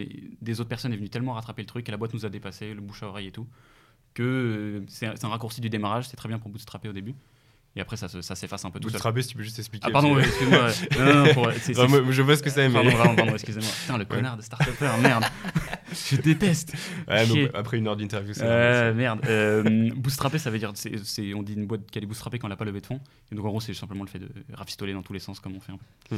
[0.42, 2.74] des autres personnes est venue tellement rattraper le truc et la boîte nous a dépassé,
[2.74, 3.48] le bouche à oreille et tout,
[4.14, 6.08] que c'est un, c'est un raccourci du démarrage.
[6.08, 7.14] C'est très bien pour bootstrapper au début.
[7.78, 8.94] Et après, ça, ça s'efface un peu tout seul.
[8.94, 9.86] Bootstrapper, si tu peux juste expliquer.
[9.88, 10.72] Ah, pardon, excuse-moi.
[12.10, 12.74] je vois ce que c'est, mais.
[12.74, 13.70] Pardon, pardon, pardon, excusez-moi.
[13.82, 15.26] Putain, le connard de start-upper, merde.
[16.10, 16.74] je déteste.
[17.08, 19.20] Ouais, après une heure d'interview, c'est Euh, merde.
[19.28, 20.74] Euh, bootstrapper, ça veut dire.
[21.36, 23.00] on dit une boîte qu'elle est bootstrappée quand elle n'a pas levé de fonds.
[23.32, 25.56] Et donc en gros, c'est simplement le fait de rafistoler dans tous les sens comme
[25.56, 26.18] on fait un peu.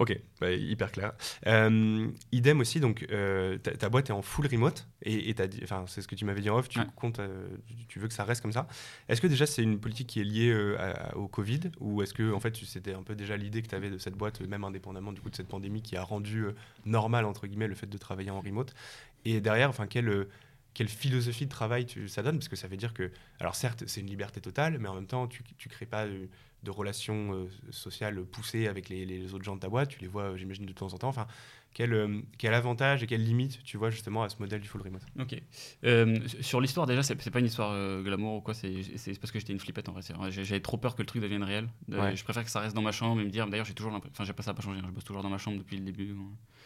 [0.00, 1.12] Ok, bah, hyper clair.
[1.48, 5.34] Euh, idem aussi, donc euh, ta, ta boîte est en full remote et,
[5.64, 6.68] enfin c'est ce que tu m'avais dit en off.
[6.68, 6.86] Tu Ouais.
[6.94, 7.48] comptes, euh,
[7.88, 8.68] tu- veux que ça reste comme ça.
[9.08, 12.32] Est-ce que déjà c'est une politique qui est liée à- au Covid ou est-ce que
[12.32, 15.10] en fait c'était un peu déjà l'idée que tu avais de cette boîte, même indépendamment
[15.12, 16.44] du coup de cette pandémie qui a rendu
[16.84, 18.74] normal entre guillemets le fait de travailler en remote?
[19.24, 20.28] Et derrière, enfin quelle
[20.74, 22.36] quelle philosophie de travail tu, ça donne?
[22.38, 25.08] Parce que ça veut dire que, alors certes, c'est une liberté totale, mais en même
[25.08, 26.06] temps, tu ne crées pas
[26.62, 29.88] de, relations euh, sociales poussées avec les, les autres gens de ta boîte.
[29.88, 31.08] Tu les vois, euh, j'imagine, de temps en temps.
[31.08, 31.26] Enfin,
[31.74, 34.82] quel, euh, quel avantage et quelle limite tu vois justement à ce modèle du full
[34.82, 35.02] remote?
[35.18, 35.40] Ok.
[35.84, 38.82] Euh, sur l'histoire, déjà, c'est pas une histoire glamour ou quoi, c'est
[39.20, 40.02] parce que j'étais une flippette en vrai.
[40.30, 41.68] J'avais trop peur que le truc devienne réel.
[41.88, 42.16] Ouais.
[42.16, 44.14] Je préfère que ça reste dans ma chambre et me dire, d'ailleurs, j'ai toujours l'impression.
[44.14, 45.84] Enfin, j'ai pas ça pas changé, hein, je bosse toujours dans ma chambre depuis le
[45.84, 46.14] début.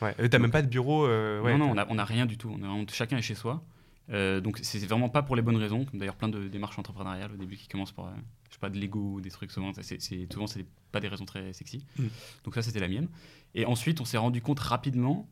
[0.01, 0.15] Ouais.
[0.21, 2.39] Euh, T'as même pas de bureau ouais, non, non, on a, on a rien du
[2.39, 2.51] tout.
[2.51, 3.63] On a vraiment- chacun est chez soi.
[4.11, 5.85] Euh, donc c'est vraiment pas pour les bonnes raisons.
[5.85, 8.13] comme D'ailleurs, plein de démarches entrepreneuriales au début qui commencent par, euh,
[8.49, 9.73] je sais pas, de l'ego ou des trucs souvent.
[9.81, 10.01] C'est
[10.31, 11.85] souvent, c'est pas des raisons très sexy.
[11.99, 12.07] Mm.
[12.45, 13.09] Donc ça, c'était la mienne.
[13.55, 15.29] Et ensuite, on s'est rendu compte rapidement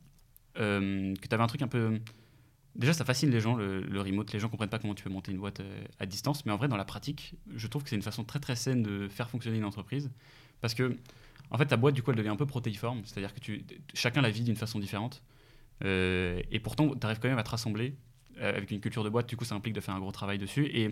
[0.58, 2.00] euh, que tu avais un truc un peu.
[2.76, 4.32] Déjà, ça fascine les gens, le, le remote.
[4.32, 6.46] Les gens comprennent pas comment tu peux monter une boîte euh, à distance.
[6.46, 8.82] Mais en vrai, dans la pratique, je trouve que c'est une façon très très saine
[8.82, 10.10] de faire fonctionner une entreprise.
[10.60, 10.96] Parce que,
[11.50, 13.02] en fait, ta boîte, du coup, elle devient un peu protéiforme.
[13.04, 13.64] C'est-à-dire que tu,
[13.94, 15.22] chacun la vit d'une façon différente.
[15.84, 17.96] Euh, et pourtant, tu arrives quand même à te rassembler
[18.38, 19.28] euh, avec une culture de boîte.
[19.28, 20.66] Du coup, ça implique de faire un gros travail dessus.
[20.66, 20.90] Et euh,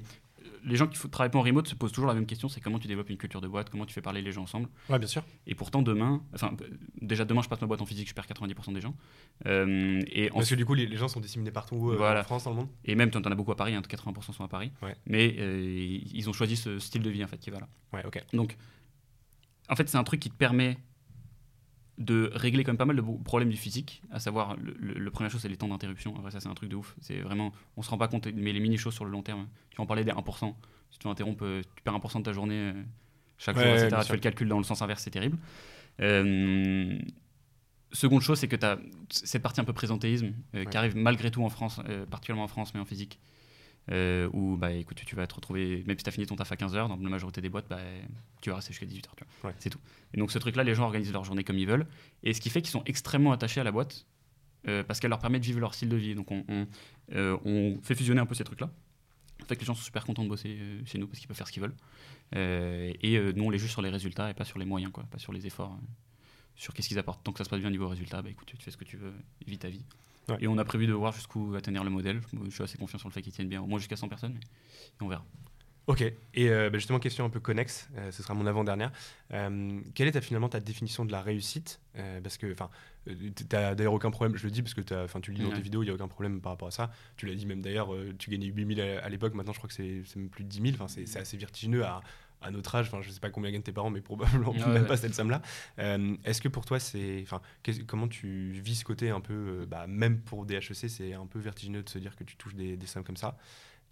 [0.64, 2.78] les gens qui travaillent pas en remote se posent toujours la même question c'est comment
[2.78, 4.68] tu développes une culture de boîte, comment tu fais parler les gens ensemble.
[4.89, 5.22] Ouais, bien sûr.
[5.47, 6.55] Et pourtant, demain, enfin,
[7.01, 8.95] déjà demain, je passe ma boîte en physique, je perds 90% des gens.
[9.47, 12.20] Euh, et Parce que du coup, les, les gens sont disséminés partout euh, Voilà.
[12.20, 12.68] en France, dans le monde.
[12.84, 14.72] et même, tu en as beaucoup à Paris, hein, 80% sont à Paris.
[14.82, 14.97] Ouais.
[15.07, 17.68] Mais euh, ils ont choisi ce style de vie, en fait, qui va là.
[17.93, 18.22] Ouais, ok.
[18.32, 18.57] Donc,
[19.68, 20.78] en fait, c'est un truc qui te permet
[21.99, 25.11] de régler quand même pas mal de problèmes du physique, à savoir, le, le- le
[25.11, 26.12] première chose, c'est les temps d'interruption.
[26.14, 26.94] Vrai, ça, c'est un truc de ouf.
[27.01, 29.80] C'est vraiment, on se rend pas compte, mais les mini-choses sur le long terme, tu
[29.80, 30.55] en parlais des 1%.
[30.90, 32.72] Si tu interrompes, euh, tu perds 1% de ta journée euh,
[33.36, 33.88] chaque Ouais, jour, etc.
[33.88, 34.05] Tu sûr.
[34.07, 35.38] fais le calcul dans le sens inverse, c'est terrible.
[36.01, 36.99] Euh,
[37.92, 38.78] seconde chose, c'est que tu as
[39.11, 40.66] cette partie un peu présentéisme euh, Ouais.
[40.70, 43.18] qui arrive malgré tout en France, euh, particulièrement en France, mais en physique.
[43.91, 46.53] Euh, où bah écoute tu vas te retrouver même si tu as fini ton taf
[46.53, 47.78] à 15h dans la majorité des boîtes bah,
[48.43, 49.51] tu vas rester jusqu'à 18h tu vois.
[49.51, 49.57] Ouais.
[49.61, 49.78] c'est tout.
[50.12, 51.86] Et donc ce truc là les gens organisent leur journée comme ils veulent.
[52.22, 54.07] Et ce qui fait qu'ils sont extrêmement attachés à la boîte
[54.66, 56.14] euh, parce qu'elle leur permet de vivre leur style de vie.
[56.14, 56.66] Donc on, on,
[57.14, 58.70] euh, on fait fusionner un peu ces trucs là
[59.47, 61.36] fait que les gens sont super contents de bosser euh, chez nous parce qu'ils peuvent
[61.36, 61.76] faire ce qu'ils veulent.
[62.34, 65.05] Et nous on les juge sur les résultats et pas sur les moyens quoi.
[65.05, 65.78] Pas sur les efforts
[66.57, 67.24] sur qu'est-ce qu'ils apportent.
[67.24, 68.84] Tant que ça se passe bien au niveau résultat bah écoute tu fais ce que
[68.84, 69.14] tu veux
[69.47, 69.86] vis ta vie
[70.29, 70.37] Ouais.
[70.41, 72.99] et on a prévu de voir jusqu'où va tenir le modèle je suis assez confiant
[72.99, 75.24] sur le fait qu'il tienne bien au moins jusqu'à 100 personnes et on verra
[75.89, 76.14] Ok, et
[76.51, 78.93] euh, bah, justement, question un peu connexe, euh, ce sera mon avant-dernière.
[79.33, 81.81] Euh, quelle est ta, finalement ta définition de la réussite?
[81.97, 82.68] Euh, Parce que, enfin,
[83.48, 85.56] t'as d'ailleurs aucun problème, je le dis parce que 'fin, tu le dis dans Ouais.
[85.56, 86.90] tes vidéos, il n'y a aucun problème par rapport à ça.
[87.16, 89.68] Tu l'as dit même d'ailleurs, euh, tu gagnais 8000 à, à l'époque, maintenant je crois
[89.68, 92.00] que c'est même plus de 10 000, enfin, c'est assez vertigineux à,
[92.40, 94.82] à notre âge, enfin, je sais pas combien gagnent tes parents, mais probablement Ouais, même
[94.82, 94.86] ouais.
[94.86, 95.42] pas cette somme-là.
[95.80, 97.20] Euh, Est-ce que pour toi, c'est.
[97.22, 97.40] Enfin,
[97.88, 99.34] comment tu vis ce côté un peu.
[99.34, 102.54] euh, bah, même pour DHEC, c'est un peu vertigineux de se dire que tu touches
[102.54, 103.36] des, des sommes comme ça.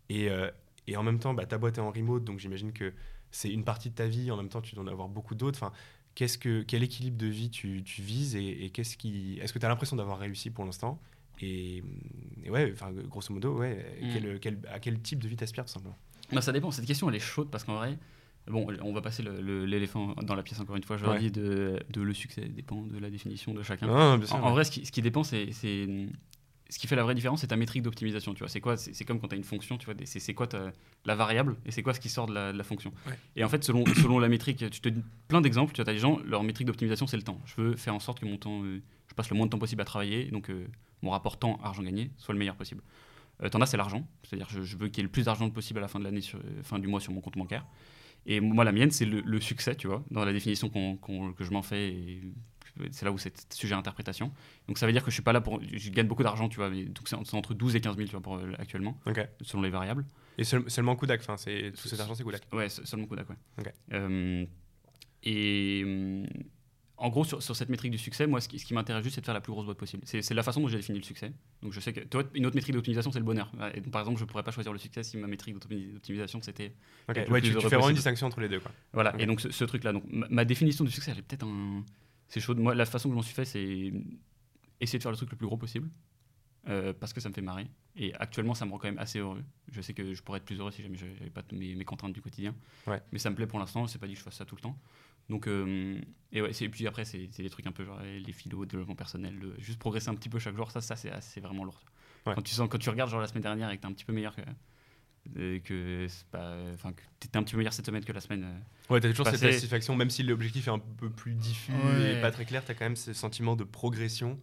[0.09, 0.49] Et, euh,
[0.87, 2.93] et en même temps, bah, ta boîte est en remote, donc j'imagine que
[3.33, 4.31] c'est une partie de ta vie.
[4.31, 5.59] En même temps, tu dois en avoir beaucoup d'autres.
[5.61, 5.73] Enfin,
[6.17, 9.61] qu'est-ce que, quel équilibre de vie tu, tu vises et, et qu'est-ce qui, est-ce que
[9.61, 11.01] tu as l'impression d'avoir réussi pour l'instant?
[11.41, 11.83] Et,
[12.43, 14.09] et ouais, enfin, grosso modo, ouais, Mm.
[14.13, 15.97] quel, quel- à quel type de vie t'aspires tout simplement?
[16.33, 16.71] Bah, ça dépend.
[16.73, 17.99] Cette question, elle est chaude parce qu'en vrai,
[18.49, 20.97] bon, on va passer l'éléphant dans la pièce encore une fois.
[20.97, 21.19] Je Ouais.
[21.21, 23.89] dis de, de le succès dépend de la définition de chacun.
[23.89, 25.53] En, en vrai, ce qui, ce qui dépend, c'est-
[26.69, 28.35] ce qui fait la vraie différence, c'est ta métrique d'optimisation.
[28.35, 29.79] Tu vois, c'est quoi C'est comme quand tu as une fonction.
[29.79, 30.49] Tu vois, c'est quoi
[31.05, 32.93] la variable et c'est quoi ce qui sort de la, de la fonction.
[33.07, 33.19] Ouais.
[33.37, 35.73] Et en fait, selon selon la métrique, tu te dis plein d'exemples.
[35.73, 37.41] Tu as des gens, leur métrique d'optimisation, c'est le temps.
[37.45, 39.59] Je veux faire en sorte que mon temps, euh, je passe le moins de temps
[39.59, 40.67] possible à travailler, donc euh,
[41.03, 42.83] mon rapport temps argent gagné soit le meilleur possible.
[43.43, 44.07] Euh, T'en as, c'est l'argent.
[44.25, 46.05] C'est-à-dire, je, je veux qu'il y ait le plus d'argent possible à la fin de
[46.05, 47.67] l'année, euh, fin du mois sur mon compte bancaire.
[48.27, 51.51] Et moi, la mienne, c'est le, le succès, tu vois, dans la définition que je
[51.53, 51.89] m'en fais.
[51.91, 52.21] et
[52.91, 54.33] C'est là où c'est sujet à interprétation.
[54.69, 55.61] Donc, ça veut dire que je suis pas là pour.
[55.63, 56.71] Je gagne beaucoup d'argent, tu vois.
[56.71, 58.99] mais donc, c'est en- c'est entre 12 et 15 000, tu vois, pour, euh, actuellement,
[59.43, 60.05] selon les variables.
[60.39, 62.43] Et seul- seulement Kodak, enfin, c'est tout cet argent, c'est Kodak.
[62.53, 63.37] Ouais, se- seulement Kodak, ouais.
[63.93, 64.45] Euh,
[65.23, 66.27] et hum,
[66.99, 69.17] en gros, sur, sur cette métrique du succès, moi, ce qui, ce qui m'intéresse juste,
[69.17, 70.03] c'est de faire la plus grosse boîte possible.
[70.07, 71.31] C'est c'est la façon dont j'ai défini le succès.
[71.63, 73.51] Donc, je sais que toi, une autre métrique d'optimisation, c'est le bonheur.
[73.75, 76.41] Et donc, par exemple, je pourrais pas choisir le succès si ma métrique d'optimi- d'optimisation,
[76.41, 76.73] c'était
[77.09, 77.17] Ok.
[77.31, 78.73] Ouais, tu, fais vraiment une distinction entre les deux, quoi.
[78.95, 79.93] Voilà, et donc ce, ce truc-là.
[79.93, 81.85] Donc ma, ma définition du succès, elle est peut-être un.
[82.29, 82.55] C'est chaud.
[82.55, 83.93] Moi, la façon que je m'en suis fait, c'est
[84.81, 85.89] essayer de faire le truc le plus gros possible.
[86.69, 87.69] euh, parce que ça me fait marrer.
[87.97, 89.43] Et actuellement, ça me rend quand même assez heureux.
[89.71, 91.85] Je sais que je pourrais être plus heureux si jamais je n'avais pas mes, mes
[91.85, 92.55] contraintes du quotidien.
[92.87, 93.01] Ouais.
[93.13, 93.87] Mais ça me plaît pour l'instant.
[93.87, 94.79] C'est pas dit que je fasse ça tout le temps.
[95.29, 96.01] Donc, euh,
[96.33, 99.41] et, ouais, et puis après, c'est des trucs un peu genre les philos, développement personnel,
[99.59, 101.81] juste progresser un petit peu chaque jour, ça, ça c'est vraiment lourd.
[102.25, 103.95] Quand, tu sens, quand tu regardes genre la semaine dernière et que tu es un
[103.95, 104.43] petit peu meilleur que.
[105.37, 106.07] Euh, que
[106.75, 109.11] enfin que t'étais un petit peu meilleur cette semaine que la semaine euh, ouais t'as
[109.11, 112.63] toujours cette satisfaction même si l'objectif est un peu plus diffus et pas très clair
[112.65, 114.39] t'as quand même ce sentiment de progression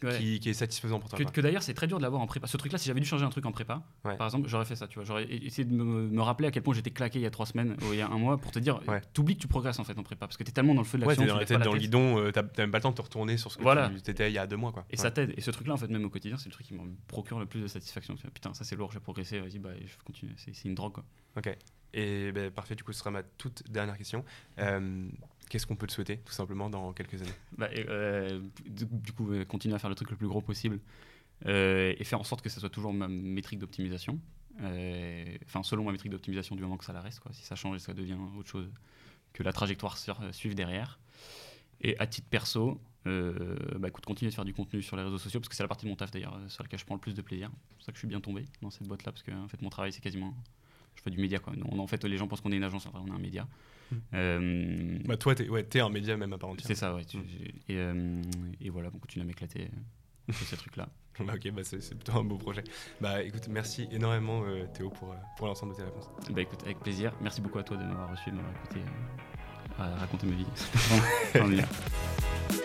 [0.00, 1.18] qui, est satisfaisant pour toi.
[1.24, 2.46] Que, d'ailleurs, c'est très dur de l'avoir en prépa.
[2.46, 4.86] Ce truc-là, si j'avais dû changer un truc en prépa, par exemple, j'aurais fait ça.
[4.86, 7.30] Tu vois, j'aurais essayé de me, rappeler à quel point j'étais claqué il y a
[7.30, 8.80] trois semaines ou il y a un mois pour te dire,
[9.12, 10.98] t'oublies que tu progresses en fait en prépa parce que t'es tellement dans le feu
[10.98, 11.22] de l'action.
[11.24, 13.50] Ouais, t'es dans, le guidon, euh, t'as même pas le temps de te retourner sur
[13.50, 13.90] ce que voilà.
[13.90, 14.72] tu étais il y a deux mois.
[14.72, 14.84] Quoi.
[14.90, 15.34] Et ça t'aide.
[15.36, 17.46] Et ce truc-là, en fait, même au quotidien, c'est le truc qui me procure le
[17.46, 18.14] plus de satisfaction.
[18.32, 20.32] Putain, ça c'est lourd, j'ai progressé, vas-y, bah, je continue.
[20.36, 20.92] C'est une drogue.
[20.92, 21.04] Quoi.
[21.36, 21.56] Ok.
[21.94, 24.24] Et ben, parfait, du coup, ce sera ma toute dernière question.
[24.58, 25.08] Euh,
[25.48, 27.32] qu'est-ce qu'on peut te souhaiter, tout simplement, dans quelques années?
[27.56, 30.80] Bah, euh, du, coup, euh, continuer à faire le truc le plus gros possible
[31.46, 34.18] euh, et faire en sorte que ça soit toujours ma métrique d'optimisation.
[34.58, 37.20] Enfin, selon ma métrique d'optimisation, du moment que ça la reste.
[37.32, 38.70] Si ça change, ça devient autre chose
[39.32, 39.98] que la trajectoire
[40.32, 40.98] suive derrière.
[41.80, 45.40] Et à titre perso, bah, écoute, continuer de faire du contenu sur les réseaux sociaux,
[45.40, 47.14] parce que c'est la partie de mon taf d'ailleurs sur laquelle je prends le plus
[47.14, 47.50] de plaisir.
[47.68, 49.60] C'est pour ça que je suis bien tombé dans cette boîte-là, parce que en fait,
[49.60, 50.34] mon travail, c'est quasiment.
[50.94, 51.40] Je fais du média.
[51.40, 51.52] Quoi.
[51.60, 53.48] en fait, les gens pensent qu'on est une agence, enfin, on est un média.
[53.90, 53.96] Mm.
[54.14, 56.66] Euh, bah toi, t'es ouais, un média même à part entière.
[56.66, 57.02] C'est ça, ouais.
[57.02, 57.18] Mm.
[57.68, 58.22] et, euh,
[58.60, 59.68] et, voilà, on continue à m'éclater
[60.28, 60.88] euh, sur ces trucs-là.
[61.20, 62.64] ok, bah c'est plutôt un beau projet.
[63.00, 64.42] Bah écoute, merci énormément
[64.74, 66.10] Théo pour, pour l'ensemble de tes réponses.
[66.30, 67.12] Bah écoute, avec plaisir.
[67.20, 68.80] Merci beaucoup à toi de m'avoir reçu, de m'avoir écouté,
[69.78, 71.62] raconter ma vie.